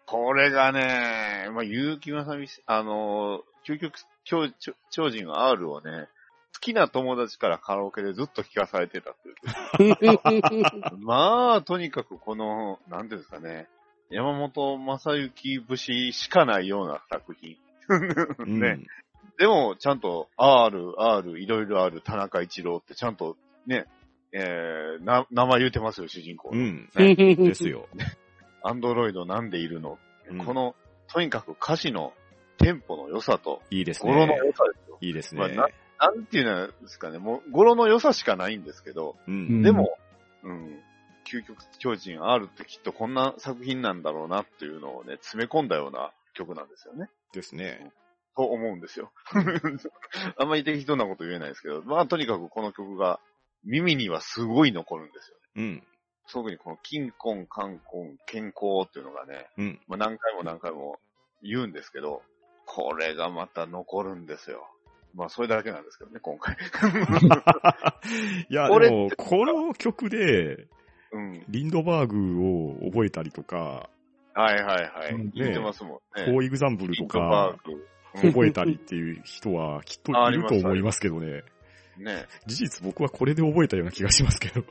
[0.06, 3.94] これがね、まあ、結城正美、あの、究極
[4.24, 6.08] 超超超人 R をね、
[6.54, 10.98] 好きな友達からカラオケでずっと聴かされてたっていう。
[11.00, 13.68] まあ、とにかくこの、なんていうんですかね、
[14.10, 17.58] 山本正幸節しかないような作品。
[18.40, 18.80] うん ね。
[19.42, 23.88] でも、ちゃんと R、R、いろいろある田中一郎ってちゃんとね、
[24.32, 26.62] えー、な、名前言うてますよ、主人公の。
[26.62, 26.90] うん。
[26.94, 27.90] ですよ。
[28.62, 29.98] アンドロイドなんでいるの、
[30.30, 30.76] うんこの、
[31.08, 32.14] とにかく歌詞の
[32.60, 34.36] テンポの良さと、いいです語呂のね。
[34.36, 34.98] 良さですよ。
[35.02, 35.40] いいですね。
[35.42, 39.32] まあななんていうんですかね、もう語呂の良さしかないんですけど、う。
[39.32, 39.98] うんんでも、
[40.44, 40.80] うん、
[41.26, 47.10] 究極超人 R ってきっとこんな作品なんだろうなっていうのをね、詰め込んだような曲なんですよね。
[47.34, 47.92] ですね。
[48.36, 49.12] と思うんですよ。
[50.38, 53.20] あんまり適当なこと言えないですけど、まあとにかくこの曲が
[53.64, 55.42] 耳にはすごい残るんですよね。
[55.56, 55.84] うん。
[56.32, 59.80] 特にこの金婚、冠婚、健康っていうのがね、うん。
[59.88, 60.98] まあ、何回も何回も
[61.44, 62.22] 言うんですけど、
[62.66, 64.66] これがまた残るんですよ。
[65.14, 66.56] まあ、それだけなんですけどね、今回。
[68.50, 70.68] いや、 でも、この曲で、
[71.12, 71.46] うん。
[71.50, 73.90] リンドバーグを覚えたりとか、
[74.34, 75.14] はいはいはい。
[75.14, 76.38] うん言ってますもんフォね。
[76.40, 77.88] ーイグザンブルとリンクバかーグ。
[78.16, 81.44] 覚えたりっていう人はきっといると思いますけどね。
[81.98, 82.26] ね。
[82.46, 84.64] 事実僕はこれで覚えたような気がしますけど。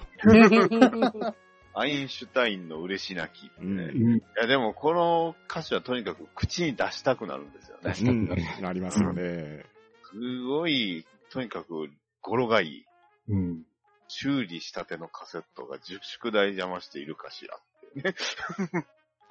[1.72, 3.84] アインシュタインの嬉し泣きね。
[3.94, 7.82] うんいや、でもこの歌詞はとにかく口に出したくなるんですよね。
[7.84, 8.42] 出したくなる。
[8.58, 9.64] うんなりますよね。
[10.10, 11.88] すごい、とにかく
[12.22, 12.84] 語呂がいい。
[13.28, 13.62] うん。
[14.08, 17.56] 修理したてのカセットが宿題邪魔しているかしら
[18.02, 18.14] ね。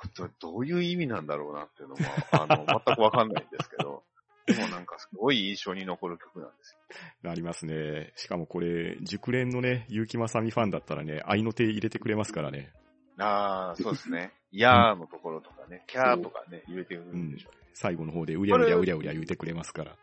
[0.02, 2.02] これどういう意味なんだろうなっていうのも、
[2.32, 4.04] あの、 全くわかんないんですけど、
[4.46, 6.80] でもなんかすごい印象に残る曲なんですよ。
[7.24, 8.14] なりますね。
[8.16, 12.72] しかもこれ、熟練のね、結城正美ファンだったらね、愛の手入れてくれますからね。
[13.18, 14.32] ああ、そうですね。
[14.52, 17.60] やーのところとかね、キャーとかね、入れてくるんでしょうね。
[17.74, 19.96] 最後の方でうりゃうりゃうりゃうりゃ言うてくれますから。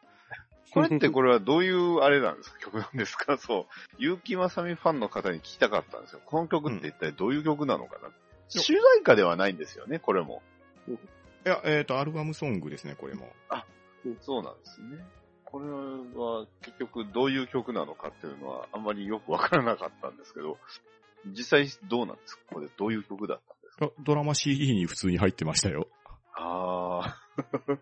[0.73, 2.59] これってこれはどういうあれなんですか？
[2.61, 3.39] 曲なんですか？
[3.39, 3.97] そう。
[3.99, 6.21] 結城まさみファンの方に聞きたかったんですよ。
[6.25, 8.11] この曲って一体どういう曲なのかな、
[8.49, 10.43] 主題歌ではないんですよね、これも。
[10.89, 10.93] い
[11.49, 13.29] や、えっ、と、アルバムソングですね、これも。
[14.21, 15.05] そうなんですね。
[15.45, 20.59] これは結局どういう曲なのかっていうのはあんまりよくわからなかったんですけど、
[21.27, 22.55] 実際どうなんですか？
[22.55, 23.87] これどういう曲だったんですか？
[23.87, 25.89] あドラマ CD に普通に入ってましたよ。
[26.37, 27.79] あー。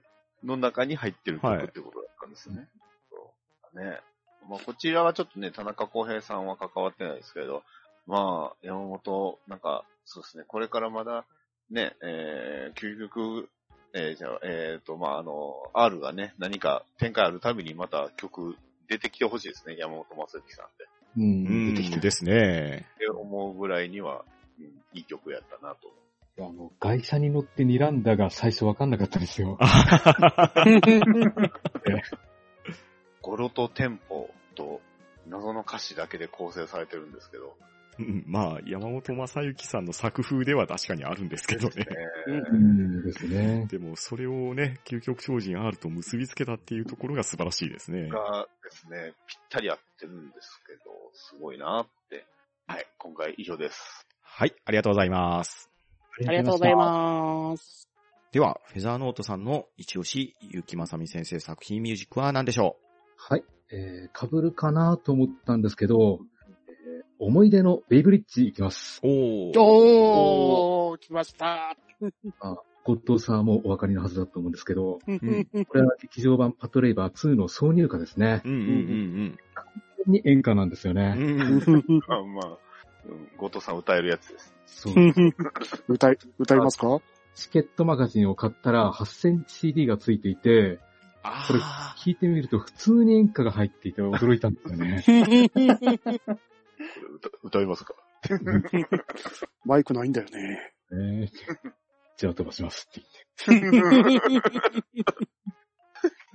[0.47, 2.69] の中に入ってるはい曲ってことだったんですね。
[3.11, 3.35] そ
[3.74, 4.01] うね。
[4.49, 7.62] まあ、こちらはちょっとね、田中康平さんは関わってないですけど、
[8.07, 11.24] まあ、山本、なんか、そうですね、これからまだ、
[11.70, 13.48] ね、えー、究極、
[13.94, 18.56] えー、じゃあ、えーと、まあ、あの、R がね、何か展開あるたびにまた曲
[18.89, 20.85] 出てきてほしいですね、山本正幸さんって。
[21.16, 21.20] う。
[21.20, 22.01] うんん、出てきた。
[22.01, 22.86] ですね。
[22.97, 24.24] って思うぐらいには、
[24.59, 26.01] うん、いい曲やったなと思う。
[26.36, 29.56] あの、外車に乗って睨んだが最初わかんなかったんですよ。
[33.22, 34.81] 語呂とテンポと
[35.28, 37.56] 謎の歌詞だけで構成されてるんですけど、
[37.99, 41.87] うんまあ、山本正幸さんの作風では確かにあるんですけどね。
[42.27, 43.66] うんですね。
[43.71, 48.09] でも、それをね、究極超人 R と結びつけたっていうところが素晴らしいですね。
[48.09, 50.81] がですね、ぴったり合ってるんですけど、
[51.12, 52.27] すごいなって。
[52.66, 54.07] はい、今回以上です。
[54.23, 55.71] はい、ありがとうございます。
[56.27, 57.89] ありがとうございます。
[58.33, 62.77] では、フェザーノートさんの一押し、結城正美先生作品ミュージックは何でしょ
[63.16, 63.45] はい。
[63.71, 66.34] えー、被るかなと思ったんですけど、えー
[67.19, 69.01] 思い出のベイブリッジいきます。
[69.03, 69.61] うおー。
[69.61, 71.77] おー、来ました。
[72.41, 75.19] あ、ゴッドさんもお分かりのはずだと思うんですけど、ん
[75.65, 78.43] これは劇場版パトレイバー2の挿入歌ですね。
[78.45, 79.39] うんうん
[80.07, 81.15] に演歌なんですようんうね。
[81.15, 81.19] ん。
[81.19, 82.59] うんまあまあ、
[83.07, 84.55] うん、後藤さん歌えるやつです。
[84.66, 84.95] そう。
[85.89, 87.01] 歌い、歌いますか？
[87.35, 90.78] チケットマガジンを買ったら8000 CD がついていて、
[91.23, 91.62] あこれー
[91.97, 94.61] 聞いてみると普通に演歌が入っていて驚いたんで
[95.03, 95.51] すよね。
[97.14, 97.94] 歌歌いますか？
[99.64, 100.72] マイクないんだよね。
[100.92, 101.28] えー
[102.16, 103.02] じゃあ飛ばしますって
[103.48, 103.84] 言って。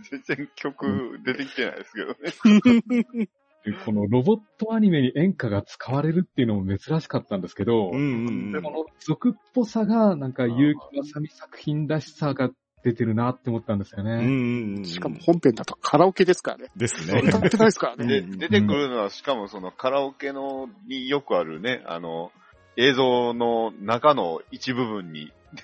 [0.09, 3.29] 全然曲出てきてないですけどね。
[3.63, 7.99] でこのロボットアニメに演歌が使われるっていうのも珍しかったんですけど、うんう
[8.29, 8.61] んうん。
[8.61, 12.49] この俗っぽさがなんか結城まさみ作品らしさが
[12.84, 14.14] 出てるなって思ったんですようんね。
[14.14, 14.85] うんうん。
[14.85, 16.72] しかも本編だとカラオケですからね。
[16.76, 17.22] ですね。
[17.26, 18.07] 歌ってないですからね。
[18.07, 22.31] で、うん出てくるのは、しかもそのカラオケの、によくあるね、あの、
[22.77, 25.34] 映像の中の一部分に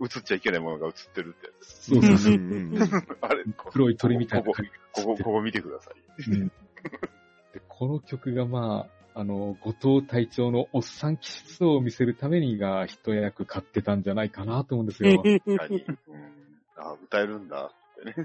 [0.00, 1.92] 映っちゃいけないものが映ってるってやつ。
[1.92, 2.34] そうそうそう。
[3.20, 4.62] あれ、黒い鳥みたいなここ、
[4.92, 6.30] ここ、ここ見てください。
[6.30, 6.52] うん
[7.52, 15.22] でこの曲がまあ、あの、後藤隊長のおっさん気質を見せるためにが一役買ってたんじゃないかなと思うんですよ。
[15.22, 15.84] 確かに。
[15.84, 15.94] うん、
[16.78, 18.14] あ、歌えるんだってね。
[18.16, 18.24] だ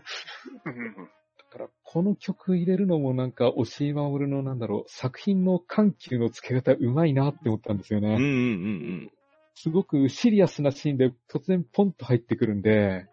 [1.52, 8.08] から、この曲入れるのもなんか、押井守のなんだろう、作品の緩急の付け方うまいなって思ったんですよね。
[8.08, 9.12] うんうんうん
[9.58, 13.08] すごくシリアスなシーンで突然ポンと入ってくるんで、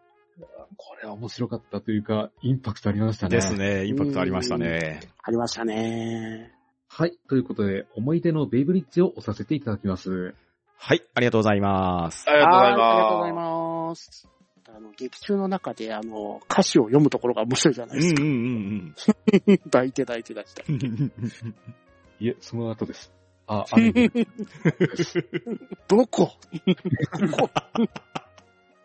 [0.77, 3.33] これは面白かったというか、インパクトありましたうん。
[3.33, 3.37] ね。
[3.37, 3.55] です。
[3.55, 3.87] ね。
[3.87, 5.01] インパクトありましたね。
[5.23, 6.62] ありましたね。
[6.95, 7.17] はい。
[7.27, 10.35] ということで、思い出のベイブリッジを押させていただきます。
[10.77, 12.29] はい、ありがとうございます。
[12.29, 14.11] ありがとうございはありがとうございます。
[14.11, 14.29] ます。
[14.77, 18.23] あの、劇中の中で、あの、歌詞を読むところが面白いじゃないですか。
[18.23, 18.41] うんうんう
[19.53, 20.65] ん 抱いて抱いて抱いて。
[20.71, 21.11] うん。
[22.21, 23.11] いえ、その後です。
[23.47, 24.13] あ、 ある
[25.89, 26.29] どこ？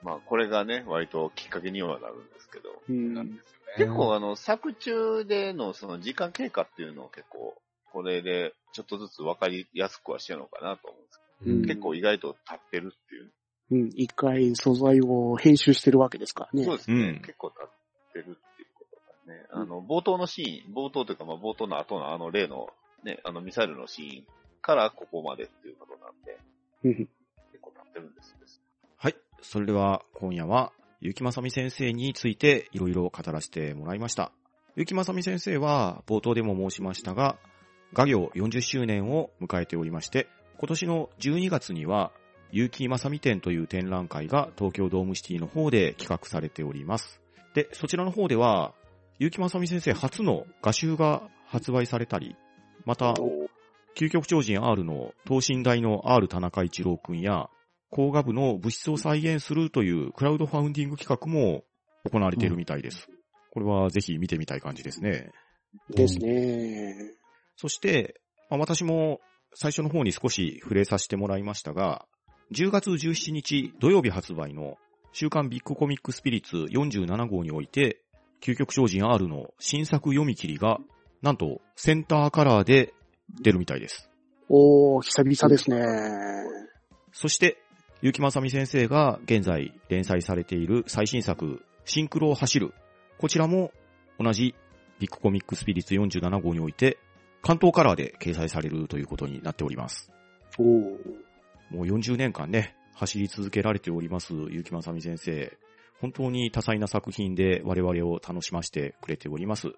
[0.02, 2.70] まあ、これがね、割ときっかけにはなるんですけど。
[2.88, 3.42] うん。
[3.76, 7.62] 結構あの、作中でのその時間経過っていうのを結構、
[7.98, 13.32] これでちょっとずつ分かりやすくはしてるのかなと思うんですけうんど、結構意外と立ってるっていう。
[13.72, 13.90] うん。
[13.96, 16.64] 一回素材を編集してるわけですからね。
[16.64, 16.96] そうですね。
[16.96, 19.48] うん結構立ってるっていうことがね。
[19.52, 22.68] ああの、冒頭のシーン、冒頭というか、まあ、冒頭の後のあの例の、
[23.04, 24.26] ね、あの、ミサイルのシーン
[24.62, 26.38] からここまでっていうことなんで、
[26.84, 27.10] うん結
[27.60, 28.38] 構なってるんですよ。
[28.98, 29.16] はい。
[29.42, 30.72] それでは今夜は、
[31.02, 34.32] ゆきまさみ先生についていろいろ語らせてもらいました。
[34.76, 37.40] ゆきまさみ先生は冒頭でも申しましたが、
[37.94, 40.28] 画業40周年を迎えておりまして、
[40.60, 42.12] 今年の12月には、
[42.52, 47.22] ゆきまさみ展という展覧会が東京ドームシティの方で企画されております。
[47.54, 48.74] で、そちらの方では、
[49.20, 52.36] ゆきまさみ先生初の画集が発売されたり、
[52.86, 53.14] また、
[53.96, 57.50] 究極超人 R の等身大の R 田中一郎くんや、
[57.90, 61.64] 工画部の物質を再現するというクラウドファウンディング企画も
[62.10, 63.08] 行われているみたいです。
[63.52, 65.32] これはぜひ見てみたい感じですね。
[65.90, 67.17] ですね。
[67.58, 69.20] そして、まあ私も
[69.54, 72.06] 最初の方に少し触れさせてもらいましたが、
[72.54, 74.78] 10月17日土曜日発売の
[75.12, 78.02] 週刊ビッグコミックスピリッツ47号において、
[78.42, 80.78] 究極超人 R の新作読み切りが、
[81.22, 82.94] なんとセンターカラーで
[83.42, 84.10] 出るみたいです。
[84.48, 85.84] おー、久々ですね。
[87.12, 87.58] そして、
[88.02, 92.74] 結城正美先生が現在連載されている最新作、シンクロを走る。
[93.18, 93.72] こちらも
[94.20, 94.54] 同じ
[95.00, 97.00] ビッグコミックスピリッツ47号において、
[97.48, 100.12] 関東カラーで掲載されるということになっております。
[100.60, 100.68] おー。
[101.72, 105.58] もう40年間ね、走り続けられております、結城正美先生。
[106.02, 109.70] 本当に多彩な作品で我々を楽しませてくれております。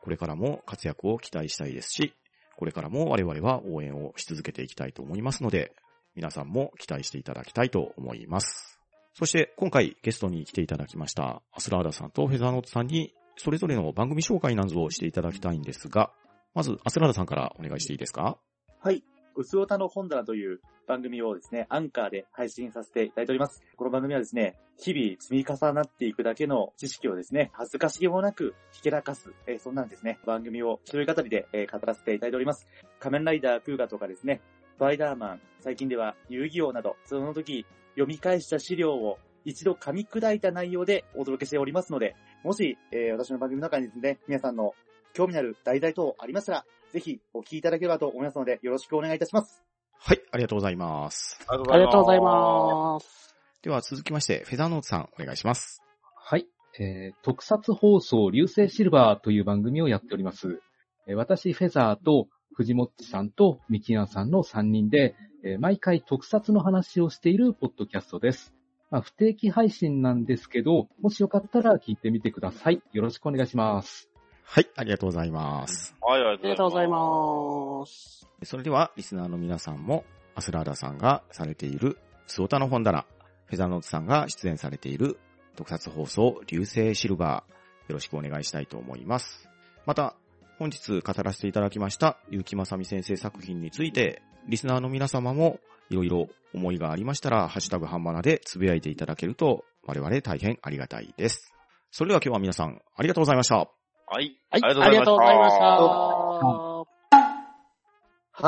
[0.00, 2.14] これからも活躍を期待したいですし、
[2.56, 5.72] これからも我々は応援をし続けていきたいと思いますので、
[6.14, 8.78] 皆さんも期待していただきたいと思います。
[9.14, 16.12] そして今回ゲストに来ていただきましたアスラーダさんとフェザーノートさんにそれぞれの番組紹介などをしていただきたいんですが、
[16.56, 18.38] まずアスラーダさんからお願いしていいですか？
[18.80, 19.04] はい。
[19.34, 23.60] うつおたの本棚という番組をですね、アンカーで配信させていただいております。
[23.76, 32.66] この番組はですね、日々積み重なっていくだけの知識をですね、恥ずかしげもなくひけらかす、えーそんなんですね、番組を一人語りで、えー語らせていただいております。
[33.00, 34.40] 仮面ライダークーガとかですね、
[34.76, 37.66] スパイダーマン、最近では遊戯王など、その時
[37.96, 44.72] 読み返した資料を一度噛み砕いた内容でお届けしておりますので、もし、えー私の番組の中にですね、皆さんの
[45.16, 49.62] 興味のある題材等ありましたら、ぜひお聞きいただければと思いますので、よろしくお願いいたします。
[49.98, 51.38] はい、ありがとうございます。
[51.48, 53.34] ありがとうございます。
[53.62, 55.82] では続きまして、フェザーノートさんお願いします。
[56.16, 56.46] はい。
[56.78, 60.60] えー特撮放送流星シルバーという番組をやっております。
[61.06, 68.52] えー私、フェザーと藤もっちさんとミキヤンさんの3人で、えー毎回特撮の話をしているポッドキャストです。
[68.90, 72.82] まあ、不定期配信なんですけど、もしよかったら聞いてみてください。
[72.92, 74.10] よろしくお願いします。
[74.48, 75.94] はい、ありがとうございます。
[76.00, 78.26] はい、あありがとうございます。
[78.44, 80.04] それでは、リスナーの皆さんも、
[80.34, 83.04] アスラーダさんがされている、スオタの本棚、
[83.46, 85.18] フェザーノートさんが出演されている、
[85.56, 89.48] 特撮放送、流星シルバー、よろしくお願いしたいと思います。
[89.84, 90.14] また、
[90.58, 95.58] 本日語らせていただきました、結城正美先生作品について、リスナーの皆様も、
[95.90, 101.52] いろいろ思いがありましたら、ハッシュタグハンマナでつぶやいていただけると、我々大変ありがたいです。
[101.90, 103.75] それでは今日は皆さん、ありがとうございました。
[104.06, 104.38] はい。
[104.50, 105.64] はい、ありがとうございました。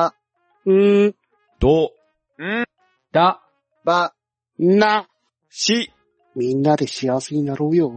[0.01, 0.15] は、
[0.67, 1.15] うーん、
[1.59, 1.93] ど、
[2.39, 2.65] うん。
[3.11, 3.43] だ、
[3.85, 4.15] ば、
[4.59, 5.09] な、
[5.51, 5.91] し、
[6.37, 7.91] みんなで幸せになろうよ。